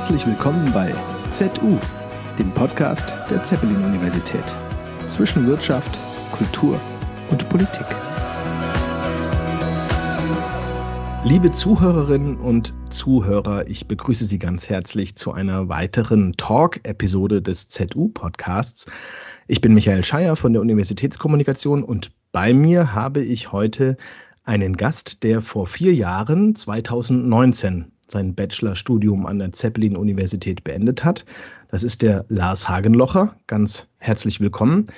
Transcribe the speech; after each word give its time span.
herzlich 0.00 0.26
willkommen 0.26 0.72
bei 0.72 0.94
ZU, 1.30 1.76
dem 2.38 2.50
Podcast 2.52 3.12
der 3.28 3.44
Zeppelin-Universität. 3.44 4.56
Zwischen 5.08 5.46
Wirtschaft, 5.46 5.98
Kultur 6.32 6.80
und 7.30 7.46
Politik. 7.50 7.84
Liebe 11.22 11.52
Zuhörerinnen 11.52 12.38
und 12.38 12.72
Zuhörer, 12.88 13.66
ich 13.66 13.88
begrüße 13.88 14.24
Sie 14.24 14.38
ganz 14.38 14.70
herzlich 14.70 15.16
zu 15.16 15.32
einer 15.34 15.68
weiteren 15.68 16.32
Talk-Episode 16.32 17.42
des 17.42 17.68
ZU-Podcasts. 17.68 18.86
Ich 19.48 19.60
bin 19.60 19.74
Michael 19.74 20.02
Scheier 20.02 20.36
von 20.36 20.54
der 20.54 20.62
Universitätskommunikation 20.62 21.84
und 21.84 22.10
bei 22.32 22.54
mir 22.54 22.94
habe 22.94 23.20
ich 23.20 23.52
heute 23.52 23.98
einen 24.44 24.78
Gast, 24.78 25.24
der 25.24 25.42
vor 25.42 25.66
vier 25.66 25.92
Jahren, 25.92 26.56
2019, 26.56 27.92
sein 28.10 28.34
Bachelorstudium 28.34 29.26
an 29.26 29.38
der 29.38 29.52
Zeppelin-Universität 29.52 30.64
beendet 30.64 31.04
hat. 31.04 31.24
Das 31.68 31.82
ist 31.82 32.02
der 32.02 32.24
Lars 32.28 32.68
Hagenlocher. 32.68 33.36
Ganz 33.46 33.86
herzlich 33.98 34.40
willkommen. 34.40 34.88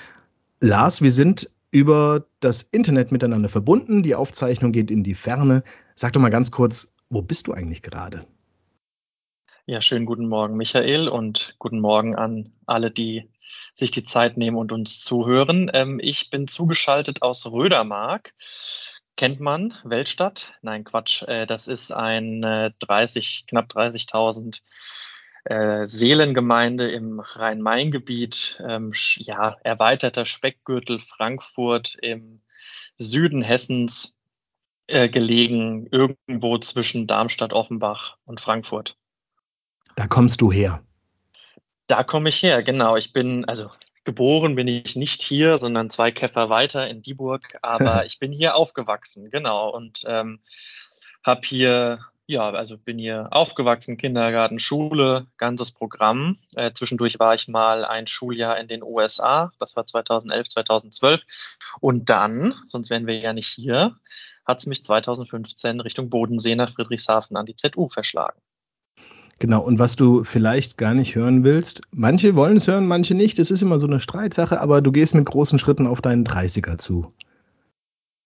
Lars, 0.60 1.02
wir 1.02 1.12
sind 1.12 1.50
über 1.70 2.26
das 2.40 2.62
Internet 2.62 3.12
miteinander 3.12 3.48
verbunden. 3.48 4.02
Die 4.02 4.14
Aufzeichnung 4.14 4.72
geht 4.72 4.90
in 4.90 5.02
die 5.02 5.14
Ferne. 5.14 5.64
Sag 5.94 6.12
doch 6.12 6.20
mal 6.20 6.30
ganz 6.30 6.50
kurz, 6.50 6.94
wo 7.10 7.22
bist 7.22 7.46
du 7.46 7.52
eigentlich 7.52 7.82
gerade? 7.82 8.24
Ja, 9.66 9.80
schönen 9.80 10.06
guten 10.06 10.26
Morgen, 10.26 10.56
Michael, 10.56 11.08
und 11.08 11.54
guten 11.58 11.80
Morgen 11.80 12.16
an 12.16 12.52
alle, 12.66 12.90
die 12.90 13.28
sich 13.74 13.90
die 13.90 14.04
Zeit 14.04 14.36
nehmen 14.36 14.56
und 14.56 14.72
uns 14.72 15.02
zuhören. 15.02 15.70
Ähm, 15.72 16.00
ich 16.02 16.30
bin 16.30 16.48
zugeschaltet 16.48 17.22
aus 17.22 17.46
Rödermark 17.46 18.34
kennt 19.16 19.40
man, 19.40 19.74
Weltstadt. 19.84 20.58
Nein, 20.62 20.84
Quatsch. 20.84 21.22
Äh, 21.22 21.46
das 21.46 21.68
ist 21.68 21.92
eine 21.92 22.74
30, 22.80 23.46
knapp 23.46 23.72
30.000 23.72 24.62
äh, 25.44 25.86
Seelengemeinde 25.86 26.90
im 26.90 27.20
Rhein-Main-Gebiet. 27.20 28.62
Ähm, 28.66 28.92
ja, 29.16 29.56
erweiterter 29.62 30.24
Speckgürtel 30.24 31.00
Frankfurt 31.00 31.96
im 32.00 32.40
Süden 32.96 33.42
Hessens 33.42 34.16
äh, 34.86 35.08
gelegen, 35.08 35.86
irgendwo 35.90 36.58
zwischen 36.58 37.06
Darmstadt, 37.06 37.52
Offenbach 37.52 38.18
und 38.24 38.40
Frankfurt. 38.40 38.96
Da 39.96 40.06
kommst 40.06 40.40
du 40.40 40.52
her. 40.52 40.82
Da 41.86 42.04
komme 42.04 42.28
ich 42.28 42.42
her, 42.42 42.62
genau. 42.62 42.96
Ich 42.96 43.12
bin, 43.12 43.44
also 43.44 43.70
Geboren 44.04 44.56
bin 44.56 44.66
ich 44.66 44.96
nicht 44.96 45.22
hier, 45.22 45.58
sondern 45.58 45.90
zwei 45.90 46.10
Käfer 46.10 46.50
weiter 46.50 46.88
in 46.88 47.02
Dieburg, 47.02 47.58
aber 47.62 48.04
ich 48.06 48.18
bin 48.18 48.32
hier 48.32 48.56
aufgewachsen, 48.56 49.30
genau, 49.30 49.70
und 49.70 50.02
ähm, 50.06 50.40
habe 51.22 51.42
hier, 51.44 52.00
ja, 52.26 52.50
also 52.50 52.76
bin 52.78 52.98
hier 52.98 53.28
aufgewachsen, 53.30 53.96
Kindergarten, 53.96 54.58
Schule, 54.58 55.26
ganzes 55.36 55.70
Programm. 55.70 56.38
Äh, 56.54 56.72
zwischendurch 56.72 57.20
war 57.20 57.34
ich 57.34 57.46
mal 57.46 57.84
ein 57.84 58.08
Schuljahr 58.08 58.58
in 58.58 58.66
den 58.66 58.82
USA, 58.82 59.52
das 59.60 59.76
war 59.76 59.86
2011, 59.86 60.48
2012. 60.48 61.22
Und 61.80 62.10
dann, 62.10 62.54
sonst 62.64 62.90
wären 62.90 63.06
wir 63.06 63.18
ja 63.18 63.32
nicht 63.32 63.48
hier, 63.48 63.96
hat 64.44 64.58
es 64.58 64.66
mich 64.66 64.84
2015 64.84 65.80
Richtung 65.80 66.10
Bodensee 66.10 66.56
nach 66.56 66.72
Friedrichshafen 66.72 67.36
an 67.36 67.46
die 67.46 67.54
ZU 67.54 67.88
verschlagen. 67.88 68.40
Genau, 69.42 69.60
und 69.60 69.80
was 69.80 69.96
du 69.96 70.22
vielleicht 70.22 70.78
gar 70.78 70.94
nicht 70.94 71.16
hören 71.16 71.42
willst, 71.42 71.80
manche 71.90 72.36
wollen 72.36 72.58
es 72.58 72.68
hören, 72.68 72.86
manche 72.86 73.16
nicht, 73.16 73.40
es 73.40 73.50
ist 73.50 73.60
immer 73.60 73.80
so 73.80 73.88
eine 73.88 73.98
Streitsache, 73.98 74.60
aber 74.60 74.80
du 74.80 74.92
gehst 74.92 75.16
mit 75.16 75.26
großen 75.26 75.58
Schritten 75.58 75.88
auf 75.88 76.00
deinen 76.00 76.24
30er 76.24 76.78
zu. 76.78 77.12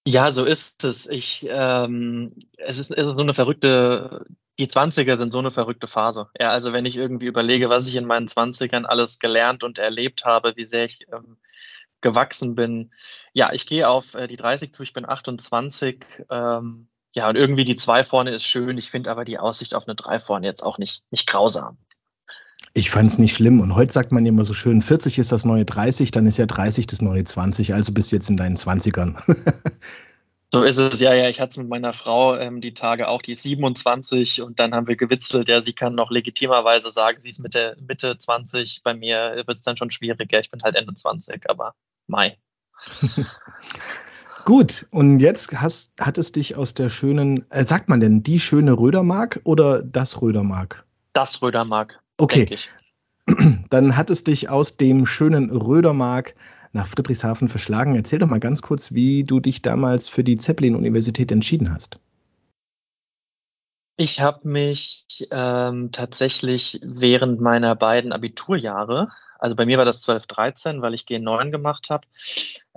Ja, 0.06 0.30
so 0.30 0.44
ist 0.44 0.84
es. 0.84 1.06
Ich, 1.06 1.46
ähm, 1.48 2.34
es 2.58 2.78
ist 2.78 2.88
so 2.94 3.16
eine 3.16 3.32
verrückte, 3.32 4.26
die 4.58 4.66
20er 4.66 5.16
sind 5.16 5.32
so 5.32 5.38
eine 5.38 5.52
verrückte 5.52 5.86
Phase. 5.86 6.28
Ja, 6.38 6.50
also 6.50 6.74
wenn 6.74 6.84
ich 6.84 6.98
irgendwie 6.98 7.24
überlege, 7.24 7.70
was 7.70 7.88
ich 7.88 7.94
in 7.94 8.04
meinen 8.04 8.28
20ern 8.28 8.84
alles 8.84 9.18
gelernt 9.18 9.64
und 9.64 9.78
erlebt 9.78 10.26
habe, 10.26 10.52
wie 10.56 10.66
sehr 10.66 10.84
ich 10.84 11.06
ähm, 11.10 11.38
gewachsen 12.02 12.54
bin. 12.54 12.90
Ja, 13.32 13.54
ich 13.54 13.64
gehe 13.64 13.88
auf 13.88 14.12
äh, 14.12 14.26
die 14.26 14.36
30 14.36 14.74
zu, 14.74 14.82
ich 14.82 14.92
bin 14.92 15.08
28. 15.08 16.04
Ähm, 16.28 16.88
ja, 17.16 17.30
und 17.30 17.36
irgendwie 17.36 17.64
die 17.64 17.76
2 17.76 18.04
vorne 18.04 18.30
ist 18.32 18.44
schön. 18.44 18.76
Ich 18.76 18.90
finde 18.90 19.10
aber 19.10 19.24
die 19.24 19.38
Aussicht 19.38 19.74
auf 19.74 19.88
eine 19.88 19.94
3 19.94 20.18
vorne 20.18 20.46
jetzt 20.46 20.62
auch 20.62 20.76
nicht, 20.76 21.02
nicht 21.10 21.26
grausam. 21.26 21.78
Ich 22.74 22.90
fand 22.90 23.10
es 23.10 23.18
nicht 23.18 23.34
schlimm. 23.34 23.60
Und 23.60 23.74
heute 23.74 23.90
sagt 23.90 24.12
man 24.12 24.26
immer 24.26 24.44
so 24.44 24.52
schön, 24.52 24.82
40 24.82 25.18
ist 25.18 25.32
das 25.32 25.46
neue 25.46 25.64
30, 25.64 26.10
dann 26.10 26.26
ist 26.26 26.36
ja 26.36 26.44
30 26.44 26.86
das 26.86 27.00
neue 27.00 27.24
20. 27.24 27.72
Also 27.72 27.92
bist 27.94 28.12
du 28.12 28.16
jetzt 28.16 28.28
in 28.28 28.36
deinen 28.36 28.58
20ern. 28.58 29.16
so 30.52 30.62
ist 30.62 30.76
es, 30.76 31.00
ja, 31.00 31.14
ja. 31.14 31.30
Ich 31.30 31.40
hatte 31.40 31.52
es 31.52 31.56
mit 31.56 31.70
meiner 31.70 31.94
Frau 31.94 32.36
ähm, 32.36 32.60
die 32.60 32.74
Tage 32.74 33.08
auch, 33.08 33.22
die 33.22 33.32
ist 33.32 33.44
27 33.44 34.42
und 34.42 34.60
dann 34.60 34.74
haben 34.74 34.86
wir 34.86 34.96
gewitzelt, 34.96 35.48
ja, 35.48 35.62
sie 35.62 35.72
kann 35.72 35.94
noch 35.94 36.10
legitimerweise 36.10 36.92
sagen, 36.92 37.18
sie 37.18 37.30
ist 37.30 37.40
Mitte, 37.40 37.78
Mitte 37.88 38.18
20. 38.18 38.82
Bei 38.84 38.92
mir 38.92 39.42
wird 39.46 39.56
es 39.56 39.62
dann 39.62 39.78
schon 39.78 39.90
schwieriger. 39.90 40.38
Ich 40.38 40.50
bin 40.50 40.60
halt 40.62 40.76
Ende 40.76 40.94
20, 40.94 41.48
aber 41.48 41.74
Mai. 42.08 42.36
Gut, 44.46 44.86
und 44.92 45.18
jetzt 45.18 45.60
hast, 45.60 46.00
hat 46.00 46.18
es 46.18 46.30
dich 46.30 46.54
aus 46.54 46.72
der 46.72 46.88
schönen, 46.88 47.50
äh, 47.50 47.64
sagt 47.64 47.88
man 47.88 47.98
denn 47.98 48.22
die 48.22 48.38
schöne 48.38 48.78
Rödermark 48.78 49.40
oder 49.42 49.82
das 49.82 50.22
Rödermark? 50.22 50.86
Das 51.12 51.42
Rödermark. 51.42 51.98
Okay. 52.16 52.56
Dann 53.70 53.96
hat 53.96 54.08
es 54.08 54.22
dich 54.22 54.48
aus 54.48 54.76
dem 54.76 55.04
schönen 55.04 55.50
Rödermark 55.50 56.36
nach 56.72 56.86
Friedrichshafen 56.86 57.48
verschlagen. 57.48 57.96
Erzähl 57.96 58.20
doch 58.20 58.28
mal 58.28 58.38
ganz 58.38 58.62
kurz, 58.62 58.94
wie 58.94 59.24
du 59.24 59.40
dich 59.40 59.62
damals 59.62 60.08
für 60.08 60.22
die 60.22 60.36
Zeppelin-Universität 60.36 61.32
entschieden 61.32 61.72
hast. 61.74 61.98
Ich 63.96 64.20
habe 64.20 64.46
mich 64.46 65.26
ähm, 65.32 65.90
tatsächlich 65.90 66.78
während 66.84 67.40
meiner 67.40 67.74
beiden 67.74 68.12
Abiturjahre 68.12 69.08
also 69.38 69.54
bei 69.54 69.66
mir 69.66 69.78
war 69.78 69.84
das 69.84 70.00
12, 70.02 70.26
13, 70.26 70.82
weil 70.82 70.94
ich 70.94 71.02
G9 71.02 71.50
gemacht 71.50 71.90
habe. 71.90 72.06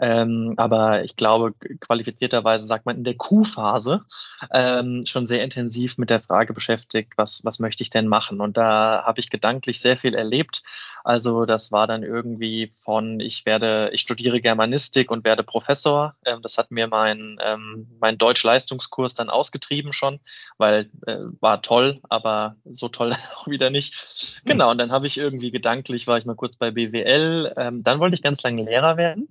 Ähm, 0.01 0.53
aber 0.57 1.03
ich 1.03 1.15
glaube, 1.15 1.53
qualifizierterweise 1.79 2.65
sagt 2.67 2.85
man 2.85 2.97
in 2.97 3.03
der 3.03 3.15
Q-Phase 3.15 4.05
ähm, 4.51 5.03
schon 5.05 5.27
sehr 5.27 5.43
intensiv 5.43 5.97
mit 5.97 6.09
der 6.09 6.21
Frage 6.21 6.53
beschäftigt, 6.53 7.13
was, 7.17 7.43
was 7.43 7.59
möchte 7.59 7.83
ich 7.83 7.89
denn 7.89 8.07
machen? 8.07 8.39
Und 8.39 8.57
da 8.57 9.03
habe 9.05 9.19
ich 9.19 9.29
gedanklich 9.29 9.81
sehr 9.81 9.97
viel 9.97 10.15
erlebt. 10.15 10.63
Also 11.03 11.45
das 11.45 11.71
war 11.71 11.87
dann 11.87 12.03
irgendwie 12.03 12.71
von, 12.73 13.19
ich 13.19 13.45
werde, 13.45 13.89
ich 13.93 14.01
studiere 14.01 14.41
Germanistik 14.41 15.11
und 15.11 15.25
werde 15.25 15.43
Professor. 15.43 16.15
Ähm, 16.25 16.41
das 16.41 16.57
hat 16.57 16.71
mir 16.71 16.87
mein, 16.87 17.37
ähm, 17.43 17.87
mein 17.99 18.17
Deutsch-Leistungskurs 18.17 19.13
dann 19.15 19.29
ausgetrieben 19.29 19.91
schon, 19.91 20.19
weil 20.57 20.89
äh, 21.07 21.17
war 21.41 21.61
toll, 21.61 21.99
aber 22.09 22.55
so 22.63 22.87
toll 22.87 23.13
auch 23.35 23.47
wieder 23.47 23.69
nicht. 23.69 24.41
Genau, 24.45 24.71
und 24.71 24.77
dann 24.77 24.91
habe 24.91 25.07
ich 25.07 25.17
irgendwie 25.17 25.51
gedanklich, 25.51 26.07
war 26.07 26.17
ich 26.17 26.25
mal 26.25 26.35
kurz 26.35 26.55
bei 26.55 26.71
BWL, 26.71 27.53
ähm, 27.57 27.83
dann 27.83 27.99
wollte 27.99 28.15
ich 28.15 28.21
ganz 28.21 28.41
lange 28.43 28.63
Lehrer 28.63 28.95
werden 28.95 29.27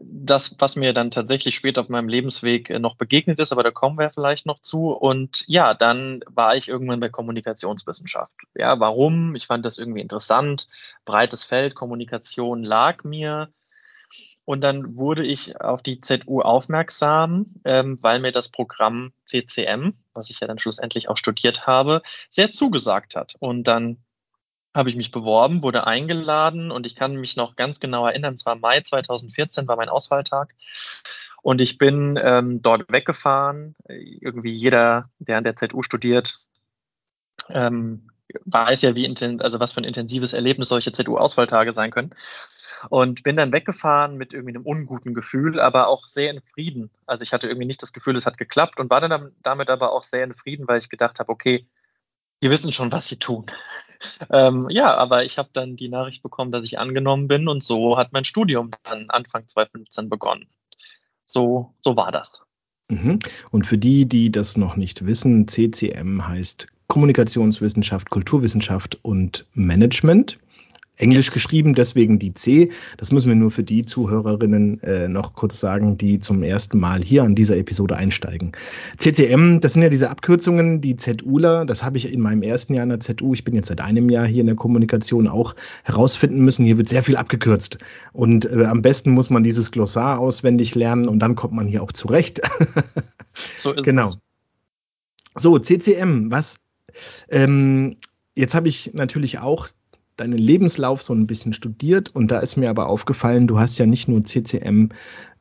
das, 0.00 0.56
was 0.58 0.76
mir 0.76 0.92
dann 0.92 1.10
tatsächlich 1.10 1.54
später 1.54 1.80
auf 1.80 1.88
meinem 1.88 2.08
Lebensweg 2.08 2.70
äh, 2.70 2.78
noch 2.78 2.96
begegnet 2.96 3.40
ist, 3.40 3.52
aber 3.52 3.62
da 3.62 3.70
kommen 3.70 3.98
wir 3.98 4.10
vielleicht 4.10 4.46
noch 4.46 4.60
zu. 4.60 4.90
Und 4.90 5.44
ja, 5.46 5.74
dann 5.74 6.22
war 6.26 6.56
ich 6.56 6.68
irgendwann 6.68 7.00
bei 7.00 7.08
Kommunikationswissenschaft. 7.08 8.32
Ja, 8.54 8.78
warum? 8.78 9.34
Ich 9.34 9.46
fand 9.46 9.64
das 9.64 9.78
irgendwie 9.78 10.00
interessant. 10.00 10.68
Breites 11.04 11.44
Feld, 11.44 11.74
Kommunikation 11.74 12.62
lag 12.62 13.04
mir. 13.04 13.48
Und 14.44 14.62
dann 14.62 14.96
wurde 14.96 15.24
ich 15.26 15.60
auf 15.60 15.82
die 15.82 16.00
ZU 16.00 16.40
aufmerksam, 16.40 17.46
ähm, 17.64 17.98
weil 18.00 18.20
mir 18.20 18.30
das 18.30 18.48
Programm 18.48 19.12
CCM, 19.24 19.94
was 20.14 20.30
ich 20.30 20.38
ja 20.38 20.46
dann 20.46 20.60
schlussendlich 20.60 21.08
auch 21.08 21.16
studiert 21.16 21.66
habe, 21.66 22.02
sehr 22.28 22.52
zugesagt 22.52 23.16
hat. 23.16 23.34
Und 23.40 23.64
dann 23.64 23.96
habe 24.76 24.90
ich 24.90 24.96
mich 24.96 25.10
beworben, 25.10 25.62
wurde 25.62 25.86
eingeladen 25.86 26.70
und 26.70 26.86
ich 26.86 26.94
kann 26.94 27.16
mich 27.16 27.36
noch 27.36 27.56
ganz 27.56 27.80
genau 27.80 28.06
erinnern, 28.06 28.34
es 28.34 28.46
war 28.46 28.56
Mai 28.56 28.80
2014, 28.80 29.66
war 29.66 29.76
mein 29.76 29.88
Auswahltag. 29.88 30.54
Und 31.42 31.60
ich 31.60 31.78
bin 31.78 32.18
ähm, 32.20 32.60
dort 32.60 32.90
weggefahren. 32.92 33.76
Irgendwie 33.88 34.50
jeder, 34.50 35.10
der 35.18 35.38
an 35.38 35.44
der 35.44 35.54
ZU 35.54 35.82
studiert, 35.82 36.40
ähm, 37.48 38.10
weiß 38.44 38.82
ja, 38.82 38.96
wie 38.96 39.06
also 39.38 39.60
was 39.60 39.72
für 39.72 39.80
ein 39.80 39.84
intensives 39.84 40.32
Erlebnis 40.32 40.68
solche 40.68 40.92
ZU-Auswahltage 40.92 41.72
sein 41.72 41.90
können. 41.90 42.14
Und 42.90 43.22
bin 43.22 43.36
dann 43.36 43.52
weggefahren 43.52 44.16
mit 44.16 44.32
irgendwie 44.32 44.56
einem 44.56 44.66
unguten 44.66 45.14
Gefühl, 45.14 45.60
aber 45.60 45.86
auch 45.86 46.06
sehr 46.06 46.30
in 46.32 46.42
Frieden. 46.52 46.90
Also 47.06 47.22
ich 47.22 47.32
hatte 47.32 47.46
irgendwie 47.46 47.66
nicht 47.66 47.82
das 47.82 47.92
Gefühl, 47.92 48.16
es 48.16 48.26
hat 48.26 48.38
geklappt 48.38 48.80
und 48.80 48.90
war 48.90 49.00
dann 49.00 49.32
damit 49.42 49.70
aber 49.70 49.92
auch 49.92 50.02
sehr 50.02 50.24
in 50.24 50.34
Frieden, 50.34 50.68
weil 50.68 50.78
ich 50.78 50.88
gedacht 50.88 51.20
habe, 51.20 51.30
okay, 51.30 51.66
die 52.42 52.50
wissen 52.50 52.72
schon, 52.72 52.92
was 52.92 53.06
sie 53.06 53.16
tun. 53.16 53.46
ähm, 54.30 54.68
ja, 54.70 54.94
aber 54.94 55.24
ich 55.24 55.38
habe 55.38 55.48
dann 55.52 55.76
die 55.76 55.88
Nachricht 55.88 56.22
bekommen, 56.22 56.52
dass 56.52 56.64
ich 56.64 56.78
angenommen 56.78 57.28
bin 57.28 57.48
und 57.48 57.62
so 57.62 57.96
hat 57.96 58.12
mein 58.12 58.24
Studium 58.24 58.70
dann 58.84 59.10
Anfang 59.10 59.48
2015 59.48 60.08
begonnen. 60.08 60.48
So, 61.24 61.74
so 61.80 61.96
war 61.96 62.12
das. 62.12 62.42
Mhm. 62.88 63.18
Und 63.50 63.66
für 63.66 63.78
die, 63.78 64.06
die 64.06 64.30
das 64.30 64.56
noch 64.56 64.76
nicht 64.76 65.06
wissen, 65.06 65.48
CCM 65.48 66.28
heißt 66.28 66.68
Kommunikationswissenschaft, 66.86 68.10
Kulturwissenschaft 68.10 68.98
und 69.02 69.46
Management. 69.52 70.38
Englisch 70.96 71.30
geschrieben, 71.30 71.74
deswegen 71.74 72.18
die 72.18 72.32
C. 72.34 72.70
Das 72.96 73.12
müssen 73.12 73.28
wir 73.28 73.36
nur 73.36 73.50
für 73.50 73.62
die 73.62 73.84
Zuhörerinnen 73.84 74.82
äh, 74.82 75.08
noch 75.08 75.34
kurz 75.34 75.60
sagen, 75.60 75.98
die 75.98 76.20
zum 76.20 76.42
ersten 76.42 76.78
Mal 76.78 77.02
hier 77.02 77.22
an 77.22 77.34
dieser 77.34 77.56
Episode 77.56 77.96
einsteigen. 77.96 78.52
CCM, 78.96 79.60
das 79.60 79.74
sind 79.74 79.82
ja 79.82 79.88
diese 79.90 80.10
Abkürzungen, 80.10 80.80
die 80.80 80.96
ZUler, 80.96 81.66
das 81.66 81.82
habe 81.82 81.98
ich 81.98 82.12
in 82.12 82.20
meinem 82.20 82.42
ersten 82.42 82.74
Jahr 82.74 82.84
in 82.84 82.88
der 82.88 83.00
ZU, 83.00 83.34
ich 83.34 83.44
bin 83.44 83.54
jetzt 83.54 83.68
seit 83.68 83.80
einem 83.80 84.08
Jahr 84.08 84.26
hier 84.26 84.40
in 84.40 84.46
der 84.46 84.56
Kommunikation 84.56 85.28
auch 85.28 85.54
herausfinden 85.84 86.40
müssen. 86.40 86.64
Hier 86.64 86.78
wird 86.78 86.88
sehr 86.88 87.02
viel 87.02 87.16
abgekürzt. 87.16 87.78
Und 88.12 88.50
äh, 88.50 88.64
am 88.64 88.80
besten 88.82 89.10
muss 89.10 89.28
man 89.28 89.42
dieses 89.42 89.70
Glossar 89.70 90.18
auswendig 90.18 90.74
lernen 90.74 91.08
und 91.08 91.18
dann 91.18 91.36
kommt 91.36 91.52
man 91.52 91.66
hier 91.66 91.82
auch 91.82 91.92
zurecht. 91.92 92.40
so 93.56 93.72
ist 93.72 93.84
genau. 93.84 94.08
es. 94.08 94.22
So, 95.38 95.58
CCM, 95.58 96.30
was? 96.30 96.60
Ähm, 97.28 97.98
jetzt 98.34 98.54
habe 98.54 98.68
ich 98.68 98.92
natürlich 98.94 99.38
auch 99.38 99.68
deinen 100.16 100.38
Lebenslauf 100.38 101.02
so 101.02 101.14
ein 101.14 101.26
bisschen 101.26 101.52
studiert 101.52 102.14
und 102.14 102.30
da 102.30 102.38
ist 102.38 102.56
mir 102.56 102.70
aber 102.70 102.88
aufgefallen, 102.88 103.46
du 103.46 103.58
hast 103.58 103.78
ja 103.78 103.86
nicht 103.86 104.08
nur 104.08 104.22
CCM 104.22 104.90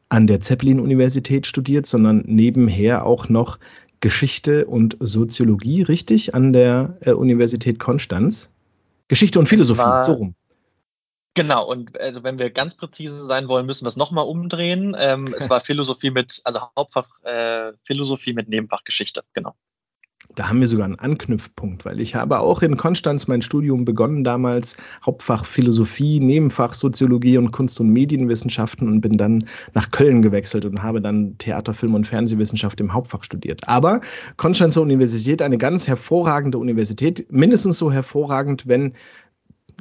an 0.09 0.27
der 0.27 0.39
Zeppelin-Universität 0.39 1.47
studiert, 1.47 1.85
sondern 1.85 2.23
nebenher 2.25 3.05
auch 3.05 3.29
noch 3.29 3.57
Geschichte 4.01 4.65
und 4.67 4.97
Soziologie, 4.99 5.81
richtig, 5.81 6.35
an 6.35 6.53
der 6.53 6.97
äh, 7.01 7.11
Universität 7.11 7.79
Konstanz. 7.79 8.53
Geschichte 9.07 9.39
und 9.39 9.47
Philosophie, 9.47 9.79
war, 9.79 10.01
so 10.01 10.13
rum. 10.13 10.35
Genau, 11.35 11.65
und 11.65 11.99
also 11.99 12.23
wenn 12.23 12.39
wir 12.39 12.49
ganz 12.49 12.75
präzise 12.75 13.25
sein 13.27 13.47
wollen, 13.47 13.65
müssen 13.65 13.83
wir 13.85 13.89
es 13.89 13.97
nochmal 13.97 14.25
umdrehen. 14.25 14.95
Ähm, 14.97 15.33
es 15.35 15.49
war 15.49 15.59
Philosophie 15.59 16.11
mit, 16.11 16.41
also 16.43 16.61
Hauptfach 16.77 17.07
äh, 17.23 17.73
Philosophie 17.83 18.33
mit 18.33 18.47
Nebenfach 18.47 18.83
Geschichte, 18.83 19.23
genau. 19.33 19.55
Da 20.33 20.49
haben 20.49 20.59
wir 20.59 20.67
sogar 20.67 20.85
einen 20.85 20.99
Anknüpfpunkt, 20.99 21.85
weil 21.85 22.01
ich 22.01 22.15
habe 22.15 22.39
auch 22.39 22.61
in 22.61 22.77
Konstanz 22.77 23.27
mein 23.27 23.41
Studium 23.41 23.85
begonnen 23.85 24.23
damals, 24.23 24.75
Hauptfach 25.05 25.45
Philosophie, 25.45 26.19
Nebenfach 26.19 26.73
Soziologie 26.73 27.37
und 27.37 27.51
Kunst- 27.51 27.79
und 27.79 27.89
Medienwissenschaften 27.89 28.87
und 28.87 29.01
bin 29.01 29.17
dann 29.17 29.45
nach 29.73 29.91
Köln 29.91 30.21
gewechselt 30.21 30.65
und 30.65 30.83
habe 30.83 31.01
dann 31.01 31.37
Theater, 31.37 31.73
Film 31.73 31.93
und 31.93 32.07
Fernsehwissenschaft 32.07 32.81
im 32.81 32.93
Hauptfach 32.93 33.23
studiert. 33.23 33.67
Aber 33.67 34.01
Konstanzer 34.35 34.81
Universität, 34.81 35.41
eine 35.41 35.57
ganz 35.57 35.87
hervorragende 35.87 36.57
Universität, 36.57 37.31
mindestens 37.31 37.77
so 37.77 37.91
hervorragend, 37.91 38.67
wenn 38.67 38.93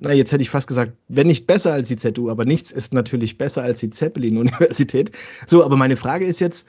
na, 0.01 0.13
jetzt 0.13 0.33
hätte 0.33 0.43
ich 0.43 0.51
fast 0.51 0.67
gesagt, 0.67 0.95
wenn 1.07 1.29
nicht 1.29 1.47
besser 1.47 1.73
als 1.73 1.87
die 1.87 1.97
ZU, 1.97 2.29
aber 2.29 2.45
nichts 2.45 2.73
ist 2.73 2.93
natürlich 2.93 3.39
besser 3.39 3.63
als 3.63 3.79
die 3.79 3.91
Zeppelin-Universität. 3.91 5.13
So, 5.47 5.65
aber 5.65 5.77
meine 5.77 5.97
Frage 5.97 6.27
ist 6.27 6.41
jetzt, 6.41 6.67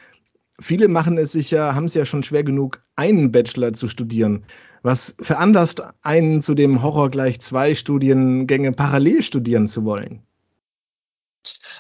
viele 0.60 0.88
machen 0.88 1.18
es 1.18 1.32
sich 1.32 1.52
ja, 1.52 1.76
haben 1.76 1.86
es 1.86 1.94
ja 1.94 2.06
schon 2.06 2.24
schwer 2.24 2.44
genug, 2.44 2.82
einen 2.96 3.32
Bachelor 3.32 3.74
zu 3.74 3.88
studieren. 3.88 4.46
Was 4.84 5.16
veranlasst 5.20 5.84
einen 6.04 6.42
zu 6.42 6.54
dem 6.54 6.84
Horror 6.84 7.10
gleich 7.10 7.40
zwei 7.40 7.74
Studiengänge 7.76 8.72
parallel 8.72 9.24
studieren 9.24 9.68
zu 9.68 9.84
wollen? 9.84 10.22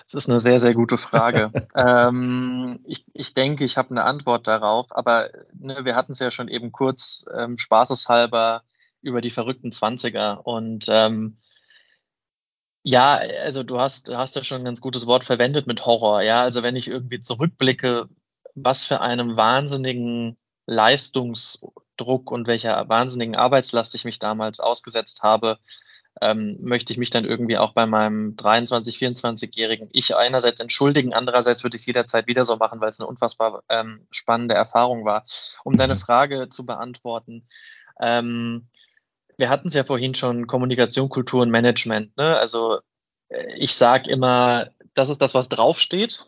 Das 0.06 0.14
ist 0.14 0.30
eine 0.30 0.40
sehr, 0.40 0.60
sehr 0.60 0.74
gute 0.74 0.98
Frage. 0.98 1.52
ähm, 1.76 2.80
ich, 2.86 3.06
ich 3.14 3.34
denke, 3.34 3.64
ich 3.64 3.78
habe 3.78 3.92
eine 3.92 4.04
Antwort 4.04 4.48
darauf, 4.48 4.88
aber 4.90 5.30
ne, 5.54 5.86
wir 5.86 5.96
hatten 5.96 6.12
es 6.12 6.20
ja 6.20 6.32
schon 6.32 6.48
eben 6.48 6.72
kurz 6.72 7.26
ähm, 7.36 7.58
spaßeshalber 7.58 8.64
über 9.02 9.22
die 9.22 9.32
verrückten 9.32 9.72
Zwanziger 9.72 10.46
und 10.46 10.86
ähm, 10.90 11.38
ja, 12.88 13.20
also 13.42 13.64
du 13.64 13.80
hast, 13.80 14.10
du 14.10 14.18
hast 14.18 14.36
ja 14.36 14.44
schon 14.44 14.62
ein 14.62 14.66
ganz 14.66 14.80
gutes 14.80 15.08
Wort 15.08 15.24
verwendet 15.24 15.66
mit 15.66 15.88
Horror. 15.88 16.22
Ja, 16.22 16.44
also 16.44 16.62
wenn 16.62 16.76
ich 16.76 16.88
irgendwie 16.88 17.20
zurückblicke, 17.20 18.08
was 18.56 18.84
für 18.84 19.02
einem 19.02 19.38
wahnsinnigen 19.38 20.38
Leistungsdruck 20.66 22.32
und 22.32 22.48
welcher 22.48 22.88
wahnsinnigen 22.90 23.36
Arbeitslast 23.36 23.94
ich 23.96 24.06
mich 24.06 24.20
damals 24.20 24.60
ausgesetzt 24.60 25.24
habe, 25.24 25.60
ähm, 26.22 26.58
möchte 26.62 26.94
ich 26.94 26.98
mich 26.98 27.10
dann 27.10 27.26
irgendwie 27.26 27.58
auch 27.58 27.74
bei 27.74 27.86
meinem 27.86 28.36
23, 28.38 28.98
24-jährigen 28.98 29.90
Ich 29.92 30.16
einerseits 30.16 30.62
entschuldigen, 30.62 31.14
andererseits 31.14 31.64
würde 31.64 31.76
ich 31.76 31.82
es 31.82 31.86
jederzeit 31.86 32.28
wieder 32.28 32.46
so 32.46 32.56
machen, 32.56 32.80
weil 32.80 32.90
es 32.90 33.00
eine 33.00 33.08
unfassbar 33.08 33.64
ähm, 33.68 34.08
spannende 34.12 34.56
Erfahrung 34.56 35.04
war. 35.04 35.26
Um 35.66 35.78
deine 35.78 35.96
mhm. 35.96 36.00
Frage 36.00 36.50
zu 36.50 36.66
beantworten, 36.66 37.48
ähm, 38.00 38.70
wir 39.38 39.50
hatten 39.50 39.68
es 39.68 39.74
ja 39.74 39.84
vorhin 39.84 40.16
schon, 40.16 40.48
Kommunikation, 40.48 41.10
Kultur 41.10 41.42
und 41.42 41.52
Management. 41.52 42.16
Ne? 42.16 42.38
Also 42.38 42.80
äh, 43.28 43.54
ich 43.58 43.76
sage 43.76 44.10
immer, 44.10 44.70
das 44.94 45.10
ist 45.10 45.22
das, 45.22 45.34
was 45.34 45.50
draufsteht. 45.50 46.26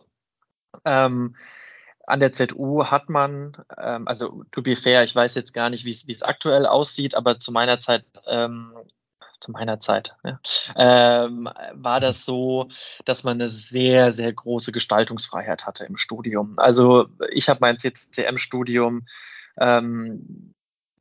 Ähm, 0.84 1.36
an 2.08 2.22
der 2.22 2.32
ZU 2.32 2.86
hat 2.86 3.10
man, 3.10 3.58
ähm, 3.78 4.08
also 4.08 4.44
to 4.52 4.62
be 4.62 4.76
fair, 4.76 5.04
ich 5.04 5.16
weiß 5.16 5.36
jetzt 5.36 5.54
gar 5.54 5.70
nicht, 5.70 5.86
wie 5.86 6.12
es 6.12 6.24
aktuell 6.24 6.66
aussieht, 6.66 7.16
aber 7.16 7.40
zu 7.40 7.52
meiner 7.52 7.80
Zeit, 7.80 8.06
ähm, 8.26 8.74
zu 9.40 9.52
meiner 9.52 9.80
Zeit, 9.80 10.16
ja, 10.24 10.40
ähm, 10.76 11.50
war 11.74 12.00
das 12.00 12.26
so, 12.26 12.70
dass 13.06 13.24
man 13.24 13.40
eine 13.40 13.50
sehr, 13.50 14.12
sehr 14.12 14.34
große 14.34 14.72
Gestaltungsfreiheit 14.72 15.68
hatte 15.68 15.86
im 15.86 15.98
Studium. 15.98 16.58
Also 16.58 17.08
ich 17.32 17.50
habe 17.50 17.60
mein 17.62 17.78
CCM-Studium 17.78 19.06
ähm, 19.60 20.54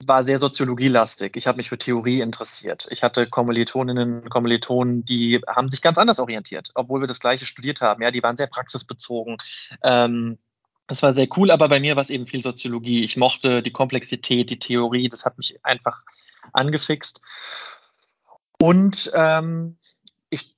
war 0.05 0.23
sehr 0.25 0.39
soziologielastig. 0.39 1.37
Ich 1.37 1.47
habe 1.47 1.57
mich 1.57 1.71
für 1.71 1.79
Theorie 1.79 2.21
interessiert. 2.21 2.87
Ich 2.91 3.03
hatte 3.03 3.27
Kommilitoninnen 3.27 4.29
Kommilitonen, 4.29 5.05
die 5.05 5.41
haben 5.47 5.71
sich 5.71 5.81
ganz 5.81 5.97
anders 5.97 6.19
orientiert, 6.19 6.71
obwohl 6.75 7.01
wir 7.01 7.07
das 7.07 7.21
Gleiche 7.21 7.47
studiert 7.47 7.81
haben. 7.81 8.03
Ja, 8.03 8.11
die 8.11 8.23
waren 8.23 8.37
sehr 8.37 8.49
praxisbezogen. 8.49 9.39
Ähm, 9.83 10.39
das 10.87 11.03
war 11.03 11.13
sehr 11.13 11.29
cool, 11.37 11.51
aber 11.51 11.69
bei 11.69 11.81
mir 11.81 11.97
war 11.97 12.03
es 12.03 12.11
eben 12.11 12.27
viel 12.27 12.43
Soziologie. 12.43 13.03
Ich 13.03 13.17
mochte 13.17 13.63
die 13.63 13.73
Komplexität, 13.73 14.51
die 14.51 14.59
Theorie, 14.59 15.09
das 15.09 15.25
hat 15.25 15.39
mich 15.39 15.65
einfach 15.65 16.03
angefixt. 16.53 17.23
Und 18.61 19.11
ähm, 19.15 19.79
ich, 20.31 20.55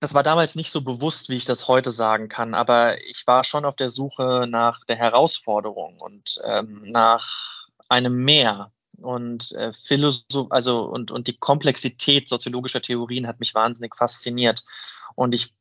das 0.00 0.14
war 0.14 0.22
damals 0.22 0.54
nicht 0.54 0.70
so 0.70 0.82
bewusst, 0.82 1.30
wie 1.30 1.36
ich 1.36 1.46
das 1.46 1.66
heute 1.66 1.90
sagen 1.90 2.28
kann, 2.28 2.54
aber 2.54 3.02
ich 3.02 3.26
war 3.26 3.44
schon 3.44 3.64
auf 3.64 3.76
der 3.76 3.90
Suche 3.90 4.46
nach 4.48 4.84
der 4.84 4.96
Herausforderung 4.96 5.98
und 5.98 6.40
ähm, 6.44 6.82
nach 6.84 7.68
einem 7.88 8.24
Mehr. 8.24 8.70
Und 8.98 9.52
äh, 9.52 9.72
Philosoph 9.72 10.48
also 10.50 10.82
und, 10.82 11.10
und 11.10 11.26
die 11.26 11.38
Komplexität 11.38 12.28
soziologischer 12.28 12.82
Theorien 12.82 13.26
hat 13.26 13.40
mich 13.40 13.54
wahnsinnig 13.54 13.96
fasziniert. 13.96 14.64
Und 15.14 15.34
ich 15.34 15.54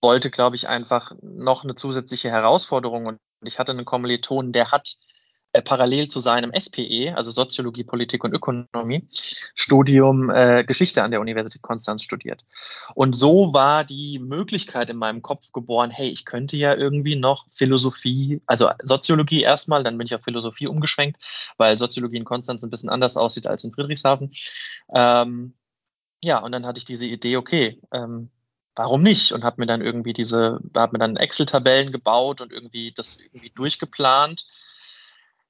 wollte, 0.00 0.30
glaube 0.30 0.56
ich, 0.56 0.68
einfach 0.68 1.12
noch 1.22 1.64
eine 1.64 1.74
zusätzliche 1.74 2.30
Herausforderung. 2.30 3.06
Und 3.06 3.18
ich 3.42 3.58
hatte 3.58 3.72
einen 3.72 3.84
Kommiliton, 3.84 4.52
der 4.52 4.70
hat 4.70 4.96
äh, 5.52 5.62
parallel 5.62 6.08
zu 6.08 6.20
seinem 6.20 6.52
SPE, 6.54 7.14
also 7.16 7.30
Soziologie, 7.30 7.82
Politik 7.82 8.22
und 8.22 8.34
Ökonomie, 8.34 9.08
Studium 9.54 10.28
äh, 10.28 10.62
Geschichte 10.62 11.02
an 11.02 11.10
der 11.10 11.20
Universität 11.20 11.62
Konstanz 11.62 12.02
studiert. 12.02 12.44
Und 12.94 13.16
so 13.16 13.54
war 13.54 13.84
die 13.84 14.18
Möglichkeit 14.18 14.90
in 14.90 14.98
meinem 14.98 15.22
Kopf 15.22 15.50
geboren, 15.52 15.90
hey, 15.90 16.10
ich 16.10 16.26
könnte 16.26 16.58
ja 16.58 16.74
irgendwie 16.74 17.16
noch 17.16 17.46
Philosophie, 17.50 18.42
also 18.46 18.70
Soziologie 18.82 19.40
erstmal, 19.40 19.82
dann 19.82 19.96
bin 19.96 20.06
ich 20.06 20.14
auf 20.14 20.22
Philosophie 20.22 20.66
umgeschwenkt, 20.66 21.18
weil 21.56 21.78
Soziologie 21.78 22.18
in 22.18 22.24
Konstanz 22.24 22.62
ein 22.62 22.70
bisschen 22.70 22.90
anders 22.90 23.16
aussieht 23.16 23.46
als 23.46 23.64
in 23.64 23.72
Friedrichshafen. 23.72 24.32
Ähm, 24.94 25.54
ja, 26.22 26.38
und 26.40 26.52
dann 26.52 26.66
hatte 26.66 26.78
ich 26.78 26.84
diese 26.84 27.06
Idee, 27.06 27.36
okay, 27.38 27.80
ähm, 27.92 28.30
warum 28.78 29.02
nicht? 29.02 29.32
Und 29.32 29.44
habe 29.44 29.60
mir 29.60 29.66
dann 29.66 29.82
irgendwie 29.82 30.12
diese, 30.12 30.60
habe 30.74 30.92
mir 30.92 30.98
dann 31.00 31.16
Excel-Tabellen 31.16 31.90
gebaut 31.90 32.40
und 32.40 32.52
irgendwie 32.52 32.92
das 32.92 33.18
irgendwie 33.20 33.50
durchgeplant. 33.50 34.46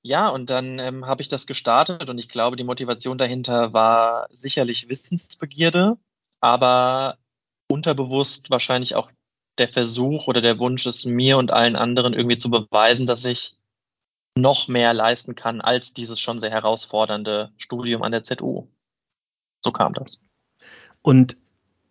Ja, 0.02 0.28
und 0.28 0.48
dann 0.48 0.78
ähm, 0.78 1.06
habe 1.06 1.20
ich 1.20 1.28
das 1.28 1.46
gestartet 1.46 2.08
und 2.08 2.18
ich 2.18 2.28
glaube, 2.30 2.56
die 2.56 2.64
Motivation 2.64 3.18
dahinter 3.18 3.72
war 3.74 4.28
sicherlich 4.32 4.88
Wissensbegierde, 4.88 5.98
aber 6.40 7.18
unterbewusst 7.68 8.48
wahrscheinlich 8.50 8.94
auch 8.94 9.10
der 9.58 9.68
Versuch 9.68 10.26
oder 10.26 10.40
der 10.40 10.58
Wunsch, 10.58 10.86
es 10.86 11.04
mir 11.04 11.36
und 11.36 11.50
allen 11.50 11.76
anderen 11.76 12.14
irgendwie 12.14 12.38
zu 12.38 12.48
beweisen, 12.48 13.06
dass 13.06 13.24
ich 13.24 13.56
noch 14.38 14.68
mehr 14.68 14.94
leisten 14.94 15.34
kann 15.34 15.60
als 15.60 15.92
dieses 15.92 16.18
schon 16.20 16.40
sehr 16.40 16.50
herausfordernde 16.50 17.52
Studium 17.58 18.02
an 18.02 18.12
der 18.12 18.22
ZU. 18.22 18.68
So 19.62 19.72
kam 19.72 19.92
das. 19.92 20.20
Und 21.02 21.36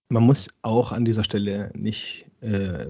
man 0.09 0.23
muss 0.23 0.47
auch 0.61 0.91
an 0.91 1.05
dieser 1.05 1.23
Stelle 1.23 1.71
nicht 1.75 2.26
äh, 2.39 2.85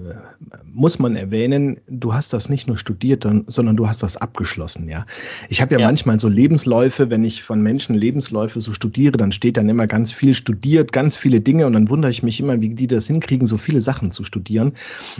muss 0.66 0.98
man 0.98 1.16
erwähnen, 1.16 1.80
du 1.88 2.12
hast 2.12 2.34
das 2.34 2.50
nicht 2.50 2.68
nur 2.68 2.76
studiert, 2.76 3.26
sondern 3.46 3.76
du 3.76 3.88
hast 3.88 4.02
das 4.02 4.18
abgeschlossen, 4.18 4.88
ja. 4.90 5.06
Ich 5.48 5.62
habe 5.62 5.72
ja, 5.72 5.80
ja, 5.80 5.86
manchmal 5.86 6.20
so 6.20 6.28
Lebensläufe, 6.28 7.08
wenn 7.08 7.24
ich 7.24 7.42
von 7.42 7.62
Menschen 7.62 7.94
Lebensläufe 7.94 8.60
so 8.60 8.74
studiere, 8.74 9.16
dann 9.16 9.32
steht 9.32 9.56
dann 9.56 9.70
immer 9.70 9.86
ganz 9.86 10.12
viel 10.12 10.34
studiert, 10.34 10.92
ganz 10.92 11.16
viele 11.16 11.40
Dinge 11.40 11.66
und 11.66 11.72
dann 11.72 11.88
wundere 11.88 12.10
ich 12.10 12.22
mich 12.22 12.40
immer, 12.40 12.60
wie 12.60 12.74
die 12.74 12.86
das 12.86 13.06
hinkriegen, 13.06 13.46
so 13.46 13.56
viele 13.56 13.80
Sachen 13.80 14.10
zu 14.10 14.22
studieren. 14.22 14.74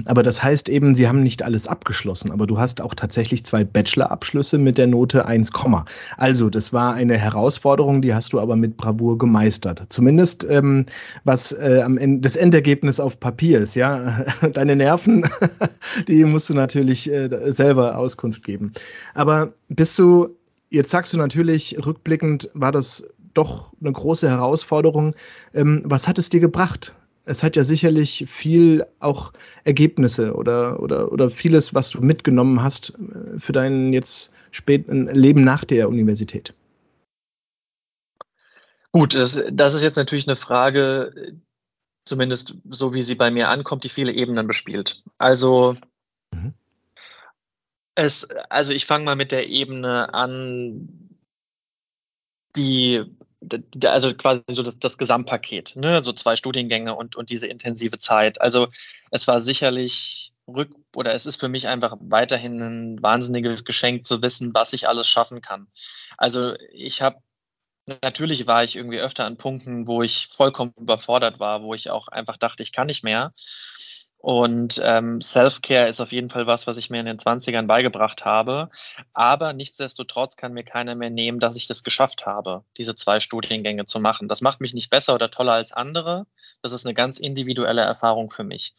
Aber 0.05 0.23
das 0.23 0.43
heißt 0.43 0.69
eben, 0.69 0.95
sie 0.95 1.09
haben 1.09 1.23
nicht 1.23 1.43
alles 1.43 1.67
abgeschlossen, 1.67 2.31
aber 2.31 2.47
du 2.47 2.59
hast 2.59 2.83
auch 2.83 2.95
tatsächlich 2.95 3.47
zwei 3.47 3.65
Bachelor-Abschlüsse 3.65 4.59
mit 4.59 4.77
der 4.77 4.89
Note 4.89 5.25
1, 5.25 5.53
also 6.19 6.51
das 6.51 6.73
war 6.75 6.95
eine 6.95 7.17
Herausforderung, 7.17 8.03
die 8.03 8.15
hast 8.15 8.35
du 8.35 8.41
aber 8.41 8.57
mit 8.57 8.77
Bravour 8.77 9.17
gemeistert. 9.17 9.85
Zumindest 9.89 10.47
ähm, 10.49 10.85
was 11.25 11.53
äh, 11.53 11.81
am 11.83 11.97
Ende 11.97 12.21
das 12.21 12.37
Endergebnis 12.37 13.01
auf 13.01 13.19
Papier 13.19 13.59
ist, 13.59 13.75
ja 13.75 14.19
deine 14.53 14.77
Nerven, 14.77 15.29
die 16.09 16.25
musst 16.25 16.51
du 16.51 16.55
natürlich 16.55 17.11
äh, 17.11 17.53
selber 17.53 17.99
Auskunft 17.99 18.45
geben. 18.45 18.73
Aber 19.15 19.53
bist 19.69 19.99
du, 19.99 20.37
jetzt 20.71 20.91
sagst 20.91 21.13
du 21.13 21.19
natürlich, 21.19 21.85
rückblickend 21.85 22.51
war 22.55 22.73
das 22.73 23.09
doch 23.35 23.73
eine 23.81 23.93
große 23.93 24.29
Herausforderung. 24.29 25.15
Ähm, 25.55 25.83
was 25.85 26.09
hat 26.09 26.19
es 26.19 26.29
dir 26.29 26.41
gebracht? 26.41 26.95
Es 27.25 27.43
hat 27.43 27.57
ja 27.57 27.65
sicherlich 27.65 28.25
viel 28.27 28.87
auch 29.01 29.33
Ergebnisse 29.65 30.35
oder, 30.35 30.83
oder, 30.83 31.13
oder 31.13 31.31
vieles, 31.31 31.75
was 31.75 31.91
du 31.91 32.01
mitgenommen 32.01 32.63
hast 32.63 32.95
äh, 32.99 33.39
für 33.39 33.53
dein 33.53 33.93
jetzt 33.93 34.33
späten 34.51 35.07
Leben 35.09 35.45
nach 35.45 35.65
der 35.65 35.89
Universität. 35.89 36.55
Gut, 38.91 39.15
das 39.15 39.35
ist 39.75 39.83
jetzt 39.83 39.97
natürlich 39.97 40.27
eine 40.27 40.37
Frage, 40.37 41.35
zumindest 42.09 42.55
so 42.71 42.95
wie 42.95 43.03
sie 43.03 43.15
bei 43.15 43.31
mir 43.31 43.49
ankommt, 43.49 43.85
die 43.85 43.89
viele 43.89 44.13
Ebenen 44.13 44.47
bespielt. 44.47 45.03
Also 45.19 45.77
mhm. 46.33 46.55
es, 47.95 48.29
also 48.51 48.73
ich 48.73 48.87
fange 48.87 49.05
mal 49.05 49.17
mit 49.17 49.33
der 49.33 49.49
Ebene 49.49 50.13
an, 50.15 51.09
die, 52.57 53.05
also 53.85 54.15
quasi 54.15 54.43
so 54.51 54.63
das, 54.63 54.79
das 54.79 54.99
Gesamtpaket, 54.99 55.77
ne? 55.77 56.03
so 56.03 56.13
zwei 56.13 56.37
Studiengänge 56.37 56.95
und, 56.95 57.15
und 57.17 57.31
diese 57.31 57.47
intensive 57.47 57.99
Zeit. 57.99 58.41
Also 58.41 58.69
es 59.11 59.29
war 59.29 59.41
sicherlich 59.41 60.33
rück 60.49 60.75
oder 60.97 61.15
es 61.15 61.27
ist 61.27 61.39
für 61.39 61.49
mich 61.49 61.69
einfach 61.69 61.97
weiterhin 62.01 62.61
ein 62.61 63.03
wahnsinniges 63.03 63.65
Geschenk 63.65 64.07
zu 64.07 64.23
wissen, 64.23 64.55
was 64.55 64.73
ich 64.73 64.89
alles 64.89 65.09
schaffen 65.09 65.43
kann. 65.43 65.69
Also 66.17 66.55
ich 66.73 67.03
habe 67.03 67.19
natürlich 68.03 68.47
war 68.47 68.65
ich 68.65 68.77
irgendwie 68.77 68.99
öfter 69.01 69.25
an 69.25 69.37
Punkten, 69.37 69.87
wo 69.87 70.03
ich 70.03 70.29
vollkommen 70.29 70.73
überfordert 70.77 71.41
war, 71.41 71.63
wo 71.63 71.75
ich 71.75 71.91
auch 71.91 72.09
einfach 72.09 72.37
dachte, 72.37 72.63
ich 72.63 72.73
kann 72.73 72.87
nicht 72.87 73.05
mehr. 73.05 73.33
Und 74.21 74.81
ähm, 74.83 75.21
Self-Care 75.21 75.87
ist 75.87 76.01
auf 76.01 76.11
jeden 76.11 76.29
Fall 76.29 76.47
was, 76.47 76.67
was 76.67 76.77
ich 76.77 76.91
mir 76.91 76.99
in 76.99 77.07
den 77.07 77.19
20ern 77.19 77.67
beigebracht 77.67 78.25
habe. 78.25 78.69
Aber 79.15 79.53
nichtsdestotrotz 79.53 80.37
kann 80.37 80.53
mir 80.53 80.65
keiner 80.65 80.97
mehr 80.97 81.11
nehmen, 81.11 81.39
dass 81.39 81.55
ich 81.55 81.69
das 81.69 81.85
geschafft 81.85 82.27
habe, 82.27 82.65
diese 82.77 82.97
zwei 82.97 83.21
Studiengänge 83.21 83.87
zu 83.87 84.01
machen. 84.01 84.27
Das 84.27 84.41
macht 84.41 84.61
mich 84.61 84.75
nicht 84.75 84.91
besser 84.91 85.15
oder 85.15 85.31
toller 85.31 85.53
als 85.53 85.73
andere. 85.73 86.27
Das 86.63 86.73
ist 86.73 86.85
eine 86.85 86.95
ganz 86.95 87.19
individuelle 87.19 87.83
Erfahrung 87.83 88.31
für 88.31 88.43
mich. 88.43 88.75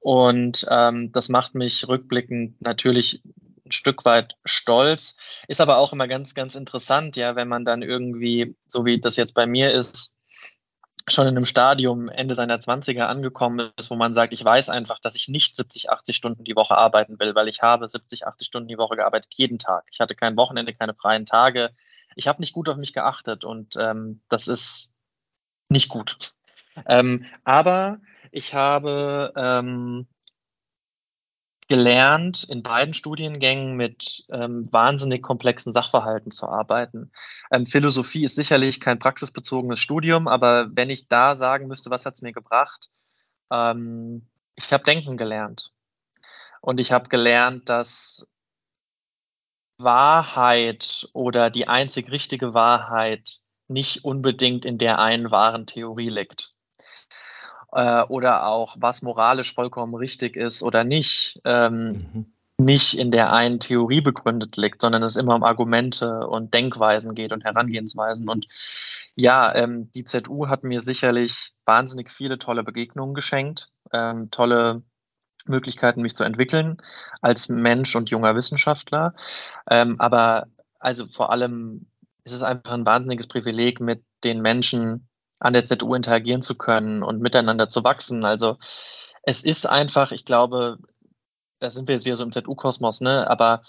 Und 0.00 0.66
ähm, 0.70 1.10
das 1.10 1.30
macht 1.30 1.54
mich 1.54 1.88
rückblickend 1.88 2.60
natürlich 2.60 3.22
ein 3.66 3.72
Stück 3.72 4.04
weit 4.04 4.36
stolz. 4.44 5.16
Ist 5.48 5.60
aber 5.60 5.78
auch 5.78 5.92
immer 5.92 6.08
ganz, 6.08 6.34
ganz 6.34 6.54
interessant, 6.54 7.16
ja, 7.16 7.36
wenn 7.36 7.48
man 7.48 7.64
dann 7.64 7.82
irgendwie, 7.82 8.56
so 8.66 8.84
wie 8.84 9.00
das 9.00 9.16
jetzt 9.16 9.34
bei 9.34 9.46
mir 9.46 9.72
ist, 9.72 10.16
schon 11.08 11.28
in 11.28 11.36
einem 11.36 11.46
Stadium 11.46 12.08
Ende 12.08 12.34
seiner 12.34 12.58
20er 12.58 13.04
angekommen 13.04 13.70
ist, 13.76 13.90
wo 13.90 13.96
man 13.96 14.12
sagt, 14.12 14.32
ich 14.32 14.44
weiß 14.44 14.70
einfach, 14.70 14.98
dass 14.98 15.14
ich 15.14 15.28
nicht 15.28 15.54
70, 15.54 15.90
80 15.90 16.16
Stunden 16.16 16.44
die 16.44 16.56
Woche 16.56 16.76
arbeiten 16.76 17.20
will, 17.20 17.34
weil 17.34 17.46
ich 17.48 17.62
habe 17.62 17.86
70, 17.86 18.26
80 18.26 18.48
Stunden 18.48 18.68
die 18.68 18.78
Woche 18.78 18.96
gearbeitet, 18.96 19.32
jeden 19.34 19.58
Tag. 19.58 19.84
Ich 19.92 20.00
hatte 20.00 20.16
kein 20.16 20.36
Wochenende, 20.36 20.74
keine 20.74 20.94
freien 20.94 21.24
Tage. 21.24 21.70
Ich 22.16 22.26
habe 22.26 22.40
nicht 22.40 22.52
gut 22.52 22.68
auf 22.68 22.76
mich 22.76 22.92
geachtet 22.92 23.44
und 23.44 23.76
ähm, 23.76 24.20
das 24.28 24.48
ist 24.48 24.92
nicht 25.68 25.88
gut. 25.88 26.32
Ähm, 26.86 27.24
aber 27.44 28.00
ich 28.32 28.54
habe 28.54 29.32
ähm, 29.36 30.08
gelernt, 31.68 32.44
in 32.44 32.62
beiden 32.62 32.94
Studiengängen 32.94 33.76
mit 33.76 34.24
ähm, 34.30 34.68
wahnsinnig 34.70 35.22
komplexen 35.22 35.72
Sachverhalten 35.72 36.30
zu 36.30 36.48
arbeiten. 36.48 37.10
Ähm, 37.50 37.66
Philosophie 37.66 38.24
ist 38.24 38.36
sicherlich 38.36 38.80
kein 38.80 38.98
praxisbezogenes 38.98 39.78
Studium, 39.78 40.28
aber 40.28 40.68
wenn 40.74 40.90
ich 40.90 41.08
da 41.08 41.34
sagen 41.34 41.66
müsste, 41.66 41.90
was 41.90 42.06
hat 42.06 42.14
es 42.14 42.22
mir 42.22 42.32
gebracht? 42.32 42.88
Ähm, 43.50 44.28
ich 44.54 44.72
habe 44.72 44.84
denken 44.84 45.16
gelernt. 45.16 45.72
Und 46.60 46.80
ich 46.80 46.92
habe 46.92 47.08
gelernt, 47.08 47.68
dass 47.68 48.28
Wahrheit 49.78 51.08
oder 51.12 51.50
die 51.50 51.68
einzig 51.68 52.10
richtige 52.10 52.54
Wahrheit 52.54 53.40
nicht 53.68 54.04
unbedingt 54.04 54.64
in 54.64 54.78
der 54.78 54.98
einen 54.98 55.30
wahren 55.30 55.66
Theorie 55.66 56.08
liegt 56.08 56.55
äh, 57.76 58.02
oder 58.08 58.46
auch 58.46 58.76
was 58.80 59.02
moralisch 59.02 59.54
vollkommen 59.54 59.94
richtig 59.94 60.34
ist 60.34 60.62
oder 60.62 60.82
nicht, 60.82 61.40
ähm, 61.44 62.06
mhm. 62.12 62.26
nicht 62.58 62.98
in 62.98 63.10
der 63.10 63.32
einen 63.34 63.60
Theorie 63.60 64.00
begründet 64.00 64.56
liegt, 64.56 64.80
sondern 64.80 65.02
es 65.02 65.16
immer 65.16 65.34
um 65.34 65.44
Argumente 65.44 66.26
und 66.26 66.54
Denkweisen 66.54 67.14
geht 67.14 67.32
und 67.32 67.44
Herangehensweisen. 67.44 68.30
Und 68.30 68.48
ja, 69.14 69.54
ähm, 69.54 69.92
die 69.92 70.04
ZU 70.04 70.48
hat 70.48 70.64
mir 70.64 70.80
sicherlich 70.80 71.52
wahnsinnig 71.66 72.10
viele 72.10 72.38
tolle 72.38 72.64
Begegnungen 72.64 73.14
geschenkt, 73.14 73.68
ähm, 73.92 74.30
tolle 74.30 74.82
Möglichkeiten, 75.46 76.00
mich 76.00 76.16
zu 76.16 76.24
entwickeln 76.24 76.78
als 77.20 77.50
Mensch 77.50 77.94
und 77.94 78.08
junger 78.08 78.34
Wissenschaftler. 78.34 79.14
Ähm, 79.70 80.00
aber 80.00 80.46
also 80.78 81.06
vor 81.08 81.30
allem 81.30 81.86
ist 82.24 82.32
es 82.32 82.42
einfach 82.42 82.72
ein 82.72 82.86
wahnsinniges 82.86 83.26
Privileg, 83.26 83.80
mit 83.80 84.02
den 84.24 84.40
Menschen 84.40 85.08
an 85.38 85.52
der 85.52 85.66
ZU 85.66 85.94
interagieren 85.94 86.42
zu 86.42 86.56
können 86.56 87.02
und 87.02 87.20
miteinander 87.20 87.68
zu 87.68 87.84
wachsen. 87.84 88.24
Also 88.24 88.58
es 89.22 89.44
ist 89.44 89.68
einfach, 89.68 90.12
ich 90.12 90.24
glaube, 90.24 90.78
da 91.58 91.70
sind 91.70 91.88
wir 91.88 91.94
jetzt 91.94 92.04
wieder 92.04 92.16
so 92.16 92.24
im 92.24 92.32
ZU-Kosmos, 92.32 93.00
ne? 93.00 93.28
Aber 93.28 93.62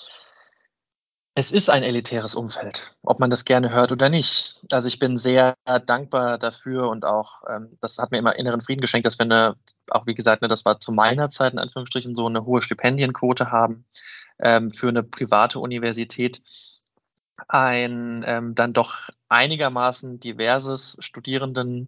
es 1.35 1.51
ist 1.51 1.69
ein 1.69 1.83
elitäres 1.83 2.33
Umfeld, 2.33 2.95
ob 3.03 3.19
man 3.19 3.29
das 3.29 3.45
gerne 3.45 3.69
hört 3.69 3.91
oder 3.91 4.09
nicht. 4.09 4.59
Also 4.71 4.87
ich 4.87 4.97
bin 4.97 5.19
sehr 5.19 5.53
dankbar 5.85 6.39
dafür 6.39 6.89
und 6.89 7.05
auch, 7.05 7.43
ähm, 7.47 7.77
das 7.79 7.99
hat 7.99 8.09
mir 8.09 8.17
immer 8.17 8.35
inneren 8.35 8.61
Frieden 8.61 8.81
geschenkt, 8.81 9.05
dass 9.05 9.19
wir 9.19 9.25
eine, 9.25 9.55
auch 9.89 10.07
wie 10.07 10.15
gesagt, 10.15 10.41
ne, 10.41 10.47
das 10.47 10.65
war 10.65 10.79
zu 10.79 10.91
meiner 10.91 11.29
Zeit 11.29 11.53
in 11.53 11.59
Anführungsstrichen 11.59 12.15
so 12.15 12.25
eine 12.25 12.43
hohe 12.45 12.63
Stipendienquote 12.63 13.51
haben 13.51 13.85
ähm, 14.39 14.71
für 14.71 14.87
eine 14.87 15.03
private 15.03 15.59
Universität 15.59 16.41
ein 17.47 18.23
ähm, 18.25 18.55
dann 18.55 18.73
doch 18.73 19.09
einigermaßen 19.29 20.19
diverses 20.19 20.97
Studierenden, 20.99 21.87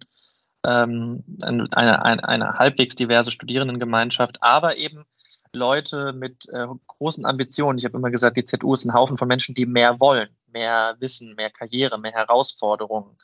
ähm, 0.65 1.23
eine, 1.41 1.75
eine, 1.75 2.27
eine 2.27 2.53
halbwegs 2.59 2.95
diverse 2.95 3.31
Studierendengemeinschaft, 3.31 4.41
aber 4.41 4.77
eben 4.77 5.05
Leute 5.51 6.13
mit 6.13 6.47
äh, 6.49 6.67
großen 6.87 7.25
Ambitionen. 7.25 7.79
Ich 7.79 7.85
habe 7.85 7.97
immer 7.97 8.11
gesagt, 8.11 8.37
die 8.37 8.45
ZU 8.45 8.73
ist 8.73 8.85
ein 8.85 8.93
Haufen 8.93 9.17
von 9.17 9.27
Menschen, 9.27 9.55
die 9.55 9.65
mehr 9.65 9.99
wollen, 9.99 10.29
mehr 10.47 10.95
Wissen, 10.99 11.35
mehr 11.35 11.49
Karriere, 11.49 11.97
mehr 11.97 12.11
Herausforderungen, 12.11 13.17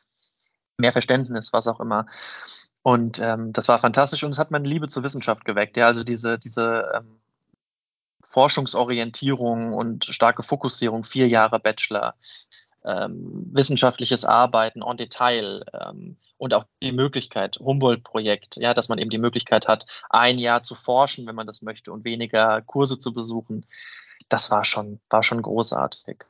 mehr 0.77 0.91
Verständnis, 0.91 1.53
was 1.53 1.67
auch 1.67 1.79
immer. 1.79 2.07
Und 2.81 3.19
ähm, 3.19 3.51
das 3.53 3.67
war 3.67 3.79
fantastisch 3.79 4.23
und 4.23 4.31
es 4.31 4.37
hat 4.37 4.51
meine 4.51 4.67
Liebe 4.67 4.87
zur 4.87 5.03
Wissenschaft 5.03 5.45
geweckt. 5.45 5.77
Ja, 5.77 5.87
also 5.87 6.03
diese, 6.03 6.37
diese 6.37 6.91
ähm, 6.95 7.19
Forschungsorientierung 8.23 9.73
und 9.73 10.05
starke 10.05 10.43
Fokussierung, 10.43 11.03
vier 11.03 11.27
Jahre 11.27 11.59
Bachelor, 11.59 12.15
ähm, 12.85 13.49
wissenschaftliches 13.51 14.25
Arbeiten 14.25 14.81
en 14.81 14.97
Detail 14.97 15.65
ähm, 15.73 16.17
und 16.37 16.53
auch 16.53 16.65
die 16.81 16.91
Möglichkeit, 16.91 17.57
Humboldt-Projekt, 17.59 18.57
ja, 18.57 18.73
dass 18.73 18.89
man 18.89 18.99
eben 18.99 19.09
die 19.09 19.17
Möglichkeit 19.17 19.67
hat, 19.67 19.85
ein 20.09 20.37
Jahr 20.37 20.63
zu 20.63 20.75
forschen, 20.75 21.25
wenn 21.27 21.35
man 21.35 21.47
das 21.47 21.61
möchte, 21.61 21.91
und 21.91 22.05
weniger 22.05 22.61
Kurse 22.61 22.99
zu 22.99 23.13
besuchen. 23.13 23.65
Das 24.29 24.51
war 24.51 24.65
schon, 24.65 24.99
war 25.09 25.23
schon 25.23 25.41
großartig 25.41 26.25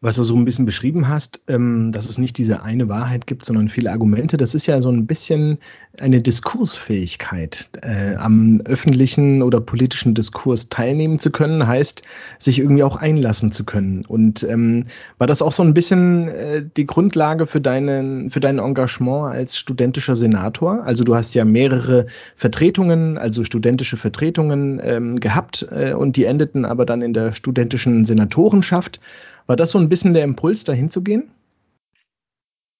was 0.00 0.14
du 0.14 0.22
so 0.22 0.36
ein 0.36 0.44
bisschen 0.44 0.64
beschrieben 0.64 1.08
hast, 1.08 1.40
ähm, 1.48 1.90
dass 1.90 2.08
es 2.08 2.18
nicht 2.18 2.38
diese 2.38 2.62
eine 2.62 2.88
Wahrheit 2.88 3.26
gibt, 3.26 3.44
sondern 3.44 3.68
viele 3.68 3.90
Argumente, 3.90 4.36
das 4.36 4.54
ist 4.54 4.66
ja 4.66 4.80
so 4.80 4.90
ein 4.90 5.06
bisschen 5.06 5.58
eine 5.98 6.22
Diskursfähigkeit. 6.22 7.68
Äh, 7.82 8.14
am 8.14 8.60
öffentlichen 8.64 9.42
oder 9.42 9.60
politischen 9.60 10.14
Diskurs 10.14 10.68
teilnehmen 10.68 11.18
zu 11.18 11.32
können, 11.32 11.66
heißt, 11.66 12.02
sich 12.38 12.60
irgendwie 12.60 12.84
auch 12.84 12.94
einlassen 12.94 13.50
zu 13.50 13.64
können. 13.64 14.04
Und 14.06 14.44
ähm, 14.44 14.86
war 15.18 15.26
das 15.26 15.42
auch 15.42 15.52
so 15.52 15.64
ein 15.64 15.74
bisschen 15.74 16.28
äh, 16.28 16.64
die 16.76 16.86
Grundlage 16.86 17.48
für, 17.48 17.60
deinen, 17.60 18.30
für 18.30 18.40
dein 18.40 18.60
Engagement 18.60 19.32
als 19.32 19.58
studentischer 19.58 20.14
Senator? 20.14 20.84
Also 20.84 21.02
du 21.02 21.16
hast 21.16 21.34
ja 21.34 21.44
mehrere 21.44 22.06
Vertretungen, 22.36 23.18
also 23.18 23.42
studentische 23.42 23.96
Vertretungen 23.96 24.80
ähm, 24.80 25.18
gehabt 25.18 25.66
äh, 25.72 25.92
und 25.92 26.14
die 26.14 26.24
endeten 26.24 26.64
aber 26.64 26.86
dann 26.86 27.02
in 27.02 27.14
der 27.14 27.32
studentischen 27.32 28.04
Senatorenschaft. 28.04 29.00
War 29.48 29.56
das 29.56 29.70
so 29.70 29.78
ein 29.78 29.88
bisschen 29.88 30.12
der 30.12 30.24
Impuls, 30.24 30.64
dahin 30.64 30.90
zu 30.90 31.02
gehen? 31.02 31.30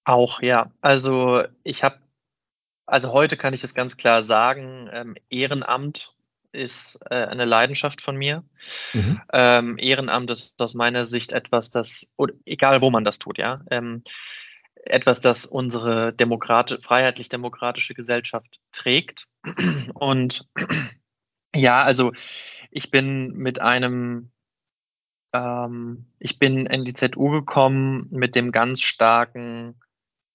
Auch, 0.04 0.42
ja. 0.42 0.70
Also 0.82 1.42
ich 1.64 1.82
habe, 1.82 1.98
also 2.86 3.12
heute 3.12 3.38
kann 3.38 3.54
ich 3.54 3.64
es 3.64 3.74
ganz 3.74 3.96
klar 3.96 4.22
sagen, 4.22 4.88
ähm, 4.92 5.16
Ehrenamt 5.30 6.14
ist 6.52 7.00
äh, 7.10 7.14
eine 7.14 7.46
Leidenschaft 7.46 8.02
von 8.02 8.16
mir. 8.16 8.44
Mhm. 8.92 9.20
Ähm, 9.32 9.78
Ehrenamt 9.78 10.30
ist 10.30 10.60
aus 10.60 10.74
meiner 10.74 11.06
Sicht 11.06 11.32
etwas, 11.32 11.70
das, 11.70 12.12
egal 12.44 12.82
wo 12.82 12.90
man 12.90 13.04
das 13.04 13.18
tut, 13.18 13.38
ja, 13.38 13.62
ähm, 13.70 14.02
etwas, 14.84 15.20
das 15.20 15.46
unsere 15.46 16.12
Demokrati 16.12 16.76
freiheitlich-demokratische 16.82 17.94
Gesellschaft 17.94 18.60
trägt. 18.72 19.26
Und 19.94 20.46
ja, 21.54 21.82
also 21.82 22.12
ich 22.70 22.90
bin 22.90 23.32
mit 23.32 23.60
einem 23.60 24.30
ähm, 25.32 26.06
ich 26.18 26.38
bin 26.38 26.66
in 26.66 26.84
die 26.84 26.94
ZU 26.94 27.30
gekommen 27.30 28.08
mit 28.10 28.34
dem 28.34 28.52
ganz 28.52 28.82
starken 28.82 29.80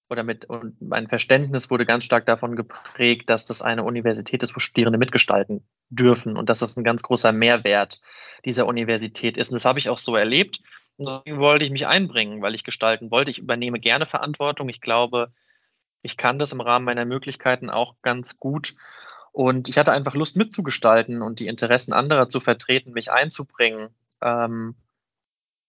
oder 0.09 0.23
mit 0.23 0.45
und 0.45 0.79
mein 0.81 1.07
Verständnis 1.07 1.69
wurde 1.71 1.85
ganz 1.85 2.03
stark 2.03 2.25
davon 2.25 2.55
geprägt, 2.55 3.29
dass 3.29 3.45
das 3.45 3.61
eine 3.61 3.83
Universität 3.83 4.43
ist, 4.43 4.55
wo 4.55 4.59
Studierende 4.59 4.99
mitgestalten 4.99 5.67
dürfen 5.89 6.37
und 6.37 6.49
dass 6.49 6.59
das 6.59 6.77
ein 6.77 6.83
ganz 6.83 7.01
großer 7.01 7.31
Mehrwert 7.31 7.99
dieser 8.45 8.67
Universität 8.67 9.37
ist. 9.37 9.49
Und 9.49 9.55
das 9.55 9.65
habe 9.65 9.79
ich 9.79 9.89
auch 9.89 9.97
so 9.97 10.15
erlebt. 10.15 10.61
Und 10.97 11.07
deswegen 11.07 11.39
wollte 11.39 11.65
ich 11.65 11.71
mich 11.71 11.87
einbringen, 11.87 12.41
weil 12.41 12.53
ich 12.53 12.63
gestalten 12.63 13.09
wollte. 13.09 13.31
Ich 13.31 13.39
übernehme 13.39 13.79
gerne 13.79 14.05
Verantwortung. 14.05 14.69
Ich 14.69 14.81
glaube, 14.81 15.31
ich 16.03 16.17
kann 16.17 16.37
das 16.37 16.51
im 16.51 16.61
Rahmen 16.61 16.85
meiner 16.85 17.05
Möglichkeiten 17.05 17.69
auch 17.69 17.95
ganz 18.03 18.37
gut. 18.37 18.75
Und 19.31 19.67
ich 19.67 19.79
hatte 19.79 19.91
einfach 19.91 20.13
Lust 20.13 20.35
mitzugestalten 20.35 21.23
und 21.23 21.39
die 21.39 21.47
Interessen 21.47 21.93
anderer 21.93 22.29
zu 22.29 22.39
vertreten, 22.39 22.91
mich 22.91 23.11
einzubringen. 23.11 23.89
Ähm, 24.23 24.75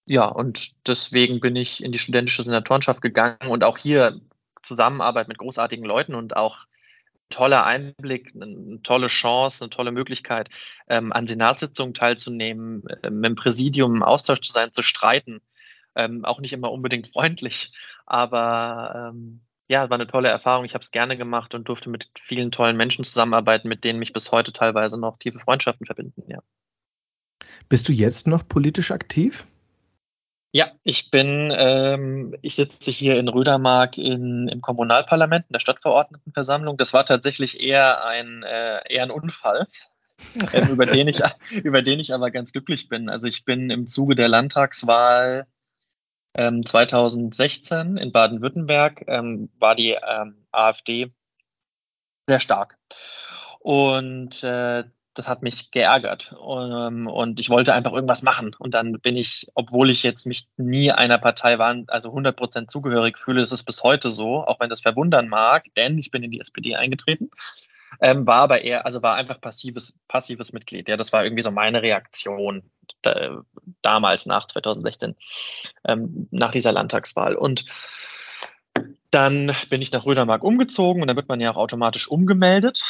ja, 0.06 0.26
und 0.26 0.86
deswegen 0.86 1.40
bin 1.40 1.56
ich 1.56 1.82
in 1.82 1.92
die 1.92 1.98
studentische 1.98 2.42
Senatorenschaft 2.42 3.00
gegangen 3.00 3.48
und 3.48 3.64
auch 3.64 3.78
hier 3.78 4.20
Zusammenarbeit 4.62 5.28
mit 5.28 5.38
großartigen 5.38 5.84
Leuten 5.84 6.14
und 6.14 6.36
auch 6.36 6.66
toller 7.30 7.64
Einblick, 7.64 8.32
eine 8.34 8.80
tolle 8.82 9.08
Chance, 9.08 9.64
eine 9.64 9.70
tolle 9.70 9.92
Möglichkeit, 9.92 10.50
ähm, 10.88 11.12
an 11.12 11.26
Senatssitzungen 11.26 11.94
teilzunehmen, 11.94 12.84
ähm, 13.02 13.22
dem 13.22 13.34
Präsidium 13.34 13.96
im 13.96 14.02
Austausch 14.02 14.40
zu 14.40 14.52
sein, 14.52 14.72
zu 14.72 14.82
streiten. 14.82 15.40
Ähm, 15.96 16.24
auch 16.24 16.40
nicht 16.40 16.52
immer 16.52 16.72
unbedingt 16.72 17.06
freundlich, 17.12 17.72
aber 18.06 19.12
ähm, 19.14 19.40
ja, 19.68 19.88
war 19.88 19.96
eine 19.96 20.06
tolle 20.06 20.28
Erfahrung. 20.28 20.64
Ich 20.64 20.74
habe 20.74 20.82
es 20.82 20.90
gerne 20.90 21.16
gemacht 21.16 21.54
und 21.54 21.68
durfte 21.68 21.88
mit 21.88 22.10
vielen 22.20 22.50
tollen 22.50 22.76
Menschen 22.76 23.04
zusammenarbeiten, 23.04 23.68
mit 23.68 23.84
denen 23.84 23.98
mich 23.98 24.12
bis 24.12 24.30
heute 24.30 24.52
teilweise 24.52 24.98
noch 24.98 25.18
tiefe 25.18 25.38
Freundschaften 25.38 25.86
verbinden. 25.86 26.24
Ja. 26.28 26.40
Bist 27.68 27.88
du 27.88 27.92
jetzt 27.92 28.26
noch 28.26 28.46
politisch 28.46 28.90
aktiv? 28.90 29.46
Ja, 30.52 30.70
ich 30.84 31.10
bin, 31.10 31.52
ähm, 31.52 32.36
ich 32.40 32.54
sitze 32.54 32.92
hier 32.92 33.18
in 33.18 33.26
Rödermark 33.26 33.98
in, 33.98 34.46
im 34.46 34.60
Kommunalparlament, 34.60 35.46
in 35.48 35.52
der 35.52 35.58
Stadtverordnetenversammlung. 35.58 36.76
Das 36.76 36.92
war 36.92 37.04
tatsächlich 37.04 37.58
eher 37.58 38.04
ein, 38.04 38.44
äh, 38.44 38.80
eher 38.88 39.02
ein 39.02 39.10
Unfall, 39.10 39.66
äh, 40.52 40.68
über, 40.68 40.86
den 40.86 41.08
ich, 41.08 41.22
über 41.50 41.82
den 41.82 41.98
ich 41.98 42.14
aber 42.14 42.30
ganz 42.30 42.52
glücklich 42.52 42.88
bin. 42.88 43.08
Also 43.08 43.26
ich 43.26 43.44
bin 43.44 43.68
im 43.68 43.88
Zuge 43.88 44.14
der 44.14 44.28
Landtagswahl 44.28 45.48
ähm, 46.36 46.64
2016 46.64 47.96
in 47.96 48.12
Baden-Württemberg, 48.12 49.04
ähm, 49.08 49.50
war 49.58 49.74
die 49.74 49.96
ähm, 50.06 50.46
AfD 50.52 51.12
sehr 52.28 52.38
stark. 52.38 52.78
Und 53.58 54.44
äh, 54.44 54.84
das 55.14 55.28
hat 55.28 55.42
mich 55.42 55.70
geärgert 55.70 56.34
um, 56.38 57.06
und 57.06 57.40
ich 57.40 57.48
wollte 57.48 57.72
einfach 57.72 57.92
irgendwas 57.92 58.22
machen. 58.22 58.54
Und 58.58 58.74
dann 58.74 59.00
bin 59.00 59.16
ich, 59.16 59.46
obwohl 59.54 59.90
ich 59.90 60.02
jetzt 60.02 60.26
mich 60.26 60.48
nie 60.56 60.90
einer 60.90 61.18
Partei 61.18 61.58
war, 61.58 61.76
also 61.86 62.08
100 62.10 62.36
Prozent 62.36 62.70
zugehörig 62.70 63.18
fühle, 63.18 63.40
ist 63.40 63.52
es 63.52 63.62
bis 63.62 63.82
heute 63.82 64.10
so, 64.10 64.44
auch 64.44 64.60
wenn 64.60 64.70
das 64.70 64.80
verwundern 64.80 65.28
mag, 65.28 65.66
denn 65.76 65.98
ich 65.98 66.10
bin 66.10 66.22
in 66.24 66.32
die 66.32 66.40
SPD 66.40 66.74
eingetreten, 66.74 67.30
ähm, 68.00 68.26
war 68.26 68.40
aber 68.40 68.62
eher, 68.62 68.84
also 68.86 69.02
war 69.02 69.14
einfach 69.14 69.40
passives, 69.40 69.98
passives 70.08 70.52
Mitglied. 70.52 70.88
Ja, 70.88 70.96
das 70.96 71.12
war 71.12 71.24
irgendwie 71.24 71.42
so 71.42 71.52
meine 71.52 71.82
Reaktion 71.82 72.64
da, 73.02 73.42
damals 73.82 74.26
nach 74.26 74.46
2016, 74.46 75.14
ähm, 75.86 76.28
nach 76.32 76.50
dieser 76.50 76.72
Landtagswahl. 76.72 77.36
Und 77.36 77.66
dann 79.12 79.54
bin 79.70 79.80
ich 79.80 79.92
nach 79.92 80.06
Rödermark 80.06 80.42
umgezogen 80.42 81.02
und 81.02 81.06
dann 81.06 81.16
wird 81.16 81.28
man 81.28 81.40
ja 81.40 81.52
auch 81.52 81.56
automatisch 81.56 82.08
umgemeldet 82.08 82.82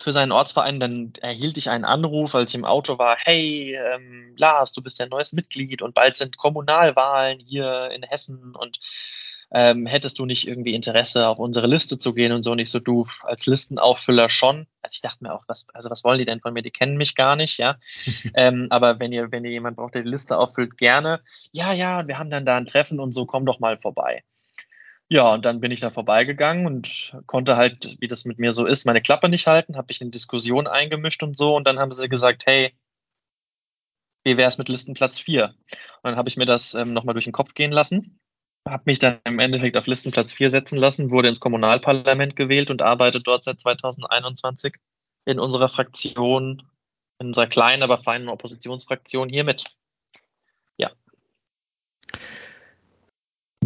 für 0.00 0.12
seinen 0.12 0.32
Ortsverein, 0.32 0.80
dann 0.80 1.12
erhielt 1.20 1.56
ich 1.58 1.70
einen 1.70 1.84
Anruf, 1.84 2.34
als 2.34 2.50
ich 2.50 2.54
im 2.54 2.64
Auto 2.64 2.98
war, 2.98 3.16
hey, 3.18 3.76
ähm, 3.76 4.34
Lars, 4.36 4.72
du 4.72 4.82
bist 4.82 4.98
ja 4.98 5.06
neues 5.06 5.32
Mitglied 5.32 5.82
und 5.82 5.94
bald 5.94 6.16
sind 6.16 6.36
Kommunalwahlen 6.36 7.38
hier 7.38 7.90
in 7.92 8.02
Hessen 8.02 8.54
und 8.54 8.78
ähm, 9.50 9.86
hättest 9.86 10.18
du 10.18 10.26
nicht 10.26 10.46
irgendwie 10.46 10.74
Interesse, 10.74 11.26
auf 11.26 11.38
unsere 11.38 11.66
Liste 11.66 11.96
zu 11.96 12.12
gehen 12.12 12.32
und 12.32 12.42
so 12.42 12.54
nicht 12.54 12.70
so 12.70 12.80
du 12.80 13.06
als 13.22 13.46
Listenauffüller 13.46 14.28
schon. 14.28 14.66
Also 14.82 14.94
ich 14.94 15.00
dachte 15.00 15.24
mir 15.24 15.32
auch, 15.32 15.44
was, 15.46 15.66
also 15.72 15.88
was 15.88 16.04
wollen 16.04 16.18
die 16.18 16.26
denn 16.26 16.40
von 16.40 16.52
mir? 16.52 16.62
Die 16.62 16.70
kennen 16.70 16.96
mich 16.96 17.14
gar 17.14 17.34
nicht, 17.34 17.58
ja. 17.58 17.78
ähm, 18.34 18.66
aber 18.70 19.00
wenn 19.00 19.12
ihr, 19.12 19.32
wenn 19.32 19.44
ihr 19.44 19.50
jemand 19.50 19.76
braucht, 19.76 19.94
der 19.94 20.02
die 20.02 20.10
Liste 20.10 20.36
auffüllt, 20.36 20.76
gerne. 20.76 21.20
Ja, 21.50 21.72
ja, 21.72 22.06
wir 22.06 22.18
haben 22.18 22.30
dann 22.30 22.44
da 22.44 22.56
ein 22.56 22.66
Treffen 22.66 23.00
und 23.00 23.12
so, 23.12 23.24
komm 23.24 23.46
doch 23.46 23.58
mal 23.58 23.78
vorbei. 23.78 24.22
Ja, 25.10 25.32
und 25.32 25.44
dann 25.44 25.60
bin 25.60 25.70
ich 25.70 25.80
da 25.80 25.90
vorbeigegangen 25.90 26.66
und 26.66 27.16
konnte 27.26 27.56
halt, 27.56 27.96
wie 27.98 28.08
das 28.08 28.26
mit 28.26 28.38
mir 28.38 28.52
so 28.52 28.66
ist, 28.66 28.84
meine 28.84 29.00
Klappe 29.00 29.28
nicht 29.30 29.46
halten, 29.46 29.76
habe 29.76 29.86
mich 29.88 30.02
in 30.02 30.10
Diskussion 30.10 30.66
eingemischt 30.66 31.22
und 31.22 31.36
so. 31.36 31.56
Und 31.56 31.66
dann 31.66 31.78
haben 31.78 31.92
sie 31.92 32.08
gesagt, 32.10 32.44
hey, 32.46 32.74
wie 34.24 34.36
wäre 34.36 34.48
es 34.48 34.58
mit 34.58 34.68
Listenplatz 34.68 35.18
4? 35.18 35.46
Und 35.46 35.54
dann 36.02 36.16
habe 36.16 36.28
ich 36.28 36.36
mir 36.36 36.44
das 36.44 36.74
ähm, 36.74 36.92
nochmal 36.92 37.14
durch 37.14 37.24
den 37.24 37.32
Kopf 37.32 37.54
gehen 37.54 37.72
lassen, 37.72 38.20
habe 38.68 38.82
mich 38.86 38.98
dann 38.98 39.20
im 39.24 39.38
Endeffekt 39.38 39.76
auf 39.78 39.86
Listenplatz 39.86 40.34
4 40.34 40.50
setzen 40.50 40.78
lassen, 40.78 41.10
wurde 41.10 41.28
ins 41.28 41.40
Kommunalparlament 41.40 42.36
gewählt 42.36 42.70
und 42.70 42.82
arbeite 42.82 43.20
dort 43.22 43.44
seit 43.44 43.60
2021 43.60 44.74
in 45.24 45.38
unserer 45.40 45.70
Fraktion, 45.70 46.68
in 47.18 47.28
unserer 47.28 47.46
kleinen, 47.46 47.82
aber 47.82 47.98
feinen 47.98 48.28
Oppositionsfraktion 48.28 49.30
hier 49.30 49.44
mit. 49.44 49.64
Ja. 50.76 50.90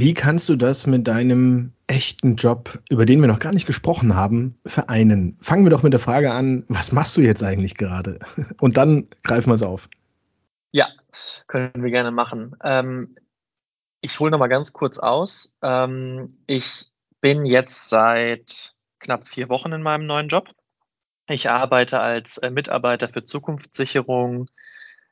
Wie 0.02 0.14
kannst 0.14 0.48
du 0.48 0.56
das 0.56 0.88
mit 0.88 1.06
deinem 1.06 1.74
echten 1.86 2.34
Job, 2.34 2.80
über 2.90 3.06
den 3.06 3.20
wir 3.20 3.28
noch 3.28 3.38
gar 3.38 3.52
nicht 3.52 3.68
gesprochen 3.68 4.16
haben, 4.16 4.58
vereinen? 4.66 5.38
Fangen 5.40 5.64
wir 5.64 5.70
doch 5.70 5.84
mit 5.84 5.92
der 5.92 6.00
Frage 6.00 6.32
an, 6.32 6.64
was 6.66 6.90
machst 6.90 7.16
du 7.16 7.20
jetzt 7.20 7.44
eigentlich 7.44 7.76
gerade? 7.76 8.18
Und 8.60 8.76
dann 8.76 9.06
greifen 9.22 9.50
wir 9.50 9.54
es 9.54 9.62
auf. 9.62 9.88
Ja, 10.72 10.88
können 11.46 11.84
wir 11.84 11.92
gerne 11.92 12.10
machen. 12.10 12.56
Ähm, 12.64 13.14
ich 14.00 14.18
hole 14.18 14.32
noch 14.32 14.40
mal 14.40 14.48
ganz 14.48 14.72
kurz 14.72 14.98
aus. 14.98 15.56
Ähm, 15.62 16.36
ich 16.48 16.86
bin 17.20 17.46
jetzt 17.46 17.88
seit 17.88 18.74
knapp 18.98 19.28
vier 19.28 19.48
Wochen 19.48 19.70
in 19.70 19.82
meinem 19.82 20.06
neuen 20.06 20.26
Job. 20.26 20.48
Ich 21.28 21.48
arbeite 21.48 22.00
als 22.00 22.38
äh, 22.38 22.50
Mitarbeiter 22.50 23.08
für 23.08 23.24
Zukunftssicherung 23.24 24.48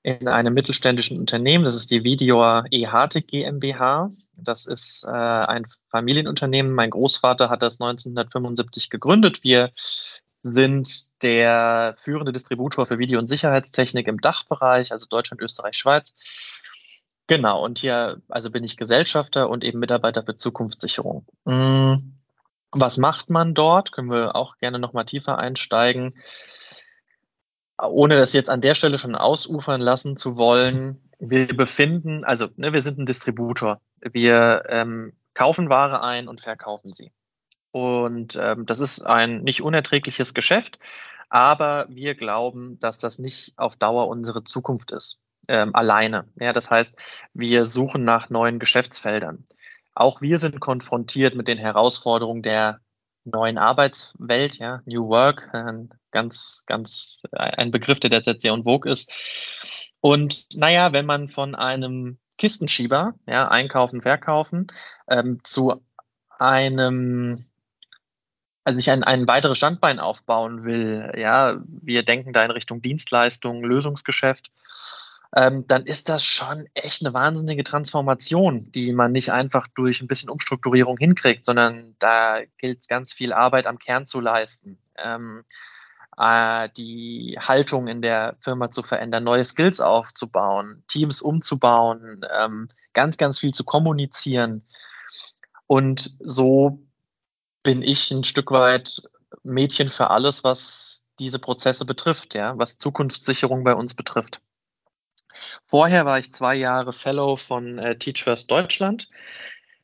in 0.03 0.27
einem 0.27 0.53
mittelständischen 0.53 1.17
Unternehmen. 1.17 1.65
Das 1.65 1.77
ist 1.77 1.93
die 1.93 2.03
Videor 2.03 2.65
EHT 2.73 3.29
GmbH. 3.29 4.11
Das 4.43 4.67
ist 4.67 5.05
äh, 5.05 5.11
ein 5.11 5.67
Familienunternehmen. 5.91 6.73
Mein 6.73 6.91
Großvater 6.91 7.51
hat 7.51 7.63
das 7.63 7.81
1975 7.81 8.91
gegründet. 8.91 9.43
Wir 9.43 9.71
sind 10.43 11.23
der 11.23 11.97
führende 12.03 12.33
Distributor 12.33 12.87
für 12.87 12.99
Video- 12.99 13.19
und 13.19 13.29
Sicherheitstechnik 13.29 14.09
im 14.09 14.21
Dachbereich, 14.21 14.93
also 14.93 15.07
Deutschland, 15.09 15.43
Österreich, 15.43 15.77
Schweiz. 15.77 16.15
Genau, 17.27 17.65
und 17.65 17.79
hier 17.79 18.21
also 18.29 18.51
bin 18.51 18.65
ich 18.65 18.77
Gesellschafter 18.77 19.49
und 19.49 19.63
eben 19.63 19.79
Mitarbeiter 19.79 20.25
für 20.25 20.37
Zukunftssicherung. 20.37 21.27
Hm, 21.47 22.15
was 22.73 22.97
macht 22.99 23.31
man 23.31 23.55
dort? 23.55 23.93
Können 23.93 24.11
wir 24.11 24.35
auch 24.35 24.57
gerne 24.59 24.79
nochmal 24.79 25.05
tiefer 25.05 25.39
einsteigen. 25.39 26.15
Ohne 27.83 28.19
das 28.19 28.33
jetzt 28.33 28.51
an 28.51 28.61
der 28.61 28.75
Stelle 28.75 28.99
schon 28.99 29.15
ausufern 29.15 29.81
lassen 29.81 30.17
zu 30.17 30.37
wollen, 30.37 31.01
wir 31.19 31.47
befinden, 31.49 32.25
also 32.25 32.49
ne, 32.57 32.73
wir 32.73 32.83
sind 32.83 32.99
ein 32.99 33.07
Distributor. 33.07 33.81
Wir 34.01 34.65
ähm, 34.69 35.13
kaufen 35.35 35.69
Ware 35.69 36.03
ein 36.03 36.29
und 36.29 36.41
verkaufen 36.41 36.93
sie. 36.93 37.13
Und 37.73 38.37
ähm, 38.41 38.67
das 38.67 38.81
ist 38.81 39.07
ein 39.07 39.43
nicht 39.43 39.63
unerträgliches 39.63 40.35
Geschäft, 40.35 40.79
aber 41.29 41.87
wir 41.89 42.15
glauben, 42.15 42.79
dass 42.81 42.99
das 42.99 43.19
nicht 43.19 43.55
auf 43.57 43.77
Dauer 43.77 44.09
unsere 44.09 44.43
Zukunft 44.43 44.91
ist, 44.91 45.21
ähm, 45.47 45.75
alleine. 45.75 46.27
Ja, 46.41 46.53
das 46.53 46.71
heißt, 46.71 46.99
wir 47.33 47.65
suchen 47.65 48.03
nach 48.03 48.31
neuen 48.31 48.59
Geschäftsfeldern. 48.59 49.45
Auch 49.95 50.21
wir 50.21 50.39
sind 50.39 50.59
konfrontiert 50.61 51.35
mit 51.35 51.47
den 51.47 51.59
Herausforderungen 51.59 52.43
der 52.43 52.81
neuen 53.31 53.59
Arbeitswelt, 53.59 54.59
ja, 54.59 54.83
New 54.85 55.09
Work, 55.09 55.49
ein 55.53 55.91
ganz, 56.11 56.65
ganz 56.67 57.23
ein 57.33 57.71
Begriff, 57.71 58.01
der 58.01 58.11
derzeit 58.11 58.41
sehr 58.41 58.53
en 58.53 58.65
vogue 58.65 58.91
ist. 58.91 59.13
Und 60.01 60.47
naja, 60.57 60.93
wenn 60.93 61.07
man 61.07 61.29
von 61.29 61.55
einem 61.55 62.19
Kistenschieber, 62.39 63.15
ja, 63.27 63.49
einkaufen, 63.49 64.03
verkaufen, 64.03 64.69
ähm, 65.09 65.41
zu 65.45 65.85
einem, 66.39 67.45
also 68.65 68.79
sich 68.79 68.91
ein, 68.91 69.05
ein 69.05 69.27
weiteres 69.27 69.59
Standbein 69.59 69.99
aufbauen 69.99 70.65
will, 70.65 71.13
ja, 71.17 71.61
wir 71.67 72.03
denken 72.03 72.33
da 72.33 72.45
in 72.45 72.51
Richtung 72.51 72.81
Dienstleistung, 72.81 73.63
Lösungsgeschäft, 73.63 74.51
ähm, 75.35 75.67
dann 75.69 75.87
ist 75.87 76.09
das 76.09 76.25
schon 76.25 76.67
echt 76.75 77.03
eine 77.03 77.15
wahnsinnige 77.15 77.63
Transformation, 77.63 78.73
die 78.73 78.93
man 78.93 79.13
nicht 79.13 79.31
einfach 79.33 79.69
durch 79.75 80.01
ein 80.01 80.09
bisschen 80.09 80.29
Umstrukturierung 80.29 80.97
hinkriegt, 80.97 81.47
sondern 81.47 81.95
da 82.01 82.41
gilt 82.59 82.89
ganz 82.89 83.13
viel 83.13 83.33
Arbeit 83.33 83.67
am 83.67 83.79
Kern 83.79 84.07
zu 84.07 84.21
leisten. 84.21 84.79
Ähm, 84.97 85.45
äh, 86.17 86.69
die 86.77 87.39
Haltung 87.41 87.87
in 87.87 88.03
der 88.03 88.37
Firma 88.41 88.73
zu 88.73 88.83
verändern, 88.83 89.25
neue 89.25 89.45
Skills 89.45 89.81
aufzubauen, 89.81 90.83
Teams 90.89 91.23
umzubauen, 91.23 92.27
ähm, 92.37 92.69
ganz, 92.93 93.17
ganz 93.17 93.39
viel 93.39 93.53
zu 93.53 93.65
kommunizieren. 93.65 94.67
Und 95.69 96.17
so 96.19 96.83
bin 97.63 97.83
ich 97.83 98.11
ein 98.11 98.25
Stück 98.25 98.51
weit 98.51 99.03
Mädchen 99.45 99.91
für 99.91 100.11
alles, 100.11 100.43
was 100.43 101.07
diese 101.21 101.39
Prozesse 101.39 101.85
betrifft, 101.85 102.35
ja, 102.35 102.59
was 102.59 102.79
Zukunftssicherung 102.79 103.63
bei 103.63 103.75
uns 103.75 103.95
betrifft. 103.95 104.41
Vorher 105.71 106.05
war 106.05 106.19
ich 106.19 106.33
zwei 106.33 106.57
Jahre 106.57 106.93
Fellow 106.93 107.37
von 107.37 107.79
äh, 107.79 107.97
Teach 107.97 108.25
First 108.25 108.51
Deutschland. 108.51 109.09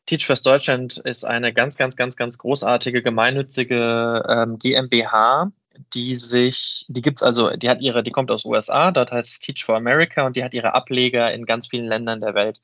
Teach 0.04 0.26
First 0.26 0.44
Deutschland 0.44 0.98
ist 0.98 1.24
eine 1.24 1.52
ganz, 1.52 1.76
ganz, 1.76 1.96
ganz, 1.96 2.16
ganz 2.16 2.38
großartige 2.38 3.04
gemeinnützige 3.04 4.24
ähm, 4.28 4.58
GmbH, 4.58 5.52
die 5.94 6.16
sich, 6.16 6.86
die 6.88 7.02
gibt's 7.02 7.22
also, 7.22 7.50
die 7.50 7.70
hat 7.70 7.80
ihre, 7.82 8.02
die 8.02 8.10
kommt 8.10 8.32
aus 8.32 8.44
USA, 8.44 8.90
dort 8.90 9.12
heißt 9.12 9.30
es 9.30 9.38
Teach 9.38 9.64
for 9.64 9.76
America 9.76 10.26
und 10.26 10.34
die 10.34 10.42
hat 10.42 10.54
ihre 10.54 10.74
Ableger 10.74 11.32
in 11.32 11.46
ganz 11.46 11.68
vielen 11.68 11.86
Ländern 11.86 12.20
der 12.20 12.34
Welt. 12.34 12.60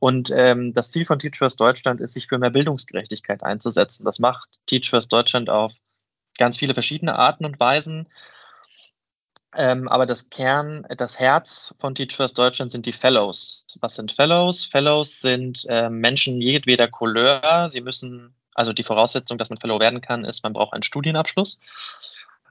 Und 0.00 0.30
ähm, 0.34 0.72
das 0.72 0.90
Ziel 0.90 1.04
von 1.04 1.18
Teach 1.18 1.36
First 1.36 1.60
Deutschland 1.60 2.00
ist, 2.00 2.14
sich 2.14 2.28
für 2.28 2.38
mehr 2.38 2.50
Bildungsgerechtigkeit 2.50 3.42
einzusetzen. 3.42 4.06
Das 4.06 4.20
macht 4.20 4.48
Teach 4.64 4.88
First 4.88 5.12
Deutschland 5.12 5.50
auf 5.50 5.74
ganz 6.38 6.56
viele 6.56 6.72
verschiedene 6.72 7.14
Arten 7.14 7.44
und 7.44 7.60
Weisen. 7.60 8.08
Ähm, 9.56 9.88
aber 9.88 10.06
das 10.06 10.30
Kern, 10.30 10.86
das 10.96 11.18
Herz 11.20 11.74
von 11.78 11.94
Teach 11.94 12.16
First 12.16 12.36
Deutschland 12.38 12.72
sind 12.72 12.86
die 12.86 12.92
Fellows. 12.92 13.64
Was 13.80 13.94
sind 13.94 14.12
Fellows? 14.12 14.64
Fellows 14.64 15.20
sind 15.20 15.64
äh, 15.68 15.88
Menschen 15.88 16.40
jedweder 16.40 16.88
Couleur. 16.88 17.68
Sie 17.68 17.80
müssen, 17.80 18.34
also 18.54 18.72
die 18.72 18.82
Voraussetzung, 18.82 19.38
dass 19.38 19.50
man 19.50 19.60
Fellow 19.60 19.78
werden 19.78 20.00
kann, 20.00 20.24
ist, 20.24 20.42
man 20.42 20.52
braucht 20.52 20.72
einen 20.72 20.82
Studienabschluss. 20.82 21.60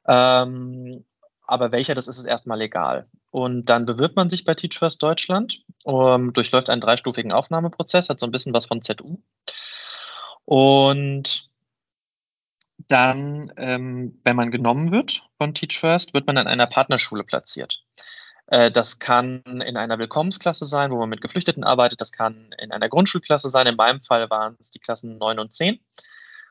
Ähm, 0.08 1.04
aber 1.46 1.72
welcher, 1.72 1.94
das 1.94 2.08
ist 2.08 2.18
es 2.18 2.24
erstmal 2.24 2.58
legal. 2.58 3.08
Und 3.32 3.66
dann 3.66 3.86
bewirbt 3.86 4.16
man 4.16 4.30
sich 4.30 4.46
bei 4.46 4.54
Teach 4.54 4.78
First 4.78 5.04
Deutschland, 5.04 5.62
um, 5.84 6.34
durchläuft 6.34 6.70
einen 6.70 6.82
dreistufigen 6.82 7.32
Aufnahmeprozess, 7.32 8.10
hat 8.10 8.20
so 8.20 8.26
ein 8.26 8.32
bisschen 8.32 8.54
was 8.54 8.68
von 8.68 8.82
ZU. 8.82 9.18
Und 10.46 11.50
dann, 12.88 13.52
ähm, 13.58 14.20
wenn 14.24 14.36
man 14.36 14.52
genommen 14.52 14.92
wird 14.92 15.28
von 15.38 15.54
Teach 15.54 15.80
First, 15.80 16.14
wird 16.14 16.28
man 16.28 16.38
an 16.38 16.48
einer 16.48 16.68
Partnerschule 16.68 17.24
platziert. 17.24 17.84
Äh, 18.48 18.72
das 18.72 19.00
kann 19.00 19.42
in 19.46 19.78
einer 19.78 20.00
Willkommensklasse 20.00 20.66
sein, 20.66 20.92
wo 20.92 20.98
man 20.98 21.10
mit 21.10 21.22
Geflüchteten 21.22 21.64
arbeitet. 21.64 22.02
Das 22.02 22.12
kann 22.12 22.52
in 22.58 22.72
einer 22.72 22.90
Grundschulklasse 22.90 23.50
sein. 23.50 23.68
In 23.68 23.76
meinem 23.76 24.02
Fall 24.02 24.30
waren 24.30 24.56
es 24.60 24.70
die 24.70 24.80
Klassen 24.80 25.18
9 25.18 25.40
und 25.40 25.54
10. 25.54 25.80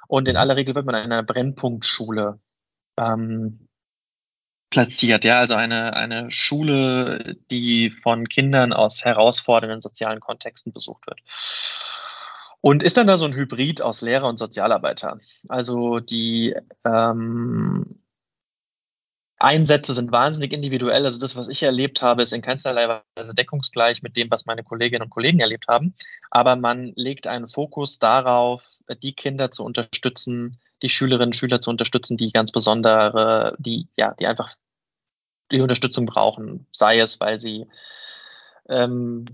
Und 0.09 0.29
in 0.29 0.37
aller 0.37 0.57
Regel 0.57 0.75
wird 0.75 0.87
man 0.87 0.95
an 0.95 1.05
einer 1.05 1.23
Brennpunktschule 1.23 2.40
ähm, 2.99 3.68
platziert. 4.71 5.25
Ja, 5.25 5.38
also 5.38 5.55
eine, 5.55 5.95
eine 5.95 6.31
Schule, 6.31 7.37
die 7.51 7.90
von 7.90 8.29
Kindern 8.29 8.73
aus 8.73 9.05
herausfordernden 9.05 9.81
sozialen 9.81 10.21
Kontexten 10.21 10.73
besucht 10.73 11.07
wird. 11.07 11.21
Und 12.62 12.85
ist 12.85 12.96
dann 12.96 13.09
da 13.09 13.18
so 13.18 13.25
ein 13.25 13.35
Hybrid 13.35 13.83
aus 13.83 14.03
Lehrer 14.03 14.29
und 14.29 14.38
Sozialarbeiter? 14.38 15.18
Also 15.48 15.98
die 15.98 16.55
ähm, 16.85 18.01
Einsätze 19.37 19.92
sind 19.94 20.12
wahnsinnig 20.12 20.53
individuell. 20.53 21.05
Also 21.05 21.18
das, 21.18 21.35
was 21.35 21.48
ich 21.48 21.64
erlebt 21.64 22.03
habe, 22.03 22.22
ist 22.22 22.33
in 22.33 22.40
keinster 22.40 22.77
Weise 22.77 23.35
deckungsgleich 23.35 24.05
mit 24.05 24.16
dem, 24.16 24.31
was 24.31 24.46
meine 24.46 24.62
Kolleginnen 24.62 25.03
und 25.03 25.11
Kollegen 25.11 25.40
erlebt 25.40 25.66
haben. 25.66 25.94
Aber 26.31 26.55
man 26.55 26.92
legt 26.94 27.27
einen 27.27 27.48
Fokus 27.48 27.98
darauf, 27.98 28.79
die 29.03 29.14
Kinder 29.14 29.51
zu 29.51 29.64
unterstützen, 29.64 30.61
die 30.83 30.88
Schülerinnen 30.88 31.31
und 31.31 31.37
Schüler 31.37 31.61
zu 31.61 31.70
unterstützen, 31.70 32.16
die 32.16 32.31
ganz 32.31 32.53
besondere, 32.53 33.57
die 33.59 33.88
ja, 33.96 34.14
die 34.14 34.29
einfach 34.29 34.55
die 35.51 35.61
Unterstützung 35.61 36.07
brauchen. 36.07 36.68
Sei 36.70 37.01
es, 37.01 37.18
weil 37.18 37.40
sie 37.40 37.66
ähm, 38.68 39.27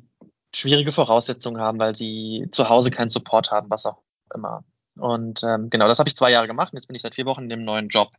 schwierige 0.54 0.92
Voraussetzungen 0.92 1.61
haben, 1.61 1.78
weil 1.78 1.94
sie 1.94 2.48
zu 2.52 2.68
Hause 2.68 2.90
keinen 2.90 3.11
Support 3.11 3.50
haben, 3.50 3.70
was 3.70 3.87
auch 3.87 4.02
immer. 4.34 4.64
Und 4.96 5.42
ähm, 5.44 5.70
genau, 5.70 5.88
das 5.88 5.98
habe 5.98 6.08
ich 6.08 6.16
zwei 6.16 6.30
Jahre 6.30 6.46
gemacht 6.46 6.72
und 6.72 6.78
jetzt 6.78 6.87
bin 6.87 6.96
ich 6.96 7.02
seit 7.02 7.14
vier 7.14 7.26
Wochen 7.26 7.42
in 7.42 7.48
dem 7.48 7.64
neuen 7.64 7.88
Job. 7.88 8.11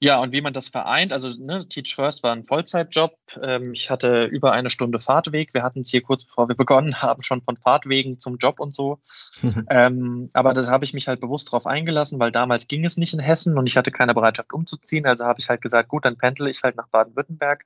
Ja, 0.00 0.18
und 0.18 0.32
wie 0.32 0.42
man 0.42 0.52
das 0.52 0.68
vereint, 0.68 1.12
also 1.12 1.30
ne, 1.30 1.66
Teach 1.66 1.94
First 1.94 2.22
war 2.22 2.32
ein 2.32 2.44
Vollzeitjob. 2.44 3.16
Ähm, 3.40 3.72
ich 3.72 3.90
hatte 3.90 4.24
über 4.24 4.52
eine 4.52 4.68
Stunde 4.68 4.98
Fahrtweg. 4.98 5.54
Wir 5.54 5.62
hatten 5.62 5.80
es 5.80 5.90
hier 5.90 6.02
kurz 6.02 6.24
bevor 6.24 6.48
wir 6.48 6.56
begonnen 6.56 6.96
haben, 7.02 7.22
schon 7.22 7.42
von 7.42 7.56
Fahrtwegen 7.56 8.18
zum 8.18 8.36
Job 8.36 8.60
und 8.60 8.74
so. 8.74 9.00
ähm, 9.70 10.30
aber 10.32 10.52
das 10.52 10.68
habe 10.68 10.84
ich 10.84 10.92
mich 10.92 11.08
halt 11.08 11.20
bewusst 11.20 11.48
darauf 11.48 11.66
eingelassen, 11.66 12.18
weil 12.18 12.32
damals 12.32 12.68
ging 12.68 12.84
es 12.84 12.96
nicht 12.96 13.14
in 13.14 13.20
Hessen 13.20 13.56
und 13.56 13.66
ich 13.66 13.76
hatte 13.76 13.92
keine 13.92 14.14
Bereitschaft 14.14 14.52
umzuziehen. 14.52 15.06
Also 15.06 15.24
habe 15.24 15.40
ich 15.40 15.48
halt 15.48 15.62
gesagt, 15.62 15.88
gut, 15.88 16.04
dann 16.04 16.18
pendle 16.18 16.50
ich 16.50 16.62
halt 16.62 16.76
nach 16.76 16.88
Baden-Württemberg. 16.88 17.64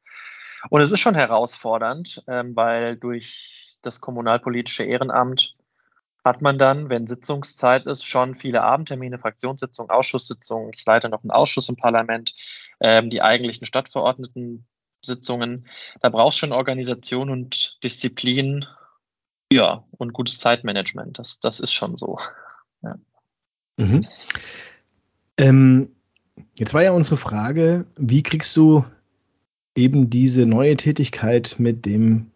Und 0.70 0.80
es 0.80 0.92
ist 0.92 1.00
schon 1.00 1.14
herausfordernd, 1.14 2.22
ähm, 2.28 2.54
weil 2.54 2.96
durch 2.96 3.67
das 3.82 4.00
kommunalpolitische 4.00 4.84
Ehrenamt 4.84 5.56
hat 6.24 6.42
man 6.42 6.58
dann, 6.58 6.90
wenn 6.90 7.06
Sitzungszeit 7.06 7.86
ist, 7.86 8.04
schon 8.04 8.34
viele 8.34 8.62
Abendtermine, 8.62 9.18
Fraktionssitzungen, 9.18 9.90
Ausschusssitzungen. 9.90 10.70
Ich 10.74 10.84
leite 10.84 11.08
noch 11.08 11.22
einen 11.22 11.30
Ausschuss 11.30 11.68
im 11.68 11.76
Parlament, 11.76 12.34
ähm, 12.80 13.08
die 13.08 13.22
eigentlichen 13.22 13.66
Stadtverordneten-Sitzungen. 13.66 15.66
Da 16.00 16.08
brauchst 16.08 16.38
du 16.38 16.40
schon 16.40 16.52
Organisation 16.52 17.30
und 17.30 17.78
Disziplin, 17.82 18.66
ja, 19.50 19.84
und 19.92 20.12
gutes 20.12 20.38
Zeitmanagement. 20.38 21.18
Das, 21.18 21.40
das 21.40 21.60
ist 21.60 21.72
schon 21.72 21.96
so. 21.96 22.18
Ja. 22.82 22.96
Mhm. 23.78 24.06
Ähm, 25.38 25.96
jetzt 26.58 26.74
war 26.74 26.82
ja 26.82 26.92
unsere 26.92 27.16
Frage, 27.16 27.86
wie 27.96 28.22
kriegst 28.22 28.54
du 28.56 28.84
eben 29.74 30.10
diese 30.10 30.44
neue 30.44 30.76
Tätigkeit 30.76 31.56
mit 31.58 31.86
dem 31.86 32.30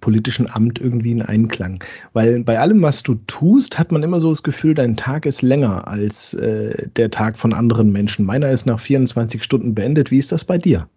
politischen 0.00 0.50
Amt 0.50 0.80
irgendwie 0.80 1.12
in 1.12 1.22
Einklang. 1.22 1.82
Weil 2.12 2.42
bei 2.44 2.58
allem, 2.58 2.82
was 2.82 3.02
du 3.02 3.16
tust, 3.26 3.78
hat 3.78 3.92
man 3.92 4.02
immer 4.02 4.20
so 4.20 4.30
das 4.30 4.42
Gefühl, 4.42 4.74
dein 4.74 4.96
Tag 4.96 5.26
ist 5.26 5.42
länger 5.42 5.88
als 5.88 6.34
äh, 6.34 6.88
der 6.96 7.10
Tag 7.10 7.38
von 7.38 7.52
anderen 7.52 7.92
Menschen. 7.92 8.26
Meiner 8.26 8.50
ist 8.50 8.66
nach 8.66 8.80
24 8.80 9.42
Stunden 9.42 9.74
beendet. 9.74 10.10
Wie 10.10 10.18
ist 10.18 10.32
das 10.32 10.44
bei 10.44 10.58
dir? 10.58 10.88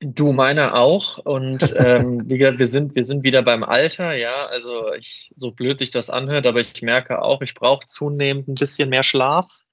Du 0.00 0.32
meiner 0.32 0.74
auch. 0.74 1.18
Und 1.18 1.74
ähm, 1.78 2.28
wie 2.28 2.38
gesagt, 2.38 2.58
wir 2.58 2.66
sind, 2.66 2.94
wir 2.94 3.04
sind 3.04 3.22
wieder 3.22 3.42
beim 3.42 3.64
Alter, 3.64 4.14
ja. 4.14 4.46
Also 4.46 4.92
ich, 4.98 5.30
so 5.36 5.50
blöd 5.50 5.78
sich 5.78 5.90
das 5.90 6.10
anhört, 6.10 6.46
aber 6.46 6.60
ich 6.60 6.82
merke 6.82 7.22
auch, 7.22 7.42
ich 7.42 7.54
brauche 7.54 7.86
zunehmend 7.88 8.48
ein 8.48 8.54
bisschen 8.54 8.90
mehr 8.90 9.02
Schlaf. 9.02 9.63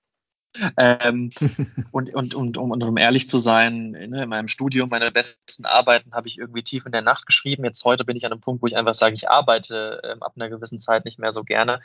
Ähm, 0.78 1.32
und, 1.92 2.14
und, 2.14 2.36
und, 2.36 2.58
um, 2.58 2.72
um 2.72 2.98
ehrlich 2.98 3.30
zu 3.30 3.38
sein, 3.38 3.92
ne, 3.92 4.24
in 4.24 4.30
meinem 4.30 4.48
Studium, 4.48 4.90
meine 4.90 5.12
besten 5.12 5.66
Arbeiten 5.66 6.14
habe 6.14 6.28
ich 6.28 6.38
irgendwie 6.38 6.64
tief 6.64 6.86
in 6.86 6.92
der 6.92 7.02
Nacht 7.02 7.26
geschrieben. 7.26 7.64
Jetzt 7.64 7.84
heute 7.86 8.06
bin 8.06 8.18
ich 8.18 8.26
an 8.26 8.32
einem 8.32 8.42
Punkt, 8.42 8.62
wo 8.62 8.68
ich 8.68 8.76
einfach 8.76 8.94
sage, 8.94 9.16
ich 9.16 9.30
arbeite 9.30 10.02
ähm, 10.04 10.24
ab 10.24 10.34
einer 10.36 10.50
gewissen 10.50 10.80
Zeit 10.80 11.06
nicht 11.06 11.20
mehr 11.20 11.32
so 11.32 11.44
gerne. 11.44 11.82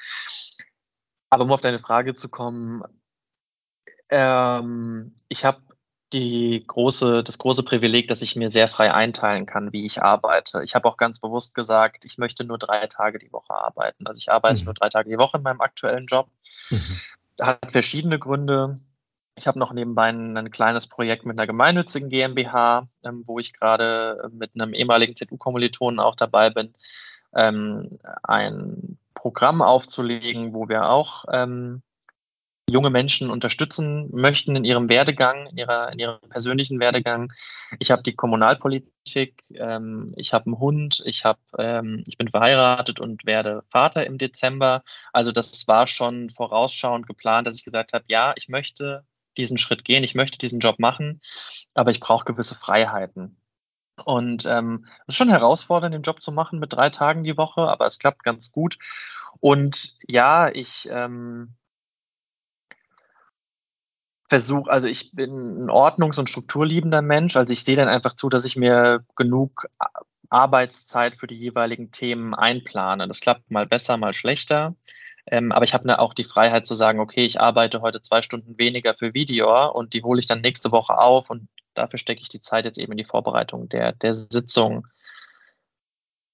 Aber 1.31 1.45
um 1.45 1.53
auf 1.53 1.61
deine 1.61 1.79
Frage 1.79 2.15
zu 2.15 2.29
kommen, 2.29 2.83
ähm, 4.09 5.15
ich 5.29 5.45
habe 5.45 5.63
die 6.13 6.65
große, 6.65 7.25
das 7.25 7.39
große 7.39 7.65
Privileg, 7.65 8.07
dass 8.07 8.23
ich 8.23 8.37
mir 8.37 8.49
sehr 8.49 8.69
frei 8.69 8.95
einteilen 8.95 9.45
kann, 9.45 9.73
wie 9.73 9.85
ich 9.85 10.03
arbeite. 10.03 10.63
Ich 10.63 10.77
habe 10.77 10.89
auch 10.89 10.97
ganz 10.97 11.19
bewusst 11.19 11.57
gesagt, 11.57 12.05
ich 12.05 12.17
möchte 12.17 12.45
nur 12.45 12.59
drei 12.59 12.87
Tage 12.87 13.19
die 13.19 13.33
Woche 13.33 13.55
arbeiten. 13.55 14.07
Also 14.07 14.19
ich 14.19 14.31
arbeite 14.31 14.61
mhm. 14.61 14.67
nur 14.67 14.75
drei 14.75 14.89
Tage 14.89 15.11
die 15.11 15.19
Woche 15.19 15.39
in 15.39 15.43
meinem 15.43 15.61
aktuellen 15.61 16.07
Job. 16.07 16.29
Mhm 16.71 17.01
hat 17.41 17.73
verschiedene 17.73 18.19
Gründe. 18.19 18.81
Ich 19.37 19.47
habe 19.47 19.59
noch 19.59 19.73
nebenbei 19.73 20.09
ein, 20.09 20.37
ein, 20.37 20.51
kleines 20.51 20.87
Projekt 20.87 21.27
mit 21.27 21.39
einer 21.39 21.47
gemeinnützigen 21.47 22.09
GmbH, 22.09 22.89
ähm, 23.05 23.23
wo 23.27 23.39
ich 23.39 23.53
gerade 23.53 24.31
mit 24.33 24.53
einem 24.55 24.73
ehemaligen 24.73 25.15
ZU-Kommilitonen 25.15 26.01
auch 26.01 26.17
dabei 26.17 26.51
bin, 26.51 26.75
ähm, 27.35 27.99
ein 28.23 28.99
Programm 29.15 29.61
aufzulegen, 29.61 30.55
wo 30.55 30.69
wir 30.69 30.89
auch 30.89 31.27
ähm, 31.31 31.83
junge 32.69 32.91
Menschen 32.91 33.31
unterstützen 33.31 34.09
möchten 34.13 34.57
in 34.57 34.65
ihrem 34.65 34.89
Werdegang, 34.89 35.47
in, 35.47 35.57
ihrer, 35.57 35.93
in 35.93 35.99
ihrem 36.01 36.19
persönlichen 36.29 36.81
Werdegang. 36.81 37.33
Ich 37.79 37.93
habe 37.93 38.03
die 38.03 38.15
Kommunalpolitik, 38.15 39.45
ähm, 39.55 40.13
ich 40.17 40.33
habe 40.33 40.47
einen 40.47 40.59
Hund, 40.59 41.03
ich, 41.07 41.25
hab, 41.25 41.39
ähm, 41.59 42.03
ich 42.09 42.19
bin 42.19 42.29
verheiratet 42.29 42.99
und 42.99 43.25
werde 43.25 43.63
Vater 43.71 44.05
im 44.05 44.19
Dezember. 44.19 44.83
Also 45.13 45.31
das 45.31 45.69
war 45.69 45.87
schon 45.87 46.29
vorausschauend 46.31 47.07
geplant, 47.07 47.47
dass 47.47 47.55
ich 47.55 47.65
gesagt 47.65 47.93
habe, 47.93 48.05
ja, 48.09 48.33
ich 48.37 48.49
möchte 48.49 49.05
diesen 49.37 49.59
Schritt 49.59 49.85
gehen, 49.85 50.03
ich 50.03 50.15
möchte 50.17 50.39
diesen 50.39 50.61
Job 50.61 50.81
machen, 50.81 51.21
aber 51.75 51.93
ich 51.93 52.01
brauche 52.01 52.25
gewisse 52.25 52.57
Freiheiten. 52.57 53.37
Und 54.05 54.45
ähm, 54.45 54.87
es 55.07 55.15
ist 55.15 55.17
schon 55.17 55.29
herausfordernd, 55.29 55.95
den 55.95 56.03
Job 56.03 56.21
zu 56.21 56.33
machen 56.33 56.59
mit 56.59 56.73
drei 56.73 56.91
Tagen 56.91 57.23
die 57.23 57.37
Woche, 57.37 57.63
aber 57.63 57.87
es 57.87 57.99
klappt 57.99 58.25
ganz 58.25 58.51
gut. 58.51 58.77
Und 59.41 59.97
ja, 60.07 60.49
ich 60.49 60.89
ähm, 60.91 61.55
versuche, 64.29 64.71
also 64.71 64.89
ich 64.89 65.13
bin 65.13 65.65
ein 65.65 65.71
ordnungs- 65.71 66.19
und 66.19 66.29
strukturliebender 66.29 67.03
Mensch, 67.03 67.37
also 67.37 67.53
ich 67.53 67.65
sehe 67.65 67.77
dann 67.77 67.89
einfach 67.89 68.15
zu, 68.15 68.29
dass 68.29 68.45
ich 68.45 68.57
mir 68.57 69.05
genug 69.17 69.69
Arbeitszeit 70.29 71.17
für 71.17 71.27
die 71.27 71.37
jeweiligen 71.37 71.91
Themen 71.91 72.35
einplane. 72.35 73.07
Das 73.07 73.21
klappt 73.21 73.51
mal 73.51 73.67
besser, 73.67 73.97
mal 73.97 74.13
schlechter. 74.13 74.75
Ähm, 75.29 75.51
aber 75.51 75.65
ich 75.65 75.75
habe 75.75 75.87
ne 75.87 75.99
auch 75.99 76.15
die 76.15 76.25
Freiheit 76.25 76.67
zu 76.67 76.75
sagen, 76.75 77.01
okay, 77.01 77.25
ich 77.25 77.41
arbeite 77.41 77.81
heute 77.81 78.01
zwei 78.01 78.23
Stunden 78.23 78.59
weniger 78.59 78.95
für 78.95 79.15
Video 79.15 79.71
und 79.73 79.93
die 79.93 80.03
hole 80.03 80.21
ich 80.21 80.27
dann 80.27 80.41
nächste 80.41 80.71
Woche 80.71 80.99
auf 80.99 81.31
und 81.31 81.49
dafür 81.75 81.99
stecke 81.99 82.23
ich 82.23 82.29
die 82.29 82.41
Zeit 82.41 82.65
jetzt 82.65 82.79
eben 82.79 82.93
in 82.93 82.99
die 82.99 83.05
Vorbereitung 83.05 83.69
der, 83.69 83.93
der 83.93 84.15
Sitzung. 84.15 84.87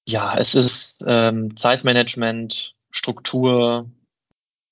Ja, 0.05 0.37
es 0.37 0.55
ist 0.55 1.03
ähm, 1.07 1.57
Zeitmanagement, 1.57 2.75
Struktur, 2.91 3.91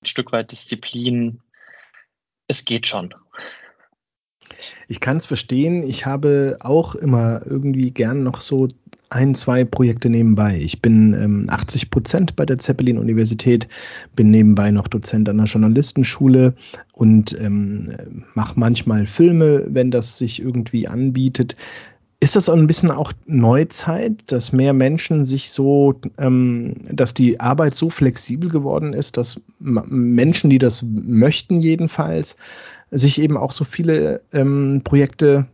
ein 0.01 0.05
Stück 0.05 0.31
weit 0.31 0.51
Disziplin, 0.51 1.41
es 2.51 2.65
geht 2.65 2.85
schon. 2.85 3.15
Ich 4.87 4.99
kann 4.99 5.17
es 5.17 5.25
verstehen. 5.25 5.83
Ich 5.83 6.05
habe 6.05 6.57
auch 6.59 6.95
immer 6.95 7.41
irgendwie 7.45 7.91
gern 7.91 8.23
noch 8.23 8.41
so 8.41 8.67
ein, 9.09 9.35
zwei 9.35 9.65
Projekte 9.65 10.09
nebenbei. 10.09 10.59
Ich 10.61 10.81
bin 10.81 11.13
ähm, 11.13 11.47
80 11.49 11.89
Prozent 11.89 12.35
bei 12.35 12.45
der 12.45 12.59
Zeppelin-Universität, 12.59 13.67
bin 14.15 14.31
nebenbei 14.31 14.71
noch 14.71 14.87
Dozent 14.87 15.27
an 15.27 15.37
der 15.37 15.47
Journalistenschule 15.47 16.53
und 16.93 17.37
ähm, 17.39 17.91
mache 18.35 18.59
manchmal 18.59 19.05
Filme, 19.05 19.65
wenn 19.67 19.91
das 19.91 20.17
sich 20.17 20.41
irgendwie 20.41 20.87
anbietet. 20.87 21.55
Ist 22.23 22.35
das 22.35 22.49
ein 22.49 22.67
bisschen 22.67 22.91
auch 22.91 23.13
Neuzeit, 23.25 24.31
dass 24.31 24.53
mehr 24.53 24.73
Menschen 24.73 25.25
sich 25.25 25.49
so, 25.49 25.99
ähm, 26.19 26.75
dass 26.91 27.15
die 27.15 27.39
Arbeit 27.39 27.75
so 27.75 27.89
flexibel 27.89 28.51
geworden 28.51 28.93
ist, 28.93 29.17
dass 29.17 29.41
Menschen, 29.59 30.51
die 30.51 30.59
das 30.59 30.83
möchten 30.83 31.61
jedenfalls, 31.61 32.37
sich 32.91 33.19
eben 33.19 33.37
auch 33.37 33.51
so 33.51 33.65
viele 33.65 34.21
ähm, 34.33 34.81
Projekte 34.83 35.47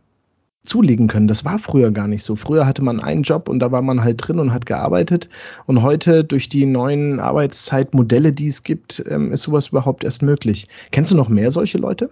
zulegen 0.66 1.08
können. 1.08 1.26
Das 1.26 1.46
war 1.46 1.58
früher 1.58 1.90
gar 1.90 2.06
nicht 2.06 2.22
so. 2.22 2.36
Früher 2.36 2.66
hatte 2.66 2.84
man 2.84 3.00
einen 3.00 3.22
Job 3.22 3.48
und 3.48 3.60
da 3.60 3.72
war 3.72 3.80
man 3.80 4.04
halt 4.04 4.18
drin 4.18 4.38
und 4.38 4.52
hat 4.52 4.66
gearbeitet. 4.66 5.30
Und 5.64 5.82
heute 5.82 6.22
durch 6.22 6.50
die 6.50 6.66
neuen 6.66 7.18
Arbeitszeitmodelle, 7.18 8.34
die 8.34 8.48
es 8.48 8.62
gibt, 8.62 9.02
ähm, 9.08 9.32
ist 9.32 9.42
sowas 9.42 9.68
überhaupt 9.68 10.04
erst 10.04 10.20
möglich. 10.20 10.68
Kennst 10.90 11.12
du 11.12 11.16
noch 11.16 11.30
mehr 11.30 11.50
solche 11.50 11.78
Leute? 11.78 12.10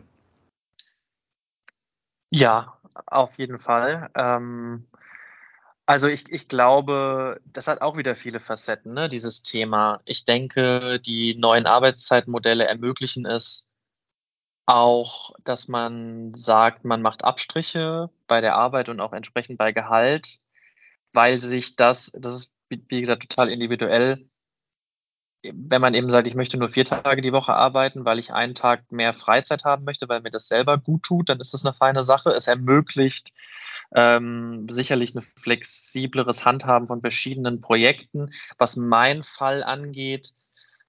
Ja, 2.31 2.76
auf 3.07 3.39
jeden 3.39 3.59
Fall. 3.59 4.11
Ähm, 4.15 4.87
also 5.87 6.09
ich, 6.09 6.31
ich 6.33 6.49
glaube, 6.49 7.41
das 7.45 7.69
hat 7.69 7.81
auch 7.81 7.97
wieder 7.97 8.17
viele 8.17 8.41
Facetten, 8.41 8.95
ne, 8.95 9.09
dieses 9.09 9.43
Thema. 9.43 10.01
Ich 10.05 10.25
denke, 10.25 11.01
die 11.01 11.37
neuen 11.37 11.67
Arbeitszeitmodelle 11.67 12.67
ermöglichen 12.67 13.25
es 13.27 13.71
auch, 14.67 15.33
dass 15.45 15.69
man 15.69 16.35
sagt, 16.35 16.85
man 16.85 17.03
macht 17.03 17.25
Abstriche 17.25 18.11
bei 18.27 18.41
der 18.41 18.57
Arbeit 18.57 18.89
und 18.89 19.01
auch 19.01 19.13
entsprechend 19.13 19.59
bei 19.59 19.73
Gehalt, 19.73 20.41
weil 21.13 21.41
sich 21.41 21.77
das, 21.77 22.11
das 22.19 22.35
ist 22.35 22.55
wie 22.69 23.01
gesagt 23.01 23.23
total 23.23 23.49
individuell, 23.51 24.29
wenn 25.55 25.81
man 25.81 25.95
eben 25.95 26.11
sagt, 26.11 26.27
ich 26.27 26.35
möchte 26.35 26.57
nur 26.57 26.69
vier 26.69 26.85
Tage 26.85 27.23
die 27.23 27.33
Woche 27.33 27.55
arbeiten, 27.55 28.05
weil 28.05 28.19
ich 28.19 28.33
einen 28.33 28.55
Tag 28.55 28.91
mehr 28.91 29.15
Freizeit 29.15 29.65
haben 29.65 29.85
möchte, 29.85 30.09
weil 30.09 30.21
mir 30.21 30.31
das 30.31 30.49
selber 30.49 30.79
gut 30.79 31.03
tut, 31.03 31.29
dann 31.29 31.41
ist 31.41 31.55
das 31.55 31.65
eine 31.65 31.75
feine 31.75 32.03
Sache. 32.03 32.31
Es 32.31 32.47
ermöglicht 32.47 33.33
ähm, 33.95 34.67
sicherlich 34.69 35.15
ein 35.15 35.23
flexibleres 35.23 36.45
Handhaben 36.45 36.87
von 36.87 37.01
verschiedenen 37.01 37.61
Projekten. 37.61 38.31
Was 38.59 38.77
mein 38.77 39.23
Fall 39.23 39.63
angeht, 39.63 40.33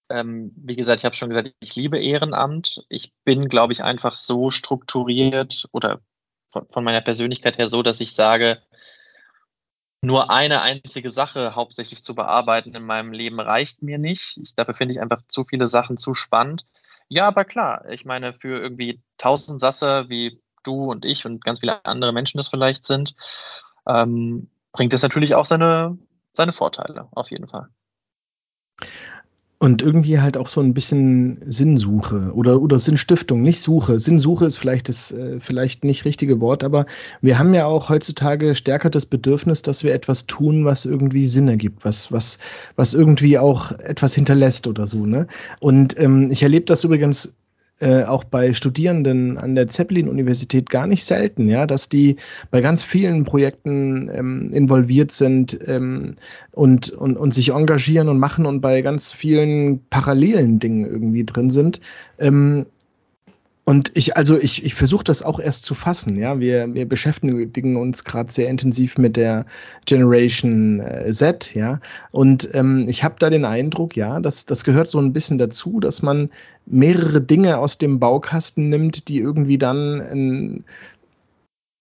ähm, 0.09 0.51
wie 0.55 0.75
gesagt, 0.75 1.01
ich 1.01 1.05
habe 1.05 1.15
schon 1.15 1.29
gesagt, 1.29 1.53
ich 1.59 1.75
liebe 1.75 1.99
Ehrenamt. 1.99 2.85
Ich 2.89 3.13
bin, 3.23 3.49
glaube 3.49 3.73
ich, 3.73 3.83
einfach 3.83 4.15
so 4.15 4.51
strukturiert 4.51 5.67
oder 5.71 6.01
von, 6.51 6.67
von 6.69 6.83
meiner 6.83 7.01
Persönlichkeit 7.01 7.57
her 7.57 7.67
so, 7.67 7.83
dass 7.83 7.99
ich 7.99 8.13
sage, 8.13 8.61
nur 10.01 10.29
eine 10.29 10.61
einzige 10.61 11.09
Sache 11.09 11.55
hauptsächlich 11.55 12.03
zu 12.03 12.15
bearbeiten 12.15 12.75
in 12.75 12.83
meinem 12.83 13.11
Leben 13.11 13.39
reicht 13.39 13.81
mir 13.81 13.97
nicht. 13.97 14.37
Ich, 14.37 14.55
dafür 14.55 14.75
finde 14.75 14.93
ich 14.93 15.01
einfach 15.01 15.21
zu 15.27 15.43
viele 15.43 15.67
Sachen 15.67 15.97
zu 15.97 16.13
spannend. 16.13 16.65
Ja, 17.09 17.27
aber 17.27 17.45
klar, 17.45 17.89
ich 17.89 18.05
meine, 18.05 18.33
für 18.33 18.59
irgendwie 18.59 19.01
tausend 19.17 19.59
Sasser 19.59 20.09
wie 20.09 20.41
du 20.63 20.91
und 20.91 21.05
ich 21.05 21.25
und 21.25 21.43
ganz 21.43 21.61
viele 21.61 21.83
andere 21.85 22.11
Menschen 22.13 22.37
das 22.37 22.49
vielleicht 22.49 22.85
sind, 22.85 23.15
ähm, 23.87 24.49
bringt 24.71 24.93
es 24.93 25.03
natürlich 25.03 25.33
auch 25.35 25.45
seine, 25.45 25.97
seine 26.33 26.53
Vorteile, 26.53 27.07
auf 27.11 27.31
jeden 27.31 27.47
Fall. 27.47 27.69
Und 29.59 29.81
irgendwie 29.81 30.19
halt 30.19 30.37
auch 30.37 30.49
so 30.49 30.61
ein 30.61 30.75
bisschen 30.75 31.39
Sinnsuche 31.41 32.31
oder, 32.35 32.61
oder 32.61 32.77
Sinnstiftung, 32.77 33.41
nicht 33.41 33.59
Suche. 33.59 33.97
Sinnsuche 33.97 34.45
ist 34.45 34.57
vielleicht 34.57 34.87
das 34.87 35.11
äh, 35.11 35.39
vielleicht 35.39 35.83
nicht 35.83 36.05
richtige 36.05 36.39
Wort, 36.39 36.63
aber 36.63 36.85
wir 37.21 37.39
haben 37.39 37.55
ja 37.55 37.65
auch 37.65 37.89
heutzutage 37.89 38.53
stärker 38.53 38.91
das 38.91 39.07
Bedürfnis, 39.07 39.63
dass 39.63 39.83
wir 39.83 39.95
etwas 39.95 40.27
tun, 40.27 40.65
was 40.65 40.85
irgendwie 40.85 41.25
Sinn 41.25 41.47
ergibt, 41.47 41.85
was, 41.85 42.11
was, 42.11 42.37
was 42.75 42.93
irgendwie 42.93 43.39
auch 43.39 43.71
etwas 43.71 44.13
hinterlässt 44.13 44.67
oder 44.67 44.85
so. 44.85 45.07
Ne? 45.07 45.25
Und 45.59 45.99
ähm, 45.99 46.29
ich 46.29 46.43
erlebe 46.43 46.65
das 46.65 46.83
übrigens 46.83 47.35
äh, 47.79 48.03
auch 48.03 48.23
bei 48.23 48.53
Studierenden 48.53 49.37
an 49.37 49.55
der 49.55 49.67
Zeppelin-Universität 49.67 50.69
gar 50.69 50.87
nicht 50.87 51.05
selten, 51.05 51.47
ja, 51.47 51.67
dass 51.67 51.89
die 51.89 52.17
bei 52.49 52.61
ganz 52.61 52.83
vielen 52.83 53.23
Projekten 53.23 54.09
ähm, 54.13 54.51
involviert 54.51 55.11
sind 55.11 55.57
ähm, 55.67 56.15
und, 56.51 56.89
und, 56.89 57.17
und 57.17 57.33
sich 57.33 57.49
engagieren 57.49 58.09
und 58.09 58.17
machen 58.17 58.45
und 58.45 58.61
bei 58.61 58.81
ganz 58.81 59.11
vielen 59.11 59.85
parallelen 59.89 60.59
Dingen 60.59 60.85
irgendwie 60.85 61.23
drin 61.23 61.51
sind. 61.51 61.79
Ähm, 62.19 62.65
und 63.67 63.91
ich, 63.95 64.15
also 64.15 64.37
ich, 64.37 64.63
ich 64.63 64.75
versuche 64.75 65.03
das 65.03 65.23
auch 65.23 65.41
erst 65.41 65.65
zu 65.65 65.75
fassen, 65.75 66.17
ja. 66.17 66.39
Wir, 66.39 66.73
wir 66.73 66.87
beschäftigen 66.87 67.75
uns 67.75 68.05
gerade 68.05 68.31
sehr 68.31 68.47
intensiv 68.47 68.97
mit 68.97 69.17
der 69.17 69.45
Generation 69.85 70.79
äh, 70.79 71.11
Z, 71.11 71.53
ja. 71.53 71.81
Und 72.13 72.47
ähm, 72.53 72.87
ich 72.87 73.03
habe 73.03 73.15
da 73.19 73.29
den 73.29 73.43
Eindruck, 73.43 73.97
ja, 73.97 74.21
dass 74.21 74.45
das 74.45 74.63
gehört 74.63 74.87
so 74.87 74.99
ein 74.99 75.11
bisschen 75.11 75.37
dazu, 75.37 75.81
dass 75.81 76.01
man 76.01 76.29
mehrere 76.65 77.19
Dinge 77.19 77.57
aus 77.57 77.77
dem 77.77 77.99
Baukasten 77.99 78.69
nimmt, 78.69 79.09
die 79.09 79.19
irgendwie 79.19 79.57
dann 79.57 79.99
ein, 79.99 80.63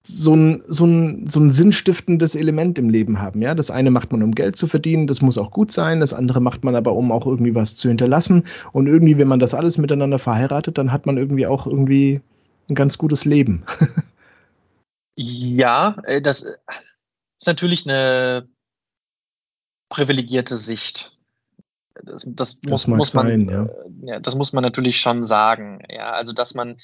so 0.07 0.35
ein, 0.35 0.63
so, 0.67 0.87
ein, 0.87 1.29
so 1.29 1.41
ein 1.41 1.51
sinnstiftendes 1.51 2.35
Element 2.35 2.79
im 2.79 2.89
Leben 2.89 3.21
haben. 3.21 3.43
Ja? 3.43 3.55
Das 3.55 3.71
eine 3.71 3.91
macht 3.91 4.13
man, 4.13 4.23
um 4.23 4.35
Geld 4.35 4.57
zu 4.57 4.67
verdienen, 4.67 5.07
das 5.07 5.21
muss 5.21 5.39
auch 5.39 5.51
gut 5.51 5.73
sein, 5.73 6.01
das 6.01 6.15
andere 6.15 6.41
macht 6.41 6.65
man 6.65 6.77
aber, 6.77 6.93
um 6.93 7.11
auch 7.13 7.27
irgendwie 7.27 7.55
was 7.55 7.75
zu 7.75 7.89
hinterlassen. 7.89 8.45
Und 8.73 8.87
irgendwie, 8.87 9.19
wenn 9.19 9.29
man 9.29 9.41
das 9.41 9.55
alles 9.55 9.79
miteinander 9.79 10.19
verheiratet, 10.19 10.79
dann 10.79 10.93
hat 10.93 11.07
man 11.07 11.17
irgendwie 11.17 11.47
auch 11.47 11.67
irgendwie 11.67 12.21
ein 12.69 12.75
ganz 12.75 12.99
gutes 12.99 13.25
Leben. 13.25 13.65
ja, 15.17 15.97
äh, 16.05 16.23
das 16.23 16.43
ist 16.43 17.47
natürlich 17.47 17.89
eine 17.89 18.49
privilegierte 19.89 20.57
Sicht. 20.57 21.17
Das, 22.05 22.25
das, 22.27 22.61
das 22.61 22.71
muss, 22.71 22.87
muss 22.87 23.15
man, 23.15 23.27
sein, 23.27 23.49
ja. 23.49 23.65
Äh, 23.65 23.69
ja. 24.03 24.21
das 24.21 24.35
muss 24.35 24.53
man 24.53 24.63
natürlich 24.63 25.01
schon 25.01 25.23
sagen. 25.25 25.83
Ja, 25.89 26.13
also 26.13 26.33
dass 26.33 26.55
man 26.55 26.79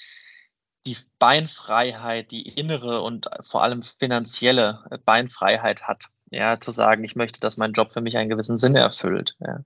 die 0.87 0.97
Beinfreiheit, 1.19 2.31
die 2.31 2.49
innere 2.49 3.03
und 3.03 3.29
vor 3.43 3.63
allem 3.63 3.83
finanzielle 3.99 4.85
Beinfreiheit 5.05 5.85
hat. 5.85 6.07
Ja, 6.31 6.59
zu 6.59 6.71
sagen, 6.71 7.05
ich 7.05 7.15
möchte, 7.15 7.41
dass 7.41 7.59
mein 7.59 7.73
Job 7.73 7.93
für 7.93 8.01
mich 8.01 8.17
einen 8.17 8.31
gewissen 8.31 8.57
Sinn 8.57 8.75
erfüllt. 8.75 9.37
Ja. 9.41 9.65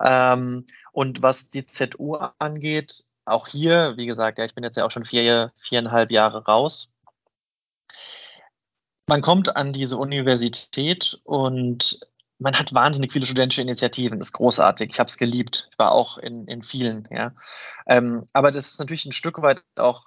Ähm, 0.00 0.66
und 0.92 1.22
was 1.22 1.50
die 1.50 1.66
ZU 1.66 2.14
angeht, 2.38 3.04
auch 3.24 3.48
hier, 3.48 3.94
wie 3.96 4.06
gesagt, 4.06 4.38
ja, 4.38 4.44
ich 4.44 4.54
bin 4.54 4.64
jetzt 4.64 4.76
ja 4.76 4.86
auch 4.86 4.90
schon 4.90 5.04
vier, 5.04 5.52
viereinhalb 5.56 6.10
Jahre 6.10 6.44
raus. 6.44 6.92
Man 9.06 9.22
kommt 9.22 9.56
an 9.56 9.72
diese 9.72 9.96
Universität 9.96 11.20
und 11.24 12.00
man 12.38 12.58
hat 12.58 12.72
wahnsinnig 12.72 13.12
viele 13.12 13.26
studentische 13.26 13.62
Initiativen. 13.62 14.18
Das 14.18 14.28
ist 14.28 14.32
großartig. 14.34 14.90
Ich 14.90 15.00
habe 15.00 15.08
es 15.08 15.18
geliebt. 15.18 15.68
Ich 15.72 15.78
war 15.78 15.92
auch 15.92 16.18
in, 16.18 16.46
in 16.46 16.62
vielen. 16.62 17.08
Ja. 17.10 17.32
Ähm, 17.86 18.24
aber 18.32 18.50
das 18.50 18.68
ist 18.68 18.78
natürlich 18.78 19.06
ein 19.06 19.12
Stück 19.12 19.42
weit 19.42 19.62
auch 19.76 20.06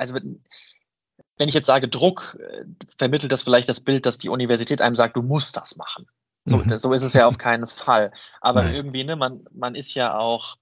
also 0.00 0.14
wenn 0.14 1.48
ich 1.48 1.54
jetzt 1.54 1.66
sage 1.66 1.88
Druck, 1.88 2.38
äh, 2.40 2.64
vermittelt 2.98 3.30
das 3.30 3.42
vielleicht 3.42 3.68
das 3.68 3.80
Bild, 3.80 4.06
dass 4.06 4.18
die 4.18 4.30
Universität 4.30 4.80
einem 4.80 4.94
sagt, 4.94 5.16
du 5.16 5.22
musst 5.22 5.56
das 5.56 5.76
machen. 5.76 6.06
So, 6.46 6.56
mhm. 6.56 6.78
so 6.78 6.92
ist 6.92 7.02
es 7.02 7.12
ja 7.12 7.26
auf 7.26 7.38
keinen 7.38 7.66
Fall. 7.66 8.12
Aber 8.40 8.62
Nein. 8.62 8.74
irgendwie, 8.74 9.04
ne, 9.04 9.14
man, 9.14 9.44
man 9.52 9.74
ist 9.74 9.94
ja 9.94 10.18
auch, 10.18 10.56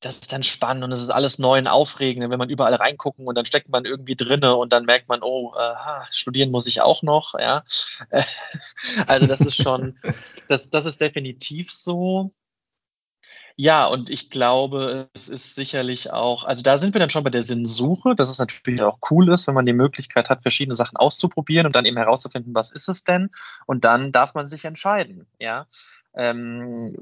das 0.00 0.14
ist 0.14 0.32
dann 0.32 0.42
spannend 0.42 0.84
und 0.84 0.92
es 0.92 1.00
ist 1.00 1.10
alles 1.10 1.38
neu 1.38 1.58
und 1.58 1.66
aufregend, 1.66 2.30
wenn 2.30 2.38
man 2.38 2.50
überall 2.50 2.74
reingucken 2.74 3.26
und 3.26 3.34
dann 3.34 3.46
steckt 3.46 3.68
man 3.68 3.84
irgendwie 3.84 4.16
drinne 4.16 4.56
und 4.56 4.72
dann 4.72 4.84
merkt 4.84 5.08
man, 5.08 5.22
oh, 5.22 5.54
äh, 5.56 5.74
studieren 6.10 6.50
muss 6.50 6.66
ich 6.66 6.80
auch 6.80 7.02
noch, 7.02 7.34
ja. 7.38 7.64
also 9.06 9.26
das 9.26 9.40
ist 9.40 9.56
schon, 9.56 9.98
das, 10.48 10.70
das 10.70 10.86
ist 10.86 11.00
definitiv 11.00 11.70
so. 11.70 12.32
Ja, 13.56 13.86
und 13.86 14.10
ich 14.10 14.30
glaube, 14.30 15.08
es 15.14 15.28
ist 15.28 15.54
sicherlich 15.54 16.12
auch, 16.12 16.42
also 16.44 16.62
da 16.62 16.76
sind 16.76 16.92
wir 16.92 16.98
dann 16.98 17.10
schon 17.10 17.22
bei 17.22 17.30
der 17.30 17.42
Sinnsuche, 17.42 18.16
dass 18.16 18.28
es 18.28 18.40
natürlich 18.40 18.82
auch 18.82 18.98
cool 19.10 19.32
ist, 19.32 19.46
wenn 19.46 19.54
man 19.54 19.66
die 19.66 19.72
Möglichkeit 19.72 20.28
hat, 20.28 20.42
verschiedene 20.42 20.74
Sachen 20.74 20.96
auszuprobieren 20.96 21.66
und 21.66 21.76
dann 21.76 21.84
eben 21.84 21.96
herauszufinden, 21.96 22.52
was 22.52 22.72
ist 22.72 22.88
es 22.88 23.04
denn? 23.04 23.30
Und 23.66 23.84
dann 23.84 24.10
darf 24.10 24.34
man 24.34 24.46
sich 24.48 24.64
entscheiden, 24.64 25.26
ja. 25.38 25.66
Ähm, 26.14 26.96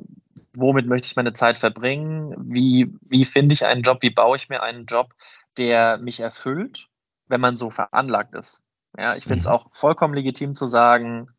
womit 0.54 0.86
möchte 0.86 1.06
ich 1.06 1.16
meine 1.16 1.32
Zeit 1.32 1.58
verbringen? 1.58 2.34
Wie, 2.38 2.94
wie 3.00 3.24
finde 3.24 3.54
ich 3.54 3.64
einen 3.64 3.82
Job? 3.82 4.02
Wie 4.02 4.10
baue 4.10 4.36
ich 4.36 4.50
mir 4.50 4.62
einen 4.62 4.84
Job, 4.84 5.14
der 5.56 5.96
mich 5.98 6.20
erfüllt, 6.20 6.88
wenn 7.28 7.40
man 7.40 7.56
so 7.56 7.70
veranlagt 7.70 8.34
ist? 8.34 8.62
Ja, 8.98 9.16
ich 9.16 9.24
finde 9.24 9.40
es 9.40 9.46
mhm. 9.46 9.52
auch 9.52 9.68
vollkommen 9.72 10.12
legitim 10.12 10.54
zu 10.54 10.66
sagen, 10.66 11.30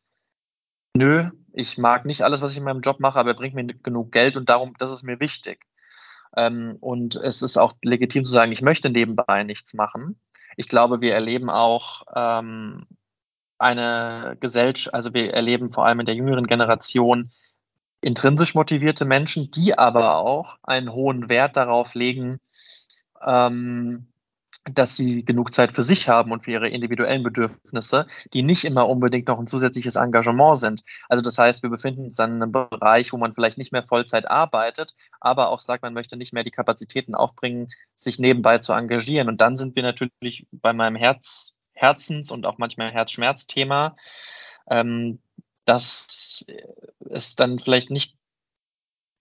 nö, 0.96 1.30
ich 1.54 1.78
mag 1.78 2.06
nicht 2.06 2.24
alles, 2.24 2.42
was 2.42 2.52
ich 2.52 2.58
in 2.58 2.64
meinem 2.64 2.82
Job 2.82 3.00
mache, 3.00 3.20
aber 3.20 3.32
er 3.32 3.36
bringt 3.36 3.56
mir 3.56 3.66
genug 3.66 4.12
Geld 4.12 4.36
und 4.36 4.50
darum, 4.50 4.76
das 4.80 4.92
ist 4.92 5.04
mir 5.04 5.20
wichtig. 5.20 5.66
Ähm, 6.36 6.78
und 6.80 7.16
es 7.16 7.42
ist 7.42 7.58
auch 7.58 7.74
legitim 7.82 8.26
zu 8.26 8.32
sagen, 8.32 8.52
ich 8.52 8.62
möchte 8.62 8.90
nebenbei 8.90 9.44
nichts 9.44 9.74
machen. 9.74 10.20
Ich 10.58 10.68
glaube, 10.68 11.02
wir 11.02 11.14
erleben 11.14 11.50
auch 11.50 12.04
ähm, 12.16 12.88
eine 13.60 14.36
Gesellschaft, 14.40 14.94
also 14.94 15.14
wir 15.14 15.34
erleben 15.34 15.72
vor 15.72 15.86
allem 15.86 16.00
in 16.00 16.06
der 16.06 16.16
jüngeren 16.16 16.48
Generation 16.48 17.32
intrinsisch 18.02 18.56
motivierte 18.56 19.06
Menschen, 19.06 19.52
die 19.52 19.78
aber 19.78 20.18
auch 20.18 20.58
einen 20.64 20.92
hohen 20.92 21.30
Wert 21.30 21.56
darauf 21.56 21.94
legen, 21.94 22.40
ähm, 23.26 24.08
dass 24.66 24.96
sie 24.96 25.26
genug 25.26 25.54
Zeit 25.54 25.74
für 25.74 25.84
sich 25.84 26.08
haben 26.08 26.32
und 26.32 26.44
für 26.44 26.52
ihre 26.52 26.70
individuellen 26.70 27.24
Bedürfnisse, 27.24 28.08
die 28.34 28.44
nicht 28.44 28.64
immer 28.64 28.88
unbedingt 28.88 29.28
noch 29.28 29.40
ein 29.40 29.48
zusätzliches 29.48 29.96
Engagement 29.96 30.58
sind. 30.58 30.84
Also 31.10 31.22
das 31.22 31.38
heißt, 31.38 31.64
wir 31.64 31.70
befinden 31.70 32.06
uns 32.06 32.20
in 32.20 32.42
einem 32.42 32.52
Bereich, 32.52 33.12
wo 33.12 33.18
man 33.18 33.34
vielleicht 33.34 33.58
nicht 33.58 33.72
mehr 33.72 33.84
Vollzeit 33.84 34.30
arbeitet, 34.30 34.96
aber 35.20 35.50
auch 35.50 35.60
sagt, 35.60 35.84
man 35.84 35.94
möchte 35.94 36.18
nicht 36.18 36.34
mehr 36.34 36.44
die 36.44 36.52
Kapazitäten 36.52 37.16
aufbringen, 37.16 37.70
sich 37.96 38.20
nebenbei 38.20 38.60
zu 38.60 38.74
engagieren. 38.74 39.28
Und 39.28 39.42
dann 39.42 39.58
sind 39.58 39.76
wir 39.76 39.84
natürlich 39.84 40.48
bei 40.52 40.74
meinem 40.74 40.96
Herz, 40.96 41.60
Herzens- 41.74 42.32
und 42.32 42.46
auch 42.46 42.58
manchmal 42.58 42.92
Herzschmerzthema, 42.92 43.96
ähm, 44.70 45.20
dass 45.66 46.46
es 47.10 47.36
dann 47.36 47.60
vielleicht 47.60 47.90
nicht 47.90 48.16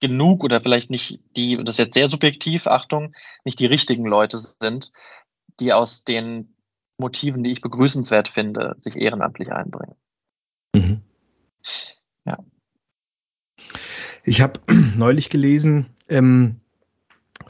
genug 0.03 0.43
oder 0.43 0.61
vielleicht 0.61 0.91
nicht 0.91 1.21
die, 1.37 1.57
das 1.57 1.77
ist 1.77 1.79
jetzt 1.79 1.95
sehr 1.95 2.09
subjektiv, 2.09 2.67
Achtung, 2.67 3.15
nicht 3.45 3.61
die 3.61 3.67
richtigen 3.67 4.05
Leute 4.05 4.37
sind, 4.37 4.93
die 5.63 5.73
aus 5.73 6.05
den 6.05 6.55
Motiven, 6.99 7.43
die 7.43 7.53
ich 7.53 7.61
begrüßenswert 7.61 8.29
finde, 8.29 8.75
sich 8.79 8.97
ehrenamtlich 8.97 9.53
einbringen. 9.53 9.95
Mhm. 10.75 11.01
Ja. 12.25 12.39
Ich 14.25 14.41
habe 14.41 14.61
neulich 14.97 15.31
gelesen 15.31 15.87
ähm, 16.09 16.61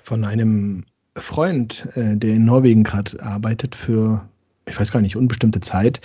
von 0.03 0.25
einem 0.25 0.85
Freund, 1.16 1.88
äh, 1.94 2.16
der 2.16 2.35
in 2.35 2.44
Norwegen 2.44 2.85
gerade 2.85 3.22
arbeitet 3.22 3.75
für, 3.75 4.29
ich 4.66 4.79
weiß 4.79 4.92
gar 4.92 5.01
nicht, 5.01 5.16
unbestimmte 5.16 5.61
Zeit, 5.61 6.01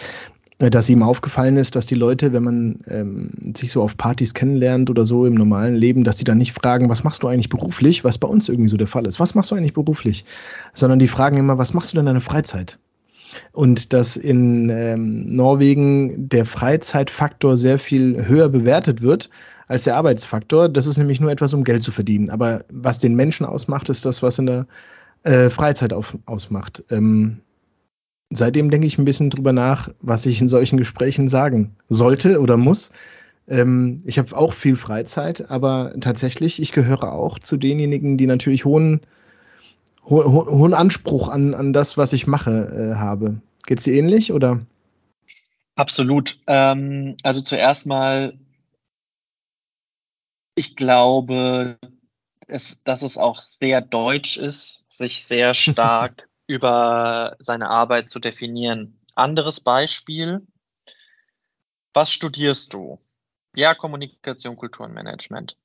dass 0.60 0.90
ihm 0.90 1.04
aufgefallen 1.04 1.58
ist, 1.58 1.76
dass 1.76 1.86
die 1.86 1.96
Leute, 1.96 2.34
wenn 2.34 2.44
man 2.44 2.80
ähm, 2.88 3.30
sich 3.56 3.72
so 3.72 3.84
auf 3.84 3.96
Partys 3.96 4.34
kennenlernt 4.34 4.90
oder 4.90 5.06
so 5.06 5.26
im 5.28 5.36
normalen 5.36 5.76
Leben, 5.76 6.04
dass 6.04 6.16
die 6.16 6.24
dann 6.24 6.40
nicht 6.40 6.54
fragen, 6.54 6.90
was 6.90 7.04
machst 7.04 7.22
du 7.22 7.28
eigentlich 7.28 7.50
beruflich, 7.50 8.04
was 8.04 8.18
bei 8.18 8.28
uns 8.28 8.50
irgendwie 8.50 8.70
so 8.70 8.78
der 8.78 8.88
Fall 8.88 9.06
ist. 9.06 9.20
Was 9.20 9.36
machst 9.36 9.52
du 9.52 9.56
eigentlich 9.56 9.76
beruflich? 9.76 10.26
Sondern 10.74 10.98
die 10.98 11.08
fragen 11.08 11.38
immer, 11.38 11.60
was 11.60 11.74
machst 11.76 11.92
du 11.92 11.96
denn 11.96 12.02
in 12.02 12.06
deiner 12.08 12.22
Freizeit? 12.22 12.80
Und 13.52 13.94
dass 13.94 14.18
in 14.18 14.70
ähm, 14.72 15.36
Norwegen 15.36 16.28
der 16.28 16.46
Freizeitfaktor 16.46 17.56
sehr 17.56 17.78
viel 17.78 18.26
höher 18.26 18.50
bewertet 18.50 19.04
wird 19.04 19.30
als 19.68 19.84
der 19.84 19.96
Arbeitsfaktor. 19.96 20.70
Das 20.70 20.88
ist 20.88 20.98
nämlich 20.98 21.20
nur 21.20 21.30
etwas, 21.30 21.54
um 21.54 21.66
Geld 21.66 21.84
zu 21.84 21.92
verdienen. 21.92 22.32
Aber 22.32 22.66
was 22.72 22.98
den 22.98 23.16
Menschen 23.16 23.46
ausmacht, 23.46 23.90
ist 23.90 24.06
das, 24.06 24.24
was 24.24 24.40
in 24.40 24.48
der 24.48 24.66
äh, 25.22 25.52
Freizeit 25.52 25.94
auf, 25.94 26.18
ausmacht. 26.26 26.84
Ähm, 26.90 27.42
seitdem 28.30 28.72
denke 28.72 28.88
ich 28.88 28.98
ein 28.98 29.06
bisschen 29.06 29.30
drüber 29.30 29.54
nach, 29.54 29.90
was 30.02 30.26
ich 30.26 30.42
in 30.42 30.50
solchen 30.50 30.78
Gesprächen 30.78 31.30
sagen 31.30 31.76
sollte 31.90 32.40
oder 32.42 32.58
muss. 32.58 32.92
Ähm, 33.48 34.04
ich 34.06 34.20
habe 34.20 34.36
auch 34.36 34.54
viel 34.54 34.76
Freizeit, 34.76 35.50
aber 35.50 35.94
tatsächlich, 36.00 36.62
ich 36.62 36.72
gehöre 36.72 37.14
auch 37.14 37.40
zu 37.40 37.58
denjenigen, 37.58 38.18
die 38.18 38.28
natürlich 38.28 38.66
hohen, 38.66 39.02
ho 40.04 40.24
hohen 40.26 40.74
Anspruch 40.74 41.30
an, 41.30 41.54
an 41.54 41.74
das, 41.74 41.98
was 41.98 42.14
ich 42.14 42.28
mache, 42.28 42.52
äh, 42.52 42.96
habe. 42.96 43.42
Geht 43.66 43.80
es 43.80 43.86
dir 43.86 43.94
ähnlich 43.94 44.34
oder? 44.34 44.62
Absolut. 45.76 46.40
Ähm, 46.48 47.16
also 47.24 47.42
zuerst 47.42 47.86
mal, 47.86 48.38
ich 50.56 50.76
glaube, 50.76 51.78
es, 52.48 52.84
dass 52.84 53.04
es 53.04 53.18
auch 53.18 53.42
sehr 53.42 53.82
deutsch 53.82 54.38
ist, 54.38 54.86
sich 54.90 55.26
sehr 55.26 55.54
stark 55.54 56.28
über 56.48 57.36
seine 57.40 57.70
Arbeit 57.70 58.10
zu 58.10 58.20
definieren. 58.20 59.00
Anderes 59.16 59.60
Beispiel. 59.60 60.46
Was 61.94 62.12
studierst 62.12 62.74
du? 62.74 63.00
Ja, 63.56 63.76
Kommunikation, 63.76 64.56
Kultur 64.56 64.86
und 64.86 64.94
Management. 64.94 65.58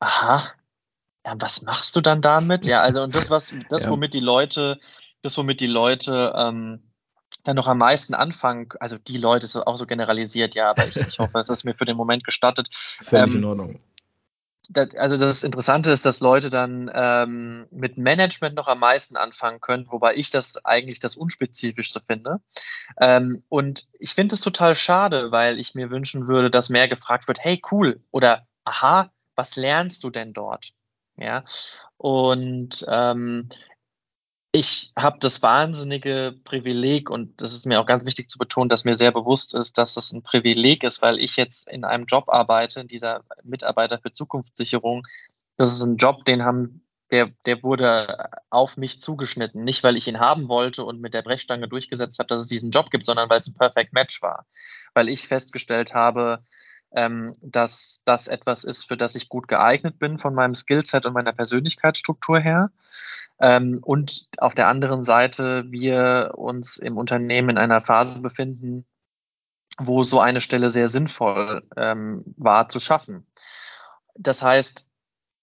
Aha. 0.00 0.52
Ja, 1.24 1.34
was 1.38 1.62
machst 1.62 1.94
du 1.96 2.00
dann 2.00 2.20
damit? 2.20 2.66
Ja, 2.66 2.82
also 2.82 3.02
und 3.02 3.14
das, 3.14 3.30
was, 3.30 3.54
das, 3.68 3.84
ja. 3.84 3.90
womit 3.90 4.12
die 4.12 4.20
Leute, 4.20 4.80
das, 5.22 5.38
womit 5.38 5.60
die 5.60 5.68
Leute 5.68 6.32
ähm, 6.36 6.82
dann 7.44 7.56
noch 7.56 7.68
am 7.68 7.78
meisten 7.78 8.14
anfangen, 8.14 8.68
also 8.80 8.98
die 8.98 9.18
Leute 9.18 9.46
ist 9.46 9.56
auch 9.56 9.76
so 9.76 9.86
generalisiert, 9.86 10.54
ja, 10.54 10.70
aber 10.70 10.86
ich, 10.86 10.96
ich 10.96 11.18
hoffe, 11.20 11.38
es 11.38 11.48
ist 11.48 11.64
mir 11.64 11.74
für 11.74 11.84
den 11.84 11.96
Moment 11.96 12.24
gestattet. 12.24 12.68
Völlig 12.72 13.34
ähm, 13.34 13.36
in 13.38 13.44
Ordnung 13.44 13.78
das, 14.70 14.94
also 14.94 15.16
das 15.16 15.42
Interessante 15.42 15.90
ist, 15.90 16.04
dass 16.04 16.20
Leute 16.20 16.50
dann 16.50 16.90
ähm, 16.94 17.66
mit 17.70 17.98
Management 17.98 18.54
noch 18.54 18.68
am 18.68 18.78
meisten 18.78 19.16
anfangen 19.16 19.60
können, 19.60 19.86
wobei 19.90 20.14
ich 20.14 20.30
das 20.30 20.64
eigentlich 20.64 20.98
das 20.98 21.16
Unspezifischste 21.16 22.00
finde. 22.00 22.40
Ähm, 23.00 23.42
und 23.48 23.86
ich 23.98 24.14
finde 24.14 24.34
es 24.34 24.40
total 24.40 24.74
schade, 24.74 25.32
weil 25.32 25.58
ich 25.58 25.74
mir 25.74 25.90
wünschen 25.90 26.28
würde, 26.28 26.50
dass 26.50 26.68
mehr 26.68 26.88
gefragt 26.88 27.28
wird, 27.28 27.40
hey, 27.40 27.60
cool, 27.70 28.00
oder 28.10 28.46
aha, 28.64 29.10
was 29.34 29.56
lernst 29.56 30.04
du 30.04 30.10
denn 30.10 30.32
dort? 30.32 30.72
Ja. 31.16 31.44
Und 31.96 32.84
ähm, 32.88 33.48
ich 34.52 34.92
habe 34.94 35.18
das 35.18 35.42
wahnsinnige 35.42 36.34
Privileg 36.44 37.08
und 37.08 37.40
das 37.40 37.54
ist 37.54 37.64
mir 37.64 37.80
auch 37.80 37.86
ganz 37.86 38.04
wichtig 38.04 38.28
zu 38.28 38.36
betonen, 38.36 38.68
dass 38.68 38.84
mir 38.84 38.98
sehr 38.98 39.10
bewusst 39.10 39.54
ist, 39.54 39.78
dass 39.78 39.94
das 39.94 40.12
ein 40.12 40.22
Privileg 40.22 40.84
ist, 40.84 41.00
weil 41.00 41.18
ich 41.18 41.36
jetzt 41.36 41.68
in 41.68 41.84
einem 41.84 42.04
Job 42.04 42.28
arbeite, 42.28 42.84
dieser 42.84 43.24
Mitarbeiter 43.42 43.98
für 43.98 44.12
Zukunftssicherung. 44.12 45.06
Das 45.56 45.72
ist 45.72 45.80
ein 45.80 45.96
Job, 45.96 46.26
den 46.26 46.44
haben, 46.44 46.84
der, 47.10 47.30
der 47.46 47.62
wurde 47.62 48.28
auf 48.50 48.76
mich 48.76 49.00
zugeschnitten. 49.00 49.64
Nicht, 49.64 49.82
weil 49.84 49.96
ich 49.96 50.06
ihn 50.06 50.20
haben 50.20 50.48
wollte 50.48 50.84
und 50.84 51.00
mit 51.00 51.14
der 51.14 51.22
Brechstange 51.22 51.66
durchgesetzt 51.66 52.18
habe, 52.18 52.28
dass 52.28 52.42
es 52.42 52.48
diesen 52.48 52.70
Job 52.70 52.90
gibt, 52.90 53.06
sondern 53.06 53.30
weil 53.30 53.38
es 53.38 53.46
ein 53.46 53.54
Perfect 53.54 53.94
Match 53.94 54.20
war. 54.20 54.44
Weil 54.92 55.08
ich 55.08 55.26
festgestellt 55.26 55.94
habe, 55.94 56.44
ähm, 56.94 57.34
dass 57.40 58.02
das 58.04 58.28
etwas 58.28 58.64
ist, 58.64 58.84
für 58.84 58.96
das 58.96 59.14
ich 59.14 59.28
gut 59.28 59.48
geeignet 59.48 59.98
bin 59.98 60.18
von 60.18 60.34
meinem 60.34 60.54
Skillset 60.54 61.06
und 61.06 61.12
meiner 61.14 61.32
Persönlichkeitsstruktur 61.32 62.38
her 62.38 62.70
ähm, 63.42 63.80
und 63.82 64.28
auf 64.38 64.54
der 64.54 64.68
anderen 64.68 65.02
Seite 65.02 65.64
wir 65.68 66.34
uns 66.36 66.76
im 66.76 66.96
Unternehmen 66.96 67.50
in 67.50 67.58
einer 67.58 67.80
Phase 67.80 68.20
befinden, 68.20 68.86
wo 69.78 70.04
so 70.04 70.20
eine 70.20 70.40
Stelle 70.40 70.70
sehr 70.70 70.88
sinnvoll 70.88 71.66
ähm, 71.76 72.22
war 72.36 72.68
zu 72.68 72.78
schaffen. 72.78 73.26
Das 74.14 74.42
heißt, 74.42 74.90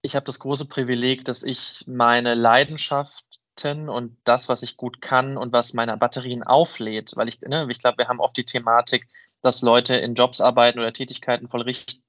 ich 0.01 0.15
habe 0.15 0.25
das 0.25 0.39
große 0.39 0.65
Privileg, 0.65 1.25
dass 1.25 1.43
ich 1.43 1.83
meine 1.87 2.35
Leidenschaften 2.35 3.89
und 3.89 4.17
das, 4.23 4.47
was 4.47 4.61
ich 4.61 4.77
gut 4.77 5.01
kann 5.01 5.35
und 5.35 5.51
was 5.51 5.73
meine 5.73 5.97
Batterien 5.97 6.43
auflädt, 6.43 7.11
weil 7.15 7.27
ich, 7.27 7.41
ne, 7.41 7.67
ich 7.69 7.79
glaube, 7.79 7.97
wir 7.97 8.07
haben 8.07 8.21
oft 8.21 8.37
die 8.37 8.45
Thematik, 8.45 9.07
dass 9.41 9.61
Leute 9.61 9.95
in 9.95 10.15
Jobs 10.15 10.41
arbeiten 10.41 10.79
oder 10.79 10.93
Tätigkeiten 10.93 11.47
voll, 11.47 11.65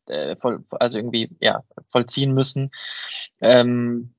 äh, 0.06 0.36
voll 0.36 0.64
also 0.70 0.98
irgendwie 0.98 1.30
ja 1.40 1.62
vollziehen 1.90 2.32
müssen, 2.32 2.70
ähm, 3.40 4.14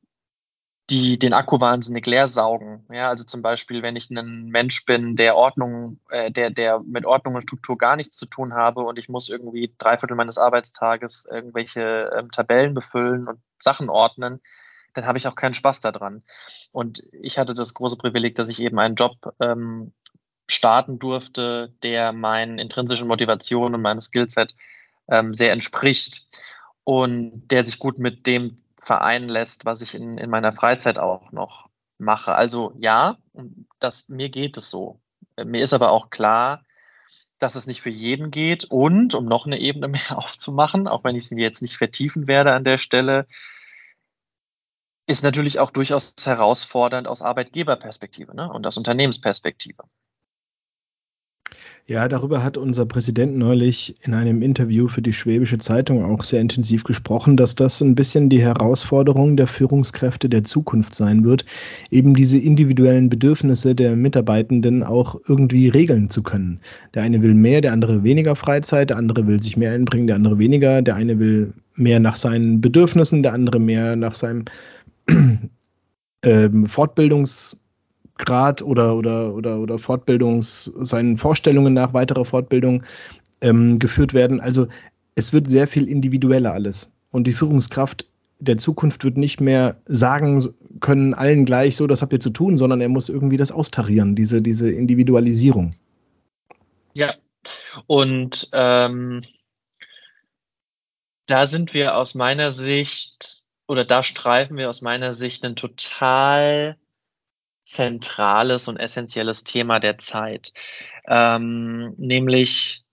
die 0.89 1.17
den 1.17 1.34
Akku 1.34 1.60
wahnsinnig 1.60 2.06
leer 2.06 2.28
saugen. 2.28 2.86
Ja, 2.91 3.10
also 3.10 3.24
zum 3.24 3.41
Beispiel, 3.41 3.82
wenn 3.82 3.95
ich 3.95 4.10
ein 4.10 4.47
Mensch 4.47 4.86
bin, 4.86 5.15
der 5.15 5.38
Ordnung, 5.38 6.00
äh, 6.10 6.32
der, 6.32 6.50
der 6.50 6.80
mit 6.80 7.06
Ordnung 7.06 7.36
und 7.36 7.43
Struktur 7.43 7.78
gar 7.78 7.95
nichts 7.95 8.17
zu 8.17 8.26
tun 8.26 8.54
habe 8.54 8.82
und 8.82 9.00
ich 9.00 9.08
muss 9.08 9.30
irgendwie 9.30 9.74
drei 9.78 9.97
Viertel 9.97 10.15
meines 10.15 10.38
Arbeitstages 10.38 11.28
irgendwelche 11.32 12.12
ähm, 12.17 12.30
Tabellen 12.32 12.74
befüllen 12.74 13.28
und 13.28 13.39
Sachen 13.60 13.89
ordnen, 13.89 14.41
dann 14.93 15.06
habe 15.06 15.17
ich 15.17 15.28
auch 15.28 15.36
keinen 15.36 15.54
Spaß 15.54 15.80
daran. 15.80 16.24
Und 16.74 17.04
ich 17.13 17.38
hatte 17.38 17.54
das 17.54 17.74
große 17.74 17.97
Privileg, 17.97 18.36
dass 18.36 18.50
ich 18.50 18.60
eben 18.60 18.78
einen 18.80 18.95
Job 18.95 19.15
ähm, 19.39 19.93
starten 20.52 21.00
durfte, 21.00 21.74
der 21.84 22.14
meinen 22.14 22.60
intrinsischen 22.60 23.08
Motivationen 23.08 23.76
und 23.76 23.82
meinem 23.82 24.02
Skillset 24.02 24.56
ähm, 25.08 25.34
sehr 25.34 25.52
entspricht 25.52 26.28
und 26.84 27.48
der 27.50 27.64
sich 27.64 27.80
gut 27.80 28.00
mit 28.00 28.28
dem 28.28 28.58
vereinen 28.80 29.30
lässt, 29.30 29.66
was 29.66 29.82
ich 29.82 29.94
in, 29.94 30.18
in 30.18 30.30
meiner 30.30 30.54
Freizeit 30.54 30.98
auch 30.98 31.32
noch 31.32 31.70
mache. 31.98 32.34
Also 32.34 32.74
ja, 32.80 33.18
das, 33.80 34.10
mir 34.10 34.30
geht 34.30 34.58
es 34.58 34.70
so. 34.70 35.00
Mir 35.38 35.64
ist 35.64 35.74
aber 35.74 35.92
auch 35.92 36.10
klar, 36.10 36.64
dass 37.42 37.56
es 37.56 37.68
nicht 37.68 37.82
für 37.82 37.90
jeden 37.90 38.32
geht. 38.32 38.66
Und 38.66 39.14
um 39.16 39.26
noch 39.26 39.46
eine 39.46 39.60
Ebene 39.60 39.88
mehr 39.88 40.18
aufzumachen, 40.18 40.88
auch 40.88 41.04
wenn 41.04 41.16
ich 41.16 41.28
sie 41.28 41.40
jetzt 41.40 41.62
nicht 41.62 41.78
vertiefen 41.78 42.28
werde 42.28 42.54
an 42.54 42.64
der 42.64 42.78
Stelle, 42.78 43.28
ist 45.08 45.24
natürlich 45.24 45.60
auch 45.60 45.72
durchaus 45.72 46.14
herausfordernd 46.24 47.08
aus 47.08 47.22
Arbeitgeberperspektive 47.22 48.36
ne? 48.36 48.52
und 48.52 48.66
aus 48.66 48.78
Unternehmensperspektive. 48.78 49.84
Ja, 51.88 52.08
darüber 52.08 52.42
hat 52.42 52.58
unser 52.58 52.86
Präsident 52.86 53.38
neulich 53.38 53.96
in 54.04 54.14
einem 54.14 54.42
Interview 54.42 54.88
für 54.88 55.02
die 55.02 55.12
Schwäbische 55.12 55.58
Zeitung 55.58 56.06
auch 56.06 56.24
sehr 56.24 56.40
intensiv 56.40 56.86
gesprochen, 56.86 57.36
dass 57.36 57.56
das 57.56 57.82
ein 57.82 57.96
bisschen 57.96 58.30
die 58.30 58.42
Herausforderung 58.42 59.36
der 59.36 59.48
Führungskräfte 59.48 60.30
der 60.30 60.46
Zukunft 60.46 60.96
sein 60.96 61.26
wird, 61.26 61.44
eben 61.90 62.14
diese 62.14 62.38
individuellen 62.38 63.10
Bedürfnisse 63.10 63.76
der 63.76 63.98
Mitarbeitenden 63.98 64.84
auch 64.84 65.20
irgendwie 65.28 65.68
regeln 65.68 66.10
zu 66.10 66.24
können. 66.24 66.62
Der 66.94 67.04
eine 67.04 67.22
will 67.24 67.34
mehr, 67.34 67.60
der 67.60 67.74
andere 67.74 68.04
weniger 68.04 68.38
Freizeit, 68.38 68.90
der 68.92 68.98
andere 68.98 69.28
will 69.28 69.44
sich 69.44 69.58
mehr 69.58 69.74
einbringen, 69.74 70.08
der 70.08 70.16
andere 70.16 70.40
weniger, 70.40 70.82
der 70.82 70.96
eine 70.96 71.20
will 71.20 71.54
mehr 71.76 72.00
nach 72.00 72.16
seinen 72.16 72.62
Bedürfnissen, 72.62 73.22
der 73.22 73.34
andere 73.34 73.60
mehr 73.60 73.98
nach 73.98 74.16
seinem 74.16 74.46
ähm, 76.24 76.68
Fortbildungs 76.68 77.61
Grad 78.26 78.62
oder, 78.62 78.96
oder, 78.96 79.34
oder, 79.34 79.60
oder 79.60 79.80
Fortbildungs, 79.80 80.72
seinen 80.80 81.17
Vorstellungen 81.17 81.74
nach 81.74 81.94
weiterer 81.94 82.26
Fortbildung 82.26 82.84
ähm, 83.42 83.80
geführt 83.80 84.13
werden. 84.13 84.40
Also 84.40 84.67
es 85.15 85.34
wird 85.34 85.50
sehr 85.50 85.67
viel 85.67 85.88
individueller 85.88 86.54
alles. 86.54 86.94
Und 87.12 87.28
die 87.28 87.34
Führungskraft 87.34 88.08
der 88.40 88.58
Zukunft 88.58 89.04
wird 89.04 89.17
nicht 89.17 89.40
mehr 89.40 89.78
sagen 89.86 90.44
können 90.80 91.13
allen 91.13 91.46
gleich 91.46 91.78
so, 91.78 91.86
das 91.86 92.02
habt 92.02 92.13
ihr 92.13 92.19
zu 92.19 92.32
tun, 92.32 92.58
sondern 92.58 92.82
er 92.82 92.90
muss 92.90 93.08
irgendwie 93.08 93.38
das 93.38 93.52
austarieren, 93.52 94.15
diese, 94.15 94.42
diese 94.42 94.72
Individualisierung. 94.72 95.69
Ja, 96.94 97.13
und 97.88 98.50
ähm, 98.54 99.24
da 101.28 101.46
sind 101.46 101.74
wir 101.74 101.96
aus 101.96 102.15
meiner 102.15 102.52
Sicht 102.52 103.44
oder 103.67 103.86
da 103.86 104.04
streifen 104.04 104.58
wir 104.58 104.69
aus 104.69 104.82
meiner 104.82 105.13
Sicht 105.13 105.46
ein 105.46 105.56
total 105.56 106.78
zentrales 107.72 108.67
und 108.67 108.78
essentielles 108.78 109.44
Thema 109.44 109.80
der 109.80 109.98
Zeit, 109.98 110.54
ähm, 111.08 111.94
nämlich 111.98 112.84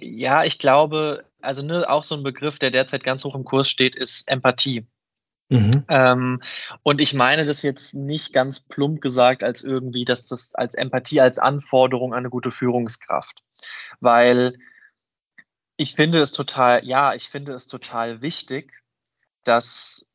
ja, 0.00 0.44
ich 0.44 0.58
glaube, 0.58 1.24
also 1.40 1.62
ne, 1.62 1.88
auch 1.88 2.04
so 2.04 2.14
ein 2.14 2.22
Begriff, 2.22 2.58
der 2.58 2.70
derzeit 2.70 3.04
ganz 3.04 3.24
hoch 3.24 3.34
im 3.34 3.44
Kurs 3.44 3.68
steht, 3.68 3.94
ist 3.94 4.28
Empathie. 4.28 4.86
Mhm. 5.48 5.84
Ähm, 5.88 6.42
und 6.82 7.00
ich 7.00 7.14
meine 7.14 7.44
das 7.44 7.62
jetzt 7.62 7.94
nicht 7.94 8.32
ganz 8.32 8.60
plump 8.60 9.00
gesagt 9.00 9.44
als 9.44 9.62
irgendwie, 9.62 10.04
dass 10.04 10.26
das 10.26 10.54
als 10.54 10.74
Empathie, 10.74 11.20
als 11.20 11.38
Anforderung 11.38 12.12
an 12.12 12.20
eine 12.20 12.30
gute 12.30 12.50
Führungskraft. 12.50 13.44
Weil 14.00 14.58
ich 15.76 15.94
finde 15.94 16.20
es 16.20 16.32
total, 16.32 16.84
ja, 16.84 17.14
ich 17.14 17.28
finde 17.28 17.52
es 17.52 17.66
total 17.66 18.22
wichtig, 18.22 18.72
dass 19.44 20.05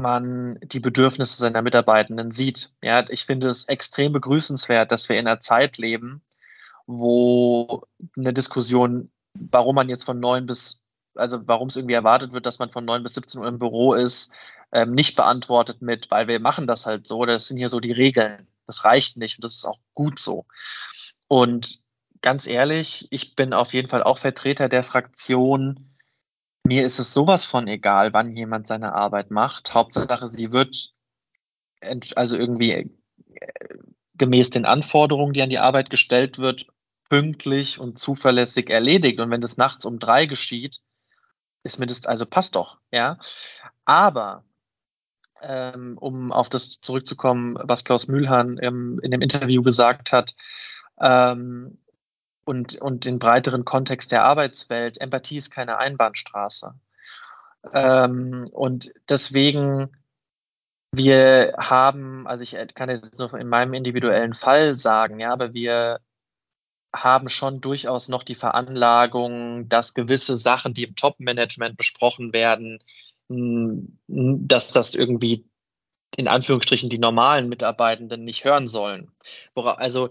man 0.00 0.58
die 0.62 0.80
Bedürfnisse 0.80 1.38
seiner 1.38 1.62
Mitarbeitenden 1.62 2.30
sieht. 2.30 2.72
Ja, 2.82 3.08
ich 3.08 3.24
finde 3.24 3.48
es 3.48 3.64
extrem 3.64 4.12
begrüßenswert, 4.12 4.92
dass 4.92 5.08
wir 5.08 5.18
in 5.18 5.26
einer 5.26 5.40
Zeit 5.40 5.76
leben, 5.78 6.22
wo 6.86 7.84
eine 8.16 8.32
Diskussion, 8.32 9.10
warum 9.34 9.74
man 9.74 9.88
jetzt 9.88 10.04
von 10.04 10.20
neun 10.20 10.46
bis, 10.46 10.86
also 11.14 11.46
warum 11.46 11.68
es 11.68 11.76
irgendwie 11.76 11.94
erwartet 11.94 12.32
wird, 12.32 12.46
dass 12.46 12.58
man 12.58 12.70
von 12.70 12.84
neun 12.84 13.02
bis 13.02 13.14
17 13.14 13.40
Uhr 13.40 13.48
im 13.48 13.58
Büro 13.58 13.94
ist, 13.94 14.32
ähm, 14.72 14.92
nicht 14.92 15.16
beantwortet 15.16 15.82
mit, 15.82 16.10
weil 16.10 16.28
wir 16.28 16.40
machen 16.40 16.66
das 16.66 16.86
halt 16.86 17.06
so, 17.06 17.24
das 17.24 17.46
sind 17.46 17.56
hier 17.56 17.68
so 17.68 17.80
die 17.80 17.92
Regeln. 17.92 18.46
Das 18.66 18.84
reicht 18.84 19.16
nicht 19.16 19.38
und 19.38 19.44
das 19.44 19.54
ist 19.54 19.64
auch 19.64 19.78
gut 19.94 20.18
so. 20.18 20.46
Und 21.26 21.80
ganz 22.22 22.46
ehrlich, 22.46 23.08
ich 23.10 23.34
bin 23.34 23.52
auf 23.52 23.72
jeden 23.72 23.88
Fall 23.88 24.02
auch 24.02 24.18
Vertreter 24.18 24.68
der 24.68 24.84
Fraktion. 24.84 25.87
Mir 26.68 26.84
ist 26.84 26.98
es 26.98 27.14
sowas 27.14 27.46
von 27.46 27.66
egal, 27.66 28.12
wann 28.12 28.36
jemand 28.36 28.66
seine 28.66 28.92
Arbeit 28.92 29.30
macht. 29.30 29.72
Hauptsache, 29.72 30.28
sie 30.28 30.52
wird 30.52 30.92
also 32.14 32.36
irgendwie 32.36 32.72
äh, 32.72 33.78
gemäß 34.16 34.50
den 34.50 34.66
Anforderungen, 34.66 35.32
die 35.32 35.40
an 35.40 35.48
die 35.48 35.60
Arbeit 35.60 35.88
gestellt 35.88 36.36
wird, 36.36 36.66
pünktlich 37.08 37.80
und 37.80 37.98
zuverlässig 37.98 38.68
erledigt. 38.68 39.18
Und 39.18 39.30
wenn 39.30 39.40
das 39.40 39.56
nachts 39.56 39.86
um 39.86 39.98
drei 39.98 40.26
geschieht, 40.26 40.80
ist 41.62 41.78
mir 41.78 41.86
das, 41.86 42.04
also 42.04 42.26
passt 42.26 42.54
doch, 42.54 42.76
ja. 42.90 43.18
Aber 43.86 44.44
ähm, 45.40 45.96
um 45.96 46.32
auf 46.32 46.50
das 46.50 46.82
zurückzukommen, 46.82 47.56
was 47.62 47.84
Klaus 47.84 48.08
Mühlhahn 48.08 48.58
ähm, 48.60 49.00
in 49.02 49.10
dem 49.10 49.22
Interview 49.22 49.62
gesagt 49.62 50.12
hat, 50.12 50.34
ähm, 51.00 51.78
und, 52.48 52.76
und 52.76 53.04
den 53.04 53.18
breiteren 53.18 53.66
Kontext 53.66 54.10
der 54.10 54.24
Arbeitswelt, 54.24 54.98
Empathie 54.98 55.36
ist 55.36 55.50
keine 55.50 55.76
Einbahnstraße. 55.76 56.74
Ähm, 57.74 58.48
und 58.50 58.90
deswegen, 59.06 59.90
wir 60.90 61.56
haben, 61.58 62.26
also 62.26 62.42
ich 62.42 62.56
kann 62.74 62.88
jetzt 62.88 63.18
nur 63.18 63.34
in 63.34 63.48
meinem 63.48 63.74
individuellen 63.74 64.32
Fall 64.32 64.76
sagen, 64.76 65.20
ja, 65.20 65.30
aber 65.30 65.52
wir 65.52 66.00
haben 66.90 67.28
schon 67.28 67.60
durchaus 67.60 68.08
noch 68.08 68.22
die 68.22 68.34
Veranlagung, 68.34 69.68
dass 69.68 69.92
gewisse 69.92 70.38
Sachen, 70.38 70.72
die 70.72 70.84
im 70.84 70.96
Top-Management 70.96 71.76
besprochen 71.76 72.32
werden, 72.32 72.78
dass 73.28 74.72
das 74.72 74.94
irgendwie 74.94 75.44
in 76.16 76.28
Anführungsstrichen 76.28 76.88
die 76.88 76.98
normalen 76.98 77.50
Mitarbeitenden 77.50 78.24
nicht 78.24 78.46
hören 78.46 78.68
sollen. 78.68 79.12
Also 79.54 80.08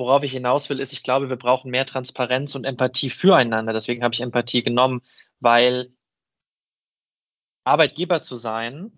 worauf 0.00 0.24
ich 0.24 0.32
hinaus 0.32 0.68
will, 0.70 0.80
ist, 0.80 0.92
ich 0.92 1.02
glaube, 1.04 1.28
wir 1.28 1.36
brauchen 1.36 1.70
mehr 1.70 1.86
Transparenz 1.86 2.54
und 2.54 2.64
Empathie 2.64 3.10
füreinander. 3.10 3.72
Deswegen 3.72 4.02
habe 4.02 4.14
ich 4.14 4.20
Empathie 4.20 4.62
genommen, 4.62 5.02
weil 5.38 5.92
Arbeitgeber 7.64 8.22
zu 8.22 8.34
sein, 8.34 8.90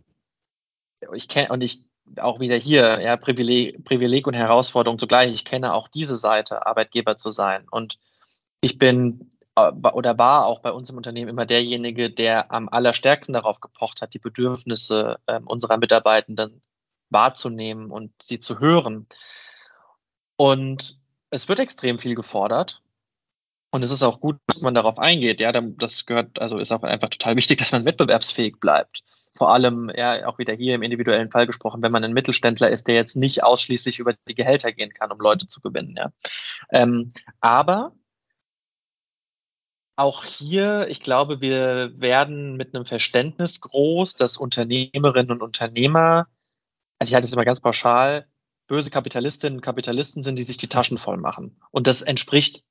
ich 1.12 1.28
kenne 1.28 1.48
und 1.50 1.60
ich 1.60 1.82
auch 2.18 2.40
wieder 2.40 2.56
hier, 2.56 3.00
ja, 3.00 3.16
Privileg, 3.16 3.84
Privileg 3.84 4.26
und 4.26 4.34
Herausforderung 4.34 4.98
zugleich. 4.98 5.34
Ich 5.34 5.44
kenne 5.44 5.74
auch 5.74 5.88
diese 5.88 6.16
Seite, 6.16 6.66
Arbeitgeber 6.66 7.16
zu 7.16 7.30
sein. 7.30 7.66
Und 7.68 7.98
ich 8.60 8.78
bin 8.78 9.32
äh, 9.56 9.72
oder 9.72 10.18
war 10.18 10.46
auch 10.46 10.60
bei 10.60 10.70
uns 10.70 10.88
im 10.90 10.96
Unternehmen 10.96 11.30
immer 11.30 11.46
derjenige, 11.46 12.10
der 12.10 12.52
am 12.52 12.68
allerstärksten 12.68 13.32
darauf 13.32 13.60
gepocht 13.60 14.02
hat, 14.02 14.14
die 14.14 14.18
Bedürfnisse 14.18 15.18
äh, 15.26 15.40
unserer 15.44 15.78
Mitarbeitenden 15.78 16.62
wahrzunehmen 17.10 17.90
und 17.90 18.12
sie 18.22 18.40
zu 18.40 18.60
hören. 18.60 19.06
Und 20.36 21.00
es 21.30 21.48
wird 21.48 21.60
extrem 21.60 21.98
viel 21.98 22.14
gefordert. 22.14 22.82
Und 23.70 23.82
es 23.82 23.90
ist 23.90 24.02
auch 24.02 24.20
gut, 24.20 24.36
dass 24.46 24.60
man 24.60 24.74
darauf 24.74 24.98
eingeht. 24.98 25.40
Ja, 25.40 25.52
das 25.52 26.04
gehört, 26.04 26.40
also 26.40 26.58
ist 26.58 26.72
auch 26.72 26.82
einfach 26.82 27.08
total 27.08 27.36
wichtig, 27.36 27.58
dass 27.58 27.72
man 27.72 27.84
wettbewerbsfähig 27.84 28.60
bleibt 28.60 29.02
vor 29.34 29.52
allem, 29.52 29.90
ja, 29.94 30.26
auch 30.26 30.38
wieder 30.38 30.54
hier 30.54 30.74
im 30.74 30.82
individuellen 30.82 31.30
Fall 31.30 31.46
gesprochen, 31.46 31.82
wenn 31.82 31.92
man 31.92 32.04
ein 32.04 32.12
Mittelständler 32.12 32.70
ist, 32.70 32.86
der 32.86 32.94
jetzt 32.94 33.16
nicht 33.16 33.42
ausschließlich 33.42 33.98
über 33.98 34.14
die 34.28 34.34
Gehälter 34.34 34.72
gehen 34.72 34.92
kann, 34.92 35.10
um 35.10 35.18
Leute 35.20 35.48
zu 35.48 35.60
gewinnen. 35.60 35.96
Ja. 35.96 36.12
Ähm, 36.70 37.12
aber 37.40 37.92
auch 39.96 40.24
hier, 40.24 40.88
ich 40.88 41.00
glaube, 41.00 41.40
wir 41.40 41.92
werden 41.98 42.56
mit 42.56 42.74
einem 42.74 42.86
Verständnis 42.86 43.60
groß, 43.60 44.16
dass 44.16 44.36
Unternehmerinnen 44.36 45.30
und 45.30 45.42
Unternehmer, 45.42 46.28
also 46.98 47.10
ich 47.10 47.14
halte 47.14 47.26
es 47.26 47.32
immer 47.32 47.44
ganz 47.44 47.60
pauschal, 47.60 48.26
böse 48.72 48.88
Kapitalistinnen 48.88 49.58
und 49.58 49.62
Kapitalisten 49.62 50.22
sind, 50.22 50.38
die 50.38 50.44
sich 50.44 50.56
die 50.56 50.66
Taschen 50.66 50.96
voll 50.96 51.18
machen. 51.18 51.60
Und 51.72 51.86
das 51.86 52.00
entspricht 52.00 52.64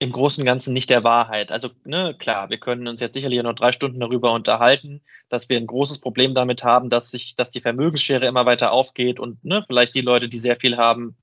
im 0.00 0.10
Großen 0.10 0.42
und 0.42 0.46
Ganzen 0.46 0.74
nicht 0.74 0.90
der 0.90 1.04
Wahrheit. 1.04 1.52
Also 1.52 1.70
ne, 1.84 2.16
klar, 2.18 2.50
wir 2.50 2.58
können 2.58 2.88
uns 2.88 2.98
jetzt 2.98 3.14
sicherlich 3.14 3.40
noch 3.40 3.54
drei 3.54 3.70
Stunden 3.70 4.00
darüber 4.00 4.32
unterhalten, 4.32 5.00
dass 5.28 5.48
wir 5.48 5.58
ein 5.58 5.68
großes 5.68 6.00
Problem 6.00 6.34
damit 6.34 6.64
haben, 6.64 6.90
dass 6.90 7.12
sich, 7.12 7.36
dass 7.36 7.52
die 7.52 7.60
Vermögensschere 7.60 8.26
immer 8.26 8.46
weiter 8.46 8.72
aufgeht 8.72 9.20
und 9.20 9.44
ne, 9.44 9.62
vielleicht 9.64 9.94
die 9.94 10.00
Leute, 10.00 10.28
die 10.28 10.38
sehr 10.38 10.56
viel 10.56 10.76
haben, 10.76 11.16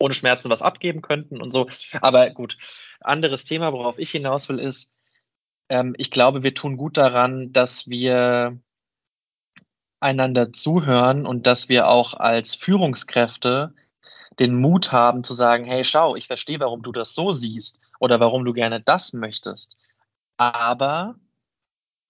ohne 0.00 0.14
Schmerzen 0.14 0.50
was 0.50 0.60
abgeben 0.60 1.00
könnten 1.00 1.40
und 1.40 1.52
so. 1.52 1.68
Aber 2.00 2.28
gut, 2.30 2.58
anderes 2.98 3.44
Thema, 3.44 3.72
worauf 3.72 4.00
ich 4.00 4.10
hinaus 4.10 4.48
will, 4.48 4.58
ist, 4.58 4.92
ähm, 5.68 5.94
ich 5.96 6.10
glaube, 6.10 6.42
wir 6.42 6.54
tun 6.54 6.76
gut 6.76 6.96
daran, 6.96 7.52
dass 7.52 7.88
wir 7.88 8.58
einander 10.00 10.52
zuhören 10.52 11.26
und 11.26 11.46
dass 11.46 11.68
wir 11.68 11.88
auch 11.88 12.14
als 12.14 12.54
Führungskräfte 12.54 13.74
den 14.38 14.54
Mut 14.54 14.92
haben 14.92 15.24
zu 15.24 15.34
sagen, 15.34 15.64
hey, 15.64 15.84
schau, 15.84 16.14
ich 16.14 16.26
verstehe, 16.26 16.60
warum 16.60 16.82
du 16.82 16.92
das 16.92 17.14
so 17.14 17.32
siehst 17.32 17.82
oder 17.98 18.20
warum 18.20 18.44
du 18.44 18.52
gerne 18.52 18.80
das 18.80 19.12
möchtest. 19.12 19.76
Aber 20.36 21.16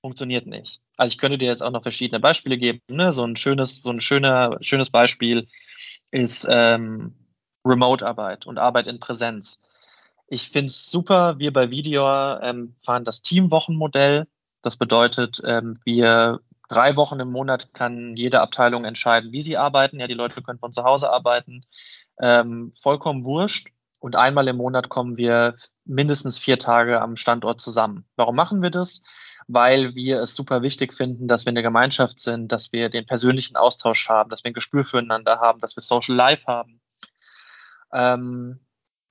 funktioniert 0.02 0.46
nicht. 0.46 0.80
Also 0.96 1.12
ich 1.12 1.18
könnte 1.18 1.38
dir 1.38 1.48
jetzt 1.48 1.62
auch 1.62 1.70
noch 1.70 1.82
verschiedene 1.82 2.20
Beispiele 2.20 2.58
geben. 2.58 2.80
Ne? 2.88 3.12
So 3.12 3.24
ein 3.24 3.36
schönes, 3.36 3.82
so 3.82 3.90
ein 3.90 4.00
schöner, 4.00 4.58
schönes 4.60 4.90
Beispiel 4.90 5.48
ist 6.10 6.46
ähm, 6.48 7.14
Remote-Arbeit 7.64 8.46
und 8.46 8.58
Arbeit 8.58 8.86
in 8.86 9.00
Präsenz. 9.00 9.62
Ich 10.26 10.50
finde 10.50 10.66
es 10.66 10.90
super, 10.90 11.38
wir 11.38 11.52
bei 11.52 11.70
Video 11.70 12.06
ähm, 12.40 12.74
fahren 12.82 13.04
das 13.04 13.22
Teamwochenmodell. 13.22 14.26
Das 14.62 14.76
bedeutet, 14.76 15.40
ähm, 15.44 15.74
wir 15.84 16.40
drei 16.68 16.96
Wochen 16.96 17.18
im 17.20 17.32
Monat 17.32 17.72
kann 17.74 18.16
jede 18.16 18.40
Abteilung 18.40 18.84
entscheiden, 18.84 19.32
wie 19.32 19.40
sie 19.40 19.56
arbeiten. 19.56 19.98
Ja, 20.00 20.06
die 20.06 20.14
Leute 20.14 20.40
können 20.42 20.58
von 20.58 20.72
zu 20.72 20.84
Hause 20.84 21.10
arbeiten 21.10 21.64
ähm, 22.20 22.72
vollkommen 22.72 23.24
wurscht. 23.24 23.68
Und 24.00 24.14
einmal 24.14 24.46
im 24.46 24.56
Monat 24.56 24.88
kommen 24.88 25.16
wir 25.16 25.56
mindestens 25.84 26.38
vier 26.38 26.58
Tage 26.58 27.00
am 27.00 27.16
Standort 27.16 27.60
zusammen. 27.60 28.04
Warum 28.14 28.36
machen 28.36 28.62
wir 28.62 28.70
das? 28.70 29.02
Weil 29.48 29.94
wir 29.94 30.20
es 30.20 30.36
super 30.36 30.62
wichtig 30.62 30.94
finden, 30.94 31.26
dass 31.26 31.46
wir 31.46 31.50
eine 31.50 31.62
Gemeinschaft 31.62 32.20
sind, 32.20 32.52
dass 32.52 32.72
wir 32.72 32.90
den 32.90 33.06
persönlichen 33.06 33.56
Austausch 33.56 34.08
haben, 34.08 34.30
dass 34.30 34.44
wir 34.44 34.50
ein 34.50 34.54
Gespür 34.54 34.84
füreinander 34.84 35.40
haben, 35.40 35.60
dass 35.60 35.74
wir 35.74 35.80
Social 35.80 36.14
Life 36.14 36.46
haben. 36.46 36.80
Ähm, 37.92 38.60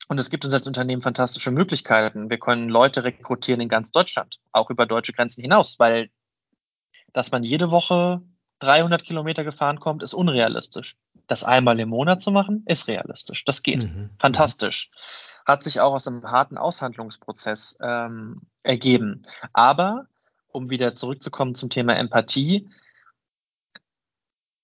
und 0.07 0.19
es 0.19 0.29
gibt 0.29 0.45
uns 0.45 0.53
als 0.53 0.67
Unternehmen 0.67 1.01
fantastische 1.01 1.51
Möglichkeiten. 1.51 2.29
Wir 2.29 2.39
können 2.39 2.69
Leute 2.69 3.03
rekrutieren 3.03 3.59
in 3.59 3.67
ganz 3.67 3.91
Deutschland, 3.91 4.39
auch 4.53 4.69
über 4.69 4.85
deutsche 4.85 5.11
Grenzen 5.11 5.41
hinaus, 5.41 5.79
weil 5.79 6.09
dass 7.17 7.31
man 7.31 7.43
jede 7.43 7.71
Woche 7.71 8.21
300 8.59 9.03
Kilometer 9.03 9.43
gefahren 9.43 9.79
kommt, 9.79 10.03
ist 10.03 10.13
unrealistisch. 10.13 10.97
Das 11.25 11.43
einmal 11.43 11.79
im 11.79 11.89
Monat 11.89 12.21
zu 12.21 12.29
machen, 12.29 12.63
ist 12.67 12.87
realistisch. 12.87 13.43
Das 13.43 13.63
geht. 13.63 13.85
Mhm. 13.85 14.11
Fantastisch. 14.19 14.91
Hat 15.43 15.63
sich 15.63 15.79
auch 15.79 15.93
aus 15.93 16.05
einem 16.07 16.23
harten 16.25 16.59
Aushandlungsprozess 16.59 17.79
ähm, 17.81 18.43
ergeben. 18.61 19.23
Aber, 19.51 20.05
um 20.49 20.69
wieder 20.69 20.95
zurückzukommen 20.95 21.55
zum 21.55 21.71
Thema 21.71 21.95
Empathie, 21.95 22.69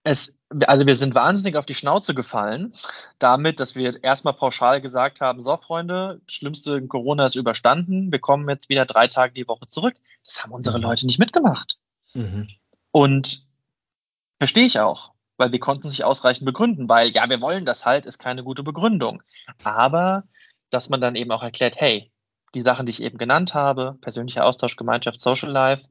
Es, 0.03 0.39
also 0.67 0.85
wir 0.85 0.95
sind 0.95 1.15
wahnsinnig 1.15 1.55
auf 1.55 1.65
die 1.65 1.73
Schnauze 1.73 2.13
gefallen, 2.13 2.75
damit, 3.17 3.59
dass 3.59 3.73
wir 3.73 4.03
erstmal 4.03 4.35
pauschal 4.35 4.79
gesagt 4.79 5.21
haben, 5.21 5.39
so 5.39 5.57
Freunde, 5.57 6.21
schlimmste 6.27 6.85
Corona 6.87 7.25
ist 7.25 7.35
überstanden, 7.35 8.11
wir 8.11 8.19
kommen 8.19 8.47
jetzt 8.47 8.69
wieder 8.69 8.85
drei 8.85 9.07
Tage 9.07 9.33
die 9.33 9.47
Woche 9.47 9.65
zurück. 9.65 9.95
Das 10.23 10.43
haben 10.43 10.51
unsere 10.51 10.77
mhm. 10.77 10.83
Leute 10.83 11.07
nicht 11.07 11.17
mitgemacht. 11.17 11.79
Mhm. 12.13 12.49
Und 12.91 13.47
verstehe 14.37 14.65
ich 14.65 14.79
auch, 14.79 15.13
weil 15.37 15.51
wir 15.51 15.59
konnten 15.59 15.89
sich 15.89 16.03
ausreichend 16.03 16.45
begründen, 16.45 16.89
weil 16.89 17.09
ja, 17.09 17.29
wir 17.29 17.41
wollen 17.41 17.65
das 17.65 17.85
halt, 17.85 18.05
ist 18.05 18.19
keine 18.19 18.43
gute 18.43 18.63
Begründung. 18.63 19.23
Aber 19.63 20.23
dass 20.69 20.89
man 20.89 21.01
dann 21.01 21.15
eben 21.15 21.31
auch 21.31 21.43
erklärt, 21.43 21.79
hey, 21.79 22.11
die 22.55 22.61
Sachen, 22.61 22.85
die 22.85 22.91
ich 22.91 23.01
eben 23.01 23.17
genannt 23.17 23.53
habe, 23.53 23.97
persönlicher 24.01 24.45
Austausch, 24.45 24.75
Gemeinschaft, 24.75 25.21
Social 25.21 25.51
Life, 25.51 25.87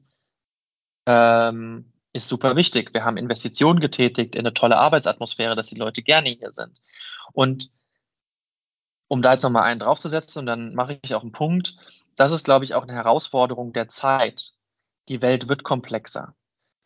ähm, 1.05 1.91
ist 2.13 2.29
super 2.29 2.55
wichtig. 2.55 2.93
Wir 2.93 3.03
haben 3.03 3.17
Investitionen 3.17 3.79
getätigt 3.79 4.35
in 4.35 4.41
eine 4.41 4.53
tolle 4.53 4.77
Arbeitsatmosphäre, 4.77 5.55
dass 5.55 5.67
die 5.67 5.75
Leute 5.75 6.03
gerne 6.03 6.29
hier 6.29 6.53
sind. 6.53 6.79
Und 7.33 7.71
um 9.07 9.21
da 9.21 9.33
jetzt 9.33 9.43
nochmal 9.43 9.63
einen 9.63 9.79
draufzusetzen, 9.79 10.41
und 10.41 10.45
dann 10.45 10.75
mache 10.75 10.99
ich 11.01 11.15
auch 11.15 11.21
einen 11.21 11.31
Punkt, 11.31 11.75
das 12.15 12.31
ist, 12.31 12.45
glaube 12.45 12.65
ich, 12.65 12.75
auch 12.75 12.83
eine 12.83 12.93
Herausforderung 12.93 13.73
der 13.73 13.87
Zeit. 13.87 14.53
Die 15.09 15.21
Welt 15.21 15.49
wird 15.49 15.63
komplexer. 15.63 16.35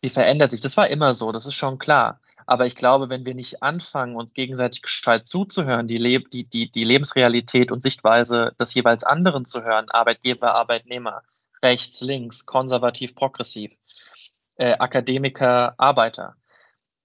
Die 0.02 0.10
verändert 0.10 0.52
sich. 0.52 0.60
Das 0.60 0.76
war 0.76 0.88
immer 0.88 1.14
so, 1.14 1.32
das 1.32 1.46
ist 1.46 1.54
schon 1.54 1.78
klar. 1.78 2.20
Aber 2.46 2.66
ich 2.66 2.76
glaube, 2.76 3.10
wenn 3.10 3.26
wir 3.26 3.34
nicht 3.34 3.62
anfangen, 3.62 4.16
uns 4.16 4.32
gegenseitig 4.32 4.82
gescheit 4.82 5.28
zuzuhören, 5.28 5.86
die, 5.86 5.98
Leb 5.98 6.30
die, 6.30 6.48
die, 6.48 6.70
die 6.70 6.84
Lebensrealität 6.84 7.70
und 7.70 7.82
Sichtweise 7.82 8.54
des 8.58 8.72
jeweils 8.72 9.04
anderen 9.04 9.44
zu 9.44 9.64
hören, 9.64 9.90
Arbeitgeber, 9.90 10.54
Arbeitnehmer, 10.54 11.22
rechts, 11.62 12.00
links, 12.00 12.46
konservativ, 12.46 13.14
progressiv, 13.14 13.76
äh, 14.56 14.78
Akademiker, 14.78 15.74
Arbeiter. 15.78 16.36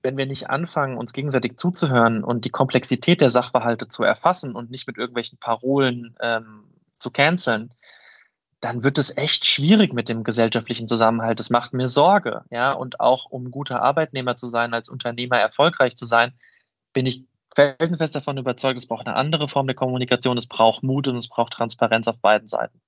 Wenn 0.02 0.18
wir 0.18 0.26
nicht 0.26 0.50
anfangen, 0.50 0.98
uns 0.98 1.14
gegenseitig 1.14 1.58
zuzuhören 1.58 2.24
und 2.24 2.46
die 2.46 2.50
Komplexität 2.50 3.22
der 3.22 3.30
Sachverhalte 3.30 3.90
zu 3.90 4.04
erfassen 4.04 4.56
und 4.56 4.72
nicht 4.72 4.88
mit 4.88 4.98
irgendwelchen 4.98 5.40
Parolen 5.40 6.16
ähm, 6.22 6.66
zu 7.00 7.12
canceln, 7.12 7.74
dann 8.64 8.82
wird 8.82 8.98
es 8.98 9.18
echt 9.18 9.44
schwierig 9.46 9.94
mit 9.94 10.08
dem 10.08 10.24
gesellschaftlichen 10.24 10.88
Zusammenhalt. 10.88 11.40
Das 11.40 11.50
macht 11.50 11.74
mir 11.74 11.90
Sorge. 11.90 12.46
Ja, 12.50 12.72
und 12.72 13.02
auch 13.02 13.26
um 13.26 13.52
guter 13.52 13.82
Arbeitnehmer 13.82 14.38
zu 14.38 14.48
sein, 14.48 14.74
als 14.74 14.88
Unternehmer 14.88 15.38
erfolgreich 15.38 15.98
zu 15.98 16.06
sein, 16.06 16.34
bin 16.94 17.06
ich 17.06 17.26
felsenfest 17.54 18.16
davon 18.16 18.38
überzeugt, 18.38 18.78
es 18.78 18.88
braucht 18.88 19.06
eine 19.06 19.18
andere 19.18 19.50
Form 19.50 19.68
der 19.68 19.76
Kommunikation, 19.76 20.38
es 20.38 20.48
braucht 20.48 20.82
Mut 20.82 21.08
und 21.10 21.18
es 21.18 21.28
braucht 21.28 21.54
Transparenz 21.54 22.08
auf 22.08 22.20
beiden 22.20 22.48
Seiten. 22.48 22.80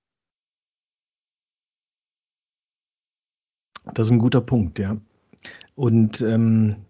Das 3.93 4.07
ist 4.07 4.11
ein 4.11 4.19
guter 4.19 4.41
Punkt, 4.41 4.80
ja. 4.80 4.97
Und 5.76 6.21
ähm, 6.21 6.86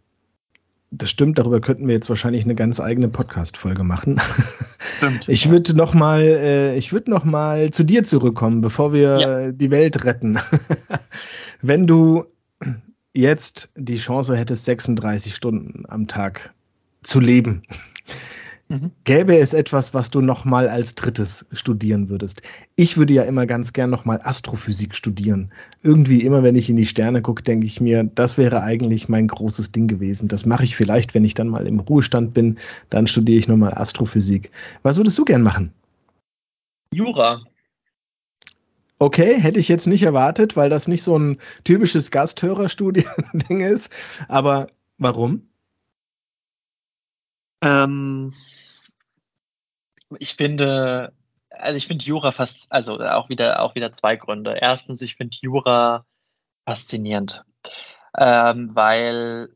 das 0.97 1.09
stimmt, 1.11 1.37
darüber 1.37 1.59
könnten 1.61 1.87
wir 1.87 1.95
jetzt 1.95 2.09
wahrscheinlich 2.09 2.43
eine 2.43 2.55
ganz 2.55 2.79
eigene 2.79 3.09
Podcast-Folge 3.09 3.83
machen. 3.83 4.19
Stimmt. 4.97 5.27
Ich 5.27 5.49
würde 5.49 5.75
noch 5.75 5.93
mal, 5.93 6.21
äh, 6.21 6.77
ich 6.77 6.93
würde 6.93 7.11
noch 7.11 7.25
mal 7.25 7.71
zu 7.71 7.83
dir 7.83 8.03
zurückkommen, 8.03 8.61
bevor 8.61 8.93
wir 8.93 9.19
ja. 9.19 9.51
die 9.51 9.71
Welt 9.71 10.05
retten. 10.05 10.39
Wenn 11.61 11.87
du 11.87 12.25
jetzt 13.13 13.69
die 13.75 13.97
Chance 13.97 14.35
hättest, 14.37 14.65
36 14.65 15.35
Stunden 15.35 15.85
am 15.87 16.07
Tag 16.07 16.53
zu 17.01 17.19
leben, 17.19 17.63
Mhm. 18.67 18.91
Gäbe 19.03 19.37
es 19.37 19.53
etwas, 19.53 19.93
was 19.93 20.09
du 20.09 20.21
nochmal 20.21 20.69
als 20.69 20.95
drittes 20.95 21.45
studieren 21.51 22.09
würdest? 22.09 22.41
Ich 22.75 22.97
würde 22.97 23.13
ja 23.13 23.21
immer 23.23 23.45
ganz 23.45 23.73
gern 23.73 23.91
nochmal 23.91 24.19
Astrophysik 24.23 24.95
studieren. 24.95 25.51
Irgendwie 25.83 26.21
immer, 26.21 26.41
wenn 26.41 26.55
ich 26.55 26.69
in 26.69 26.75
die 26.75 26.87
Sterne 26.87 27.21
gucke, 27.21 27.43
denke 27.43 27.67
ich 27.67 27.79
mir, 27.79 28.03
das 28.03 28.39
wäre 28.39 28.63
eigentlich 28.63 29.07
mein 29.07 29.27
großes 29.27 29.71
Ding 29.71 29.87
gewesen. 29.87 30.27
Das 30.29 30.47
mache 30.47 30.63
ich 30.63 30.75
vielleicht, 30.75 31.13
wenn 31.13 31.25
ich 31.25 31.35
dann 31.35 31.47
mal 31.47 31.67
im 31.67 31.79
Ruhestand 31.79 32.33
bin, 32.33 32.57
dann 32.89 33.05
studiere 33.05 33.37
ich 33.37 33.47
nochmal 33.47 33.75
Astrophysik. 33.75 34.49
Was 34.81 34.97
würdest 34.97 35.17
du 35.19 35.25
gern 35.25 35.43
machen? 35.43 35.71
Jura. 36.91 37.43
Okay, 38.97 39.39
hätte 39.39 39.59
ich 39.59 39.67
jetzt 39.67 39.85
nicht 39.85 40.03
erwartet, 40.03 40.55
weil 40.55 40.69
das 40.71 40.87
nicht 40.87 41.03
so 41.03 41.19
ein 41.19 41.37
typisches 41.65 42.09
Gasthörerstudien-Ding 42.09 43.59
ist. 43.61 43.91
Aber 44.27 44.67
warum? 44.97 45.49
Ähm, 47.65 48.33
ich 50.19 50.35
finde, 50.35 51.13
also 51.49 51.75
ich 51.75 51.87
finde 51.87 52.05
Jura 52.05 52.31
fast, 52.31 52.71
also 52.71 52.99
auch 52.99 53.29
wieder, 53.29 53.61
auch 53.61 53.75
wieder 53.75 53.91
zwei 53.91 54.15
Gründe. 54.15 54.57
Erstens, 54.61 55.01
ich 55.01 55.15
finde 55.15 55.37
Jura 55.41 56.05
faszinierend, 56.65 57.43
ähm, 58.17 58.75
weil 58.75 59.49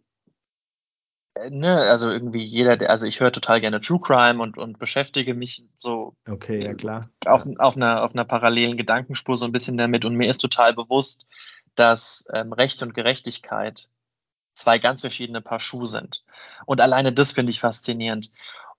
äh, 1.36 1.50
Ne, 1.52 1.76
also 1.76 2.10
irgendwie 2.10 2.44
jeder, 2.44 2.90
also 2.90 3.06
ich 3.06 3.20
höre 3.20 3.32
total 3.32 3.62
gerne 3.62 3.80
True 3.80 4.02
Crime 4.02 4.42
und, 4.42 4.58
und 4.58 4.80
beschäftige 4.80 5.34
mich 5.34 5.64
so 5.78 6.16
okay, 6.28 6.64
ja, 6.64 6.74
klar. 6.74 7.12
Auf, 7.26 7.46
ja. 7.46 7.54
auf, 7.60 7.76
einer, 7.78 8.04
auf 8.04 8.14
einer 8.14 8.26
parallelen 8.26 8.76
Gedankenspur 8.76 9.38
so 9.38 9.46
ein 9.46 9.52
bisschen 9.52 9.78
damit 9.78 10.04
und 10.04 10.16
mir 10.16 10.30
ist 10.30 10.40
total 10.40 10.74
bewusst, 10.74 11.28
dass 11.76 12.28
ähm, 12.34 12.52
Recht 12.54 12.82
und 12.82 12.94
Gerechtigkeit 12.94 13.90
zwei 14.60 14.78
ganz 14.78 15.02
verschiedene 15.02 15.42
Paar 15.42 15.60
Schuhe 15.60 15.88
sind. 15.88 16.24
Und 16.66 16.82
alleine 16.82 17.14
das 17.14 17.32
finde 17.32 17.52
ich 17.52 17.60
faszinierend. 17.60 18.30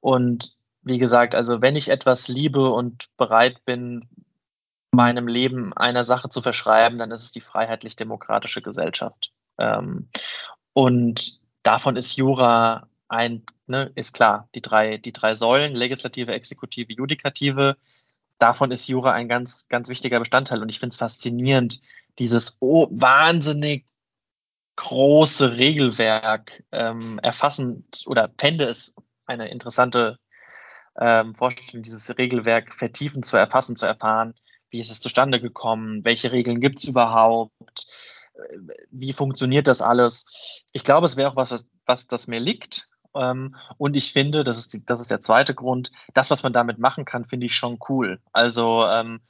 Und 0.00 0.52
wie 0.82 0.98
gesagt, 0.98 1.34
also 1.34 1.60
wenn 1.60 1.76
ich 1.76 1.88
etwas 1.88 2.28
liebe 2.28 2.70
und 2.70 3.08
bereit 3.16 3.64
bin, 3.64 4.08
meinem 4.92 5.28
Leben 5.28 5.72
einer 5.72 6.04
Sache 6.04 6.28
zu 6.28 6.42
verschreiben, 6.42 6.98
dann 6.98 7.10
ist 7.10 7.22
es 7.22 7.32
die 7.32 7.40
freiheitlich-demokratische 7.40 8.62
Gesellschaft. 8.62 9.32
Ähm, 9.58 10.08
und 10.72 11.40
davon 11.62 11.96
ist 11.96 12.16
Jura 12.16 12.88
ein, 13.08 13.44
ne, 13.66 13.90
ist 13.94 14.12
klar, 14.14 14.48
die 14.54 14.62
drei, 14.62 14.96
die 14.96 15.12
drei 15.12 15.34
Säulen, 15.34 15.74
Legislative, 15.74 16.32
Exekutive, 16.32 16.92
Judikative, 16.92 17.76
davon 18.38 18.70
ist 18.70 18.88
Jura 18.88 19.12
ein 19.12 19.28
ganz, 19.28 19.68
ganz 19.68 19.88
wichtiger 19.88 20.18
Bestandteil. 20.18 20.62
Und 20.62 20.68
ich 20.68 20.80
finde 20.80 20.92
es 20.92 20.98
faszinierend, 20.98 21.80
dieses 22.18 22.56
oh, 22.60 22.88
wahnsinnig 22.90 23.84
große 24.80 25.58
Regelwerk 25.58 26.64
ähm, 26.72 27.18
erfassen 27.22 27.86
oder 28.06 28.30
fände 28.38 28.64
es 28.64 28.94
eine 29.26 29.50
interessante 29.50 30.18
ähm, 30.98 31.34
Vorstellung, 31.34 31.82
dieses 31.82 32.16
Regelwerk 32.16 32.72
vertiefen 32.72 33.22
zu 33.22 33.36
erfassen, 33.36 33.76
zu 33.76 33.84
erfahren, 33.84 34.34
wie 34.70 34.80
ist 34.80 34.90
es 34.90 35.00
zustande 35.00 35.38
gekommen, 35.38 36.02
welche 36.06 36.32
Regeln 36.32 36.60
gibt 36.60 36.78
es 36.78 36.84
überhaupt, 36.84 37.86
äh, 38.34 38.58
wie 38.90 39.12
funktioniert 39.12 39.66
das 39.66 39.82
alles. 39.82 40.26
Ich 40.72 40.82
glaube, 40.82 41.04
es 41.04 41.18
wäre 41.18 41.30
auch 41.30 41.36
was, 41.36 41.50
was, 41.50 41.68
was 41.84 42.06
das 42.06 42.26
mir 42.26 42.40
liegt. 42.40 42.88
Ähm, 43.14 43.56
und 43.76 43.96
ich 43.96 44.14
finde, 44.14 44.44
das 44.44 44.56
ist, 44.56 44.72
die, 44.72 44.84
das 44.86 45.00
ist 45.02 45.10
der 45.10 45.20
zweite 45.20 45.54
Grund, 45.54 45.92
das, 46.14 46.30
was 46.30 46.42
man 46.42 46.54
damit 46.54 46.78
machen 46.78 47.04
kann, 47.04 47.26
finde 47.26 47.46
ich 47.46 47.54
schon 47.54 47.78
cool. 47.90 48.18
Also 48.32 48.86
ähm, 48.86 49.20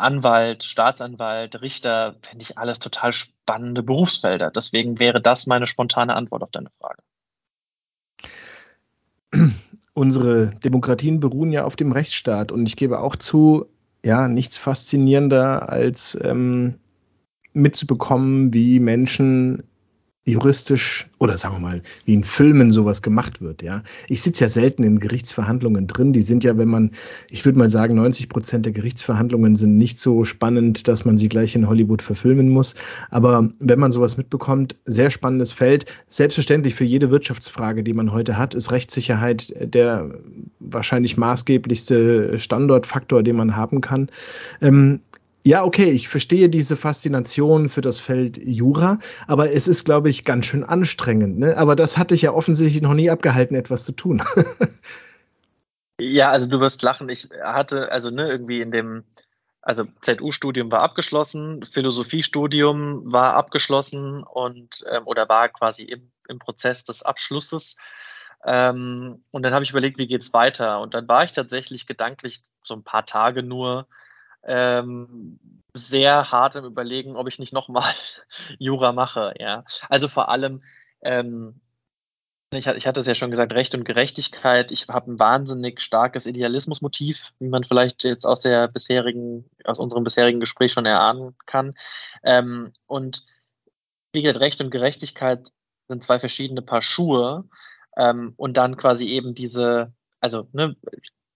Anwalt, 0.00 0.64
Staatsanwalt, 0.64 1.60
Richter, 1.60 2.16
fände 2.22 2.42
ich 2.42 2.58
alles 2.58 2.78
total 2.78 3.12
spannende 3.12 3.82
Berufsfelder. 3.82 4.50
Deswegen 4.50 4.98
wäre 4.98 5.20
das 5.20 5.46
meine 5.46 5.66
spontane 5.66 6.14
Antwort 6.14 6.42
auf 6.42 6.50
deine 6.50 6.70
Frage. 6.78 7.02
Unsere 9.94 10.48
Demokratien 10.64 11.20
beruhen 11.20 11.52
ja 11.52 11.64
auf 11.64 11.76
dem 11.76 11.92
Rechtsstaat 11.92 12.52
und 12.52 12.66
ich 12.66 12.76
gebe 12.76 13.00
auch 13.00 13.16
zu, 13.16 13.66
ja, 14.04 14.28
nichts 14.28 14.56
faszinierender 14.56 15.68
als 15.68 16.18
ähm, 16.22 16.78
mitzubekommen, 17.52 18.52
wie 18.52 18.80
Menschen 18.80 19.64
juristisch 20.26 21.08
oder 21.18 21.36
sagen 21.36 21.56
wir 21.56 21.60
mal, 21.60 21.82
wie 22.04 22.14
in 22.14 22.24
Filmen 22.24 22.72
sowas 22.72 23.00
gemacht 23.00 23.40
wird, 23.40 23.62
ja. 23.62 23.82
Ich 24.06 24.22
sitze 24.22 24.44
ja 24.44 24.48
selten 24.48 24.84
in 24.84 25.00
Gerichtsverhandlungen 25.00 25.86
drin. 25.86 26.12
Die 26.12 26.22
sind 26.22 26.44
ja, 26.44 26.58
wenn 26.58 26.68
man, 26.68 26.92
ich 27.28 27.44
würde 27.44 27.58
mal 27.58 27.70
sagen, 27.70 27.94
90 27.94 28.28
Prozent 28.28 28.66
der 28.66 28.72
Gerichtsverhandlungen 28.72 29.56
sind 29.56 29.78
nicht 29.78 29.98
so 29.98 30.24
spannend, 30.24 30.88
dass 30.88 31.04
man 31.04 31.16
sie 31.16 31.28
gleich 31.28 31.54
in 31.54 31.68
Hollywood 31.68 32.02
verfilmen 32.02 32.50
muss. 32.50 32.74
Aber 33.10 33.50
wenn 33.58 33.78
man 33.78 33.92
sowas 33.92 34.18
mitbekommt, 34.18 34.76
sehr 34.84 35.10
spannendes 35.10 35.52
Feld. 35.52 35.86
Selbstverständlich 36.08 36.74
für 36.74 36.84
jede 36.84 37.10
Wirtschaftsfrage, 37.10 37.82
die 37.82 37.94
man 37.94 38.12
heute 38.12 38.36
hat, 38.36 38.54
ist 38.54 38.72
Rechtssicherheit 38.72 39.52
der 39.58 40.10
wahrscheinlich 40.58 41.16
maßgeblichste 41.16 42.38
Standortfaktor, 42.38 43.22
den 43.22 43.36
man 43.36 43.56
haben 43.56 43.80
kann. 43.80 44.10
Ähm, 44.60 45.00
ja, 45.44 45.64
okay, 45.64 45.90
ich 45.90 46.08
verstehe 46.08 46.48
diese 46.48 46.76
Faszination 46.76 47.68
für 47.68 47.80
das 47.80 47.98
Feld 47.98 48.36
Jura, 48.36 48.98
aber 49.26 49.52
es 49.52 49.68
ist, 49.68 49.84
glaube 49.84 50.10
ich, 50.10 50.24
ganz 50.24 50.46
schön 50.46 50.64
anstrengend. 50.64 51.38
Ne? 51.38 51.56
Aber 51.56 51.76
das 51.76 51.96
hatte 51.96 52.14
ich 52.14 52.22
ja 52.22 52.32
offensichtlich 52.32 52.82
noch 52.82 52.94
nie 52.94 53.10
abgehalten, 53.10 53.54
etwas 53.54 53.84
zu 53.84 53.92
tun. 53.92 54.22
ja, 56.00 56.30
also 56.30 56.46
du 56.46 56.60
wirst 56.60 56.82
lachen. 56.82 57.08
Ich 57.08 57.30
hatte, 57.42 57.90
also 57.90 58.10
ne, 58.10 58.28
irgendwie 58.28 58.60
in 58.60 58.70
dem, 58.70 59.04
also 59.62 59.84
ZU-Studium 60.02 60.70
war 60.70 60.82
abgeschlossen, 60.82 61.64
Philosophiestudium 61.72 63.10
war 63.10 63.34
abgeschlossen 63.34 64.22
und 64.22 64.84
ähm, 64.90 65.06
oder 65.06 65.28
war 65.30 65.48
quasi 65.48 65.84
im, 65.84 66.10
im 66.28 66.38
Prozess 66.38 66.84
des 66.84 67.02
Abschlusses. 67.02 67.76
Ähm, 68.44 69.24
und 69.30 69.42
dann 69.42 69.54
habe 69.54 69.64
ich 69.64 69.70
überlegt, 69.70 69.96
wie 69.96 70.06
geht's 70.06 70.34
weiter? 70.34 70.80
Und 70.80 70.92
dann 70.92 71.08
war 71.08 71.24
ich 71.24 71.32
tatsächlich 71.32 71.86
gedanklich 71.86 72.42
so 72.62 72.74
ein 72.74 72.84
paar 72.84 73.06
Tage 73.06 73.42
nur 73.42 73.86
ähm, 74.44 75.38
sehr 75.74 76.30
hart 76.30 76.56
im 76.56 76.64
Überlegen, 76.64 77.16
ob 77.16 77.28
ich 77.28 77.38
nicht 77.38 77.52
nochmal 77.52 77.92
Jura 78.58 78.92
mache. 78.92 79.34
Ja. 79.38 79.64
Also 79.88 80.08
vor 80.08 80.28
allem, 80.28 80.62
ähm, 81.02 81.60
ich, 82.52 82.66
ich 82.66 82.86
hatte 82.86 83.00
es 83.00 83.06
ja 83.06 83.14
schon 83.14 83.30
gesagt, 83.30 83.52
Recht 83.52 83.74
und 83.74 83.84
Gerechtigkeit. 83.84 84.72
Ich 84.72 84.88
habe 84.88 85.12
ein 85.12 85.18
wahnsinnig 85.18 85.80
starkes 85.80 86.26
Idealismusmotiv, 86.26 87.32
wie 87.38 87.48
man 87.48 87.62
vielleicht 87.62 88.02
jetzt 88.02 88.26
aus 88.26 88.40
der 88.40 88.66
bisherigen, 88.66 89.48
aus 89.64 89.78
unserem 89.78 90.02
bisherigen 90.02 90.40
Gespräch 90.40 90.72
schon 90.72 90.86
erahnen 90.86 91.36
kann. 91.46 91.74
Ähm, 92.24 92.72
und 92.86 93.24
wie 94.12 94.22
gesagt, 94.22 94.40
Recht 94.40 94.60
und 94.60 94.70
Gerechtigkeit 94.70 95.52
sind 95.88 96.04
zwei 96.04 96.18
verschiedene 96.18 96.62
Paar 96.62 96.82
Schuhe. 96.82 97.44
Ähm, 97.96 98.34
und 98.36 98.56
dann 98.56 98.76
quasi 98.76 99.06
eben 99.06 99.34
diese, 99.34 99.92
also 100.20 100.48
ne, 100.52 100.76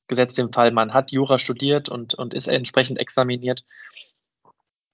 gesetzt 0.06 0.38
im 0.38 0.52
Fall, 0.52 0.70
man 0.70 0.92
hat 0.92 1.10
Jura 1.10 1.38
studiert 1.38 1.88
und, 1.88 2.14
und 2.14 2.34
ist 2.34 2.48
entsprechend 2.48 2.98
examiniert, 2.98 3.64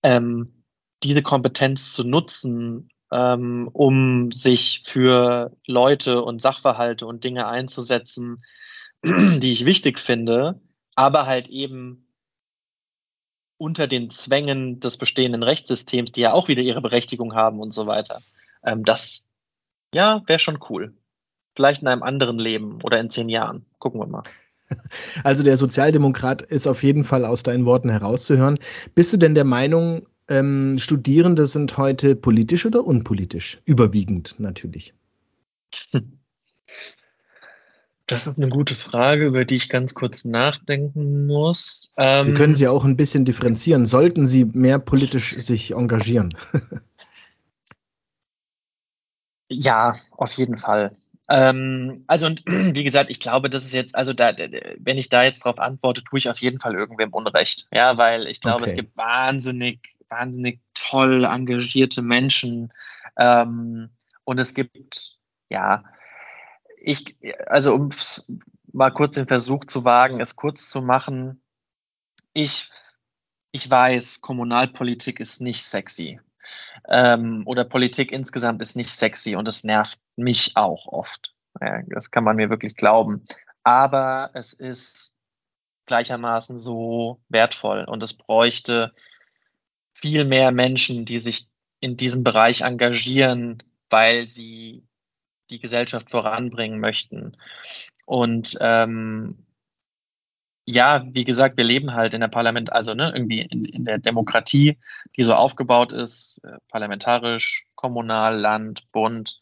ähm, 0.02 0.64
diese 1.02 1.22
Kompetenz 1.22 1.92
zu 1.92 2.04
nutzen, 2.04 2.90
ähm, 3.10 3.68
um 3.72 4.30
sich 4.32 4.82
für 4.84 5.56
Leute 5.66 6.22
und 6.22 6.42
Sachverhalte 6.42 7.06
und 7.06 7.24
Dinge 7.24 7.46
einzusetzen, 7.46 8.44
die 9.04 9.52
ich 9.52 9.64
wichtig 9.64 9.98
finde, 9.98 10.60
aber 10.94 11.26
halt 11.26 11.48
eben 11.48 12.06
unter 13.56 13.86
den 13.86 14.10
Zwängen 14.10 14.80
des 14.80 14.96
bestehenden 14.96 15.42
Rechtssystems, 15.42 16.12
die 16.12 16.22
ja 16.22 16.32
auch 16.32 16.48
wieder 16.48 16.62
ihre 16.62 16.80
Berechtigung 16.80 17.34
haben 17.34 17.60
und 17.60 17.74
so 17.74 17.86
weiter. 17.86 18.22
Ähm, 18.64 18.84
das, 18.84 19.28
ja, 19.94 20.22
wäre 20.26 20.38
schon 20.38 20.60
cool. 20.70 20.94
Vielleicht 21.54 21.82
in 21.82 21.88
einem 21.88 22.02
anderen 22.02 22.38
Leben 22.38 22.80
oder 22.82 22.98
in 23.00 23.10
zehn 23.10 23.28
Jahren. 23.28 23.66
Gucken 23.78 24.00
wir 24.00 24.06
mal. 24.06 24.22
Also 25.24 25.42
der 25.42 25.56
Sozialdemokrat 25.56 26.42
ist 26.42 26.66
auf 26.66 26.82
jeden 26.82 27.04
Fall 27.04 27.24
aus 27.24 27.42
deinen 27.42 27.64
Worten 27.64 27.90
herauszuhören. 27.90 28.58
Bist 28.94 29.12
du 29.12 29.16
denn 29.16 29.34
der 29.34 29.44
Meinung, 29.44 30.06
ähm, 30.28 30.78
Studierende 30.78 31.46
sind 31.46 31.76
heute 31.76 32.16
politisch 32.16 32.66
oder 32.66 32.84
unpolitisch? 32.84 33.60
Überwiegend 33.64 34.36
natürlich. 34.38 34.94
Das 38.06 38.26
ist 38.26 38.38
eine 38.38 38.48
gute 38.48 38.74
Frage, 38.74 39.24
über 39.24 39.44
die 39.44 39.54
ich 39.54 39.68
ganz 39.68 39.94
kurz 39.94 40.24
nachdenken 40.24 41.28
muss. 41.28 41.92
Ähm, 41.96 42.26
Wir 42.26 42.34
können 42.34 42.56
Sie 42.56 42.66
auch 42.66 42.84
ein 42.84 42.96
bisschen 42.96 43.24
differenzieren. 43.24 43.86
Sollten 43.86 44.26
Sie 44.26 44.46
mehr 44.46 44.80
politisch 44.80 45.36
sich 45.36 45.76
engagieren? 45.76 46.36
ja, 49.48 49.94
auf 50.10 50.32
jeden 50.32 50.56
Fall. 50.56 50.96
Ähm, 51.30 52.04
also 52.08 52.26
und 52.26 52.42
wie 52.46 52.84
gesagt, 52.84 53.08
ich 53.08 53.20
glaube, 53.20 53.48
das 53.48 53.64
ist 53.64 53.72
jetzt, 53.72 53.94
also 53.94 54.12
da, 54.12 54.34
wenn 54.78 54.98
ich 54.98 55.08
da 55.08 55.22
jetzt 55.22 55.44
darauf 55.44 55.60
antworte, 55.60 56.02
tue 56.02 56.18
ich 56.18 56.28
auf 56.28 56.38
jeden 56.38 56.60
Fall 56.60 56.74
irgendwem 56.74 57.12
Unrecht. 57.12 57.68
Ja, 57.72 57.96
weil 57.96 58.26
ich 58.26 58.40
glaube, 58.40 58.62
okay. 58.62 58.70
es 58.70 58.74
gibt 58.74 58.96
wahnsinnig, 58.96 59.94
wahnsinnig 60.08 60.60
toll 60.74 61.24
engagierte 61.24 62.02
Menschen 62.02 62.72
ähm, 63.16 63.90
und 64.24 64.38
es 64.38 64.54
gibt, 64.54 65.18
ja, 65.48 65.84
ich, 66.82 67.16
also 67.46 67.74
um 67.74 67.90
mal 68.72 68.90
kurz 68.90 69.14
den 69.14 69.28
Versuch 69.28 69.66
zu 69.66 69.84
wagen, 69.84 70.20
es 70.20 70.34
kurz 70.34 70.68
zu 70.68 70.82
machen, 70.82 71.42
ich, 72.32 72.70
ich 73.52 73.70
weiß, 73.70 74.20
Kommunalpolitik 74.20 75.20
ist 75.20 75.40
nicht 75.40 75.64
sexy 75.64 76.20
ähm, 76.88 77.42
oder 77.46 77.64
Politik 77.64 78.12
insgesamt 78.12 78.62
ist 78.62 78.76
nicht 78.76 78.90
sexy 78.90 79.36
und 79.36 79.48
es 79.48 79.64
nervt 79.64 79.98
mich 80.16 80.56
auch 80.56 80.86
oft. 80.86 81.34
Ja, 81.60 81.82
das 81.88 82.10
kann 82.10 82.24
man 82.24 82.36
mir 82.36 82.50
wirklich 82.50 82.76
glauben. 82.76 83.26
Aber 83.62 84.30
es 84.34 84.52
ist 84.52 85.16
gleichermaßen 85.86 86.58
so 86.58 87.20
wertvoll 87.28 87.84
und 87.84 88.02
es 88.02 88.16
bräuchte 88.16 88.92
viel 89.92 90.24
mehr 90.24 90.52
Menschen, 90.52 91.04
die 91.04 91.18
sich 91.18 91.48
in 91.80 91.96
diesem 91.96 92.22
Bereich 92.22 92.60
engagieren, 92.60 93.62
weil 93.88 94.28
sie 94.28 94.86
die 95.50 95.58
Gesellschaft 95.58 96.10
voranbringen 96.10 96.78
möchten. 96.78 97.36
Und 98.06 98.56
ähm, 98.60 99.46
ja, 100.70 101.04
wie 101.12 101.24
gesagt, 101.24 101.56
wir 101.56 101.64
leben 101.64 101.92
halt 101.92 102.14
in 102.14 102.20
der 102.20 102.28
Parlament, 102.28 102.72
also 102.72 102.94
ne, 102.94 103.12
irgendwie 103.14 103.40
in, 103.40 103.64
in 103.64 103.84
der 103.84 103.98
Demokratie, 103.98 104.78
die 105.16 105.22
so 105.22 105.34
aufgebaut 105.34 105.92
ist, 105.92 106.42
äh, 106.44 106.58
parlamentarisch, 106.68 107.66
kommunal, 107.74 108.38
Land, 108.38 108.90
Bund. 108.92 109.40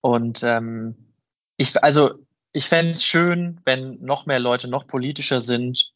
Und 0.00 0.42
ähm, 0.42 1.12
ich, 1.56 1.82
also 1.82 2.14
ich 2.52 2.66
fände 2.66 2.92
es 2.92 3.04
schön, 3.04 3.60
wenn 3.64 4.00
noch 4.00 4.26
mehr 4.26 4.38
Leute 4.38 4.68
noch 4.68 4.86
politischer 4.86 5.40
sind 5.40 5.92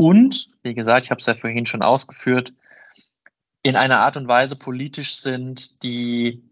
und, 0.00 0.48
wie 0.62 0.74
gesagt, 0.74 1.04
ich 1.04 1.10
habe 1.10 1.18
es 1.18 1.26
ja 1.26 1.34
vorhin 1.34 1.66
schon 1.66 1.82
ausgeführt, 1.82 2.54
in 3.62 3.76
einer 3.76 3.98
Art 3.98 4.16
und 4.16 4.28
Weise 4.28 4.56
politisch 4.56 5.16
sind, 5.16 5.82
die 5.82 6.42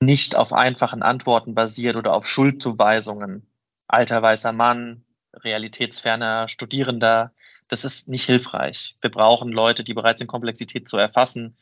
nicht 0.00 0.34
auf 0.34 0.52
einfachen 0.52 1.02
Antworten 1.02 1.54
basiert 1.54 1.94
oder 1.94 2.12
auf 2.12 2.26
Schuldzuweisungen. 2.26 3.46
Alter 3.86 4.20
weißer 4.22 4.52
Mann, 4.52 5.03
realitätsferner 5.42 6.48
Studierender, 6.48 7.32
das 7.68 7.84
ist 7.84 8.08
nicht 8.08 8.26
hilfreich. 8.26 8.96
Wir 9.00 9.10
brauchen 9.10 9.50
Leute, 9.50 9.84
die 9.84 9.94
bereit 9.94 10.18
sind, 10.18 10.26
Komplexität 10.26 10.88
zu 10.88 10.96
erfassen 10.96 11.56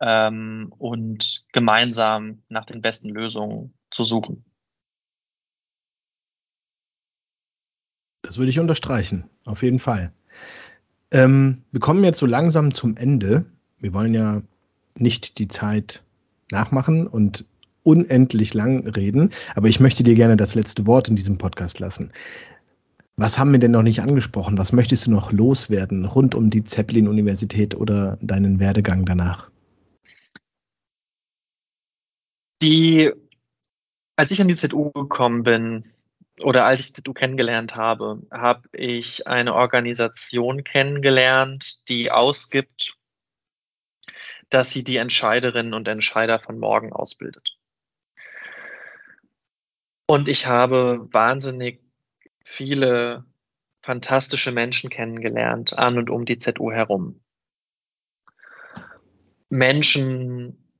ähm, 0.00 0.72
und 0.78 1.44
gemeinsam 1.52 2.42
nach 2.48 2.64
den 2.64 2.82
besten 2.82 3.10
Lösungen 3.10 3.74
zu 3.90 4.04
suchen. 4.04 4.44
Das 8.22 8.38
würde 8.38 8.50
ich 8.50 8.60
unterstreichen, 8.60 9.28
auf 9.44 9.62
jeden 9.62 9.80
Fall. 9.80 10.12
Ähm, 11.10 11.64
wir 11.72 11.80
kommen 11.80 12.04
jetzt 12.04 12.18
so 12.18 12.26
langsam 12.26 12.74
zum 12.74 12.96
Ende. 12.96 13.44
Wir 13.78 13.92
wollen 13.92 14.14
ja 14.14 14.42
nicht 14.96 15.38
die 15.38 15.48
Zeit 15.48 16.02
nachmachen 16.50 17.06
und 17.06 17.44
unendlich 17.82 18.54
lang 18.54 18.86
reden, 18.86 19.30
aber 19.54 19.68
ich 19.68 19.80
möchte 19.80 20.04
dir 20.04 20.14
gerne 20.14 20.36
das 20.36 20.54
letzte 20.54 20.86
Wort 20.86 21.08
in 21.08 21.16
diesem 21.16 21.38
Podcast 21.38 21.80
lassen. 21.80 22.12
Was 23.20 23.38
haben 23.38 23.52
wir 23.52 23.58
denn 23.58 23.72
noch 23.72 23.82
nicht 23.82 24.00
angesprochen? 24.00 24.56
Was 24.56 24.72
möchtest 24.72 25.06
du 25.06 25.10
noch 25.10 25.30
loswerden 25.30 26.06
rund 26.06 26.34
um 26.34 26.48
die 26.48 26.64
Zeppelin-Universität 26.64 27.74
oder 27.74 28.16
deinen 28.22 28.60
Werdegang 28.60 29.04
danach? 29.04 29.50
Die, 32.62 33.12
als 34.16 34.30
ich 34.30 34.40
an 34.40 34.48
die 34.48 34.56
ZU 34.56 34.90
gekommen 34.92 35.42
bin 35.42 35.92
oder 36.40 36.64
als 36.64 36.80
ich 36.80 36.94
die 36.94 37.02
ZU 37.02 37.12
kennengelernt 37.12 37.76
habe, 37.76 38.22
habe 38.30 38.70
ich 38.72 39.26
eine 39.26 39.52
Organisation 39.54 40.64
kennengelernt, 40.64 41.86
die 41.90 42.10
ausgibt, 42.10 42.96
dass 44.48 44.70
sie 44.70 44.82
die 44.82 44.96
Entscheiderinnen 44.96 45.74
und 45.74 45.88
Entscheider 45.88 46.40
von 46.40 46.58
morgen 46.58 46.94
ausbildet. 46.94 47.58
Und 50.06 50.26
ich 50.26 50.46
habe 50.46 51.06
wahnsinnig 51.12 51.82
viele 52.50 53.24
fantastische 53.80 54.50
Menschen 54.50 54.90
kennengelernt 54.90 55.78
an 55.78 55.98
und 55.98 56.10
um 56.10 56.24
die 56.24 56.36
ZU 56.36 56.72
herum. 56.72 57.20
Menschen, 59.48 60.72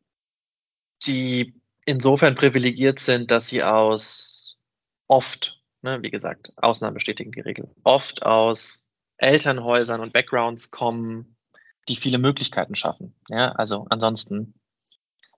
die 1.07 1.55
insofern 1.87 2.35
privilegiert 2.35 2.99
sind, 2.99 3.31
dass 3.31 3.49
sie 3.49 3.63
aus 3.63 4.59
oft, 5.07 5.63
ne, 5.83 6.03
wie 6.03 6.11
gesagt, 6.11 6.53
Ausnahmen 6.57 6.95
bestätigen 6.95 7.31
die 7.31 7.41
Regel, 7.41 7.71
oft 7.85 8.23
aus 8.25 8.91
Elternhäusern 9.17 10.01
und 10.01 10.13
Backgrounds 10.13 10.73
kommen, 10.73 11.37
die 11.89 11.97
viele 11.97 12.19
Möglichkeiten 12.19 12.75
schaffen. 12.75 13.15
Ja, 13.29 13.53
also 13.53 13.87
ansonsten 13.91 14.55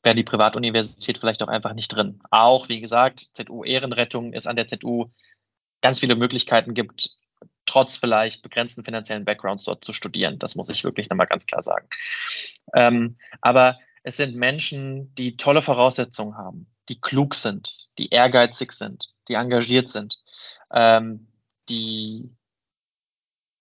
wäre 0.03 0.17
die 0.17 0.25
Privatuniversität 0.25 1.19
vielleicht 1.19 1.43
auch 1.43 1.49
einfach 1.49 1.75
nicht 1.75 1.89
drin. 1.89 2.21
Auch, 2.31 2.69
wie 2.69 2.81
gesagt, 2.81 3.29
ZU 3.35 3.65
Ehrenrettung 3.65 4.33
ist 4.33 4.47
an 4.47 4.57
der 4.57 4.67
ZU 4.67 5.11
ganz 5.83 6.01
viele 6.01 6.17
Möglichkeiten 6.17 6.75
gibt, 6.75 7.11
trotz 7.67 7.97
vielleicht 7.97 8.43
begrenzten 8.43 8.85
finanziellen 8.85 9.25
Backgrounds 9.25 9.65
dort 9.65 9.85
zu 9.85 9.93
studieren. 9.93 10.39
Das 10.39 10.57
muss 10.57 10.69
ich 10.69 10.85
wirklich 10.85 11.11
nochmal 11.11 11.27
ganz 11.27 11.47
klar 11.47 11.63
sagen. 11.63 11.89
Ähm, 12.75 13.17
aber 13.41 13.79
es 14.03 14.17
sind 14.17 14.35
Menschen, 14.35 15.15
die 15.15 15.37
tolle 15.37 15.63
Voraussetzungen 15.63 16.37
haben, 16.37 16.67
die 16.89 17.01
klug 17.01 17.35
sind, 17.35 17.77
die 17.99 18.09
ehrgeizig 18.09 18.73
sind, 18.73 19.13
die 19.29 19.35
engagiert 19.35 19.89
sind, 19.89 20.19
ähm, 20.73 21.29
die 21.69 22.35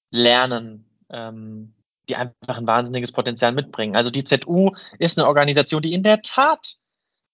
lernen, 0.10 0.90
ähm, 1.10 1.74
die 2.10 2.16
einfach 2.16 2.58
ein 2.58 2.68
wahnsinniges 2.68 3.12
Potenzial 3.12 3.52
mitbringen. 3.52 3.96
Also 3.96 4.10
die 4.10 4.24
ZU 4.24 4.72
ist 5.00 5.18
eine 5.18 5.28
Organisation, 5.28 5.82
die 5.82 5.94
in 5.94 6.04
der 6.04 6.22
Tat 6.22 6.78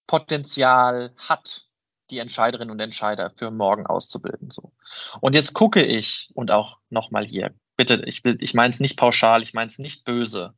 Potenzial 0.05 1.13
hat, 1.17 1.66
die 2.09 2.19
Entscheiderinnen 2.19 2.71
und 2.71 2.79
Entscheider 2.79 3.31
für 3.35 3.51
morgen 3.51 3.85
auszubilden. 3.85 4.51
So. 4.51 4.71
Und 5.19 5.35
jetzt 5.35 5.53
gucke 5.53 5.83
ich 5.83 6.29
und 6.33 6.51
auch 6.51 6.77
nochmal 6.89 7.25
hier, 7.25 7.53
bitte, 7.75 8.03
ich 8.05 8.23
ich 8.25 8.53
meine 8.53 8.71
es 8.71 8.79
nicht 8.79 8.97
pauschal, 8.97 9.43
ich 9.43 9.53
meine 9.53 9.67
es 9.67 9.79
nicht 9.79 10.05
böse. 10.05 10.53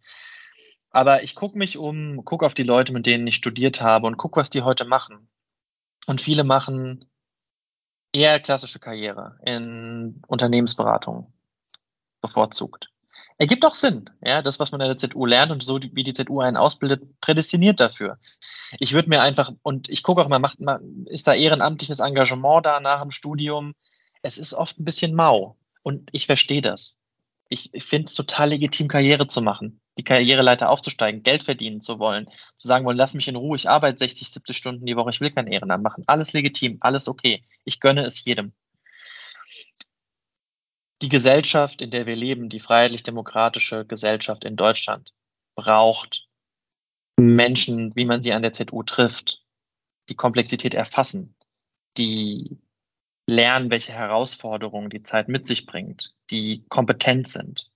Aber 0.91 1.23
ich 1.23 1.35
gucke 1.35 1.57
mich 1.57 1.77
um, 1.77 2.25
gucke 2.25 2.45
auf 2.45 2.53
die 2.53 2.63
Leute, 2.63 2.93
mit 2.93 3.05
denen 3.05 3.27
ich 3.27 3.35
studiert 3.35 3.81
habe 3.81 4.07
und 4.07 4.17
gucke, 4.17 4.39
was 4.39 4.49
die 4.49 4.63
heute 4.63 4.85
machen. 4.85 5.29
Und 6.07 6.21
viele 6.21 6.43
machen 6.43 7.05
eher 8.11 8.39
klassische 8.39 8.79
Karriere 8.79 9.37
in 9.45 10.21
Unternehmensberatung 10.27 11.31
bevorzugt. 12.21 12.91
Ergibt 13.39 13.65
auch 13.65 13.73
Sinn. 13.73 14.09
Ja, 14.21 14.41
das, 14.43 14.59
was 14.59 14.71
man 14.71 14.81
in 14.81 14.87
der 14.87 14.97
ZU 14.97 15.25
lernt 15.25 15.51
und 15.51 15.63
so 15.63 15.79
wie 15.81 16.03
die 16.03 16.13
ZU 16.13 16.41
einen 16.41 16.57
ausbildet, 16.57 17.19
prädestiniert 17.21 17.79
dafür. 17.79 18.19
Ich 18.79 18.93
würde 18.93 19.09
mir 19.09 19.21
einfach, 19.21 19.51
und 19.63 19.89
ich 19.89 20.03
gucke 20.03 20.21
auch 20.21 20.27
mal, 20.27 20.39
macht, 20.39 20.59
ist 21.05 21.25
da 21.25 21.33
ehrenamtliches 21.33 21.99
Engagement 21.99 22.65
da 22.65 22.79
nach 22.79 23.01
dem 23.01 23.11
Studium? 23.11 23.73
Es 24.21 24.37
ist 24.37 24.53
oft 24.53 24.79
ein 24.79 24.85
bisschen 24.85 25.15
mau. 25.15 25.57
Und 25.81 26.09
ich 26.11 26.27
verstehe 26.27 26.61
das. 26.61 26.97
Ich, 27.47 27.73
ich 27.73 27.83
finde 27.83 28.05
es 28.05 28.13
total 28.13 28.49
legitim, 28.49 28.89
Karriere 28.89 29.25
zu 29.25 29.41
machen, 29.41 29.79
die 29.97 30.03
Karriereleiter 30.03 30.69
aufzusteigen, 30.69 31.23
Geld 31.23 31.41
verdienen 31.41 31.81
zu 31.81 31.97
wollen, 31.97 32.29
zu 32.57 32.67
sagen 32.67 32.85
wollen, 32.85 32.97
lass 32.97 33.15
mich 33.15 33.27
in 33.27 33.35
Ruhe, 33.35 33.55
ich 33.55 33.67
arbeite 33.67 33.97
60, 33.97 34.29
70 34.29 34.55
Stunden 34.55 34.85
die 34.85 34.95
Woche, 34.95 35.09
ich 35.09 35.19
will 35.19 35.31
kein 35.31 35.47
Ehrenamt 35.47 35.83
machen. 35.83 36.03
Alles 36.05 36.33
legitim, 36.33 36.77
alles 36.81 37.07
okay. 37.07 37.43
Ich 37.65 37.79
gönne 37.79 38.05
es 38.05 38.23
jedem 38.23 38.53
die 41.01 41.09
Gesellschaft, 41.09 41.81
in 41.81 41.91
der 41.91 42.05
wir 42.05 42.15
leben, 42.15 42.49
die 42.49 42.59
freiheitlich-demokratische 42.59 43.85
Gesellschaft 43.85 44.43
in 44.43 44.55
Deutschland, 44.55 45.13
braucht 45.55 46.27
Menschen, 47.17 47.95
wie 47.95 48.05
man 48.05 48.21
sie 48.21 48.33
an 48.33 48.41
der 48.41 48.53
ZU 48.53 48.83
trifft, 48.83 49.43
die 50.09 50.15
Komplexität 50.15 50.73
erfassen, 50.73 51.35
die 51.97 52.59
lernen, 53.27 53.69
welche 53.69 53.93
Herausforderungen 53.93 54.89
die 54.89 55.03
Zeit 55.03 55.27
mit 55.27 55.45
sich 55.45 55.65
bringt, 55.65 56.13
die 56.31 56.65
kompetent 56.69 57.27
sind. 57.27 57.71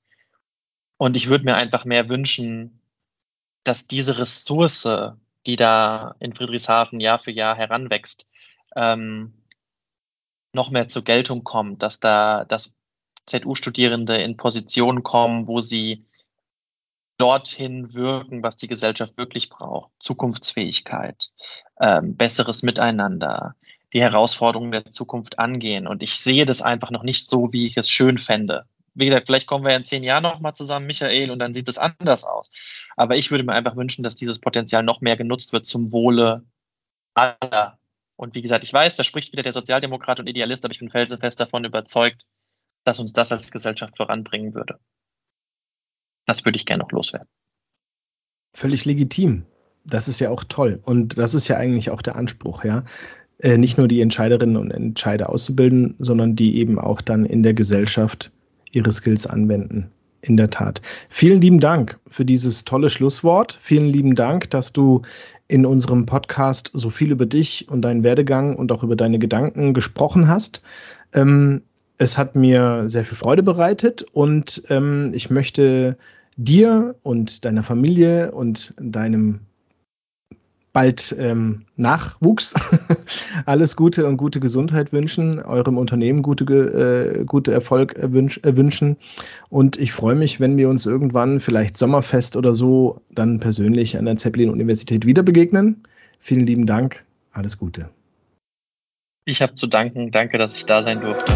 Und 0.97 1.15
ich 1.15 1.27
würde 1.27 1.45
mir 1.45 1.55
einfach 1.55 1.85
mehr 1.85 2.09
wünschen, 2.09 2.81
dass 3.63 3.87
diese 3.87 4.17
Ressource, 4.17 4.87
die 5.45 5.55
da 5.55 6.15
in 6.19 6.33
Friedrichshafen 6.35 6.99
Jahr 6.99 7.19
für 7.19 7.31
Jahr 7.31 7.55
heranwächst, 7.55 8.27
ähm, 8.75 9.33
noch 10.53 10.69
mehr 10.69 10.87
zur 10.87 11.03
Geltung 11.03 11.43
kommt, 11.43 11.83
dass 11.83 11.99
da, 11.99 12.45
dass 12.45 12.75
ZU-Studierende 13.25 14.17
in 14.17 14.37
Positionen 14.37 15.03
kommen, 15.03 15.47
wo 15.47 15.61
sie 15.61 16.05
dorthin 17.17 17.93
wirken, 17.93 18.43
was 18.43 18.55
die 18.55 18.67
Gesellschaft 18.67 19.17
wirklich 19.17 19.49
braucht. 19.49 19.91
Zukunftsfähigkeit, 19.99 21.29
ähm, 21.79 22.15
besseres 22.15 22.63
Miteinander, 22.63 23.55
die 23.93 24.01
Herausforderungen 24.01 24.71
der 24.71 24.91
Zukunft 24.91 25.39
angehen. 25.39 25.87
Und 25.87 26.03
ich 26.03 26.17
sehe 26.17 26.45
das 26.45 26.61
einfach 26.61 26.91
noch 26.91 27.03
nicht 27.03 27.29
so, 27.29 27.53
wie 27.53 27.67
ich 27.67 27.77
es 27.77 27.89
schön 27.89 28.17
fände. 28.17 28.65
Wie 28.95 29.05
gesagt, 29.05 29.27
vielleicht 29.27 29.47
kommen 29.47 29.65
wir 29.65 29.75
in 29.75 29.85
zehn 29.85 30.03
Jahren 30.03 30.23
nochmal 30.23 30.53
zusammen, 30.53 30.85
Michael, 30.85 31.31
und 31.31 31.39
dann 31.39 31.53
sieht 31.53 31.67
es 31.67 31.77
anders 31.77 32.23
aus. 32.23 32.51
Aber 32.95 33.15
ich 33.15 33.31
würde 33.31 33.43
mir 33.43 33.53
einfach 33.53 33.75
wünschen, 33.75 34.03
dass 34.03 34.15
dieses 34.15 34.39
Potenzial 34.39 34.83
noch 34.83 35.01
mehr 35.01 35.17
genutzt 35.17 35.53
wird 35.53 35.65
zum 35.65 35.91
Wohle 35.91 36.43
aller. 37.13 37.79
Und 38.15 38.35
wie 38.35 38.41
gesagt, 38.41 38.63
ich 38.63 38.73
weiß, 38.73 38.95
da 38.95 39.03
spricht 39.03 39.31
wieder 39.31 39.43
der 39.43 39.51
Sozialdemokrat 39.51 40.19
und 40.19 40.27
Idealist, 40.27 40.63
aber 40.65 40.73
ich 40.73 40.79
bin 40.79 40.91
felsenfest 40.91 41.39
davon 41.39 41.65
überzeugt, 41.65 42.23
dass 42.83 42.99
uns 42.99 43.13
das 43.13 43.31
als 43.31 43.51
Gesellschaft 43.51 43.97
voranbringen 43.97 44.53
würde. 44.53 44.79
Das 46.25 46.45
würde 46.45 46.57
ich 46.57 46.65
gerne 46.65 46.83
noch 46.83 46.91
loswerden. 46.91 47.27
Völlig 48.53 48.85
legitim. 48.85 49.45
Das 49.85 50.07
ist 50.07 50.19
ja 50.19 50.29
auch 50.29 50.43
toll. 50.43 50.79
Und 50.83 51.17
das 51.17 51.33
ist 51.33 51.47
ja 51.47 51.57
eigentlich 51.57 51.89
auch 51.89 52.01
der 52.01 52.15
Anspruch, 52.15 52.63
ja. 52.63 52.85
Äh, 53.39 53.57
nicht 53.57 53.77
nur 53.77 53.87
die 53.87 53.99
Entscheiderinnen 53.99 54.57
und 54.57 54.71
Entscheider 54.71 55.29
auszubilden, 55.29 55.95
sondern 55.99 56.35
die 56.35 56.57
eben 56.57 56.79
auch 56.79 57.01
dann 57.01 57.25
in 57.25 57.43
der 57.43 57.53
Gesellschaft 57.53 58.31
ihre 58.71 58.91
Skills 58.91 59.27
anwenden. 59.27 59.91
In 60.21 60.37
der 60.37 60.49
Tat. 60.49 60.81
Vielen 61.09 61.41
lieben 61.41 61.59
Dank 61.59 61.99
für 62.09 62.23
dieses 62.23 62.63
tolle 62.63 62.89
Schlusswort. 62.89 63.59
Vielen 63.61 63.87
lieben 63.87 64.15
Dank, 64.15 64.49
dass 64.51 64.71
du 64.71 65.01
in 65.49 65.65
unserem 65.65 66.05
Podcast 66.05 66.71
so 66.73 66.89
viel 66.89 67.11
über 67.11 67.25
dich 67.25 67.67
und 67.67 67.81
deinen 67.81 68.03
Werdegang 68.03 68.55
und 68.55 68.71
auch 68.71 68.83
über 68.83 68.95
deine 68.95 69.19
Gedanken 69.19 69.73
gesprochen 69.73 70.29
hast. 70.29 70.61
Ähm, 71.13 71.63
es 72.03 72.17
hat 72.17 72.35
mir 72.35 72.83
sehr 72.87 73.05
viel 73.05 73.17
Freude 73.17 73.43
bereitet 73.43 74.05
und 74.13 74.63
ähm, 74.69 75.11
ich 75.13 75.29
möchte 75.29 75.97
dir 76.35 76.95
und 77.01 77.45
deiner 77.45 77.63
Familie 77.63 78.31
und 78.31 78.73
deinem 78.77 79.39
bald 80.73 81.15
ähm, 81.19 81.65
Nachwuchs 81.77 82.55
alles 83.45 83.75
Gute 83.75 84.07
und 84.07 84.17
gute 84.17 84.39
Gesundheit 84.39 84.91
wünschen, 84.91 85.39
eurem 85.39 85.77
Unternehmen 85.77 86.23
gute, 86.23 86.43
äh, 86.45 87.25
gute 87.25 87.53
Erfolg 87.53 87.95
wünsch, 88.01 88.39
äh, 88.43 88.57
wünschen. 88.57 88.97
Und 89.49 89.77
ich 89.77 89.93
freue 89.93 90.15
mich, 90.15 90.39
wenn 90.39 90.57
wir 90.57 90.69
uns 90.69 90.87
irgendwann, 90.87 91.39
vielleicht 91.39 91.77
Sommerfest 91.77 92.35
oder 92.35 92.55
so, 92.55 93.01
dann 93.11 93.39
persönlich 93.39 93.97
an 93.97 94.05
der 94.05 94.17
Zeppelin-Universität 94.17 95.05
wieder 95.05 95.21
begegnen. 95.21 95.83
Vielen 96.19 96.47
lieben 96.47 96.65
Dank. 96.65 97.05
Alles 97.31 97.59
Gute. 97.59 97.89
Ich 99.25 99.41
habe 99.41 99.55
zu 99.55 99.67
danken. 99.67 100.11
Danke, 100.11 100.37
dass 100.37 100.57
ich 100.57 100.65
da 100.65 100.81
sein 100.81 100.99
durfte. 100.99 101.31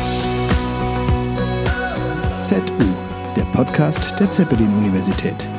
ZU, 2.42 2.60
der 3.36 3.44
Podcast 3.54 4.20
der 4.20 4.30
Zeppelin-Universität. 4.30 5.50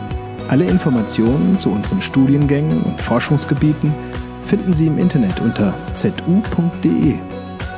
Alle 0.47 0.65
Informationen 0.65 1.59
zu 1.59 1.71
unseren 1.71 2.01
Studiengängen 2.01 2.83
und 2.83 3.01
Forschungsgebieten 3.01 3.93
finden 4.47 4.73
Sie 4.73 4.87
im 4.87 4.97
Internet 4.97 5.41
unter 5.41 5.75
zu.de. 5.95 7.15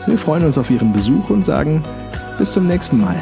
Wir 0.07 0.19
freuen 0.19 0.45
uns 0.45 0.59
auf 0.59 0.71
Ihren 0.71 0.93
Besuch 0.93 1.31
und 1.31 1.45
sagen 1.45 1.83
bis 2.39 2.53
zum 2.53 2.67
nächsten 2.67 3.01
Mal. 3.01 3.17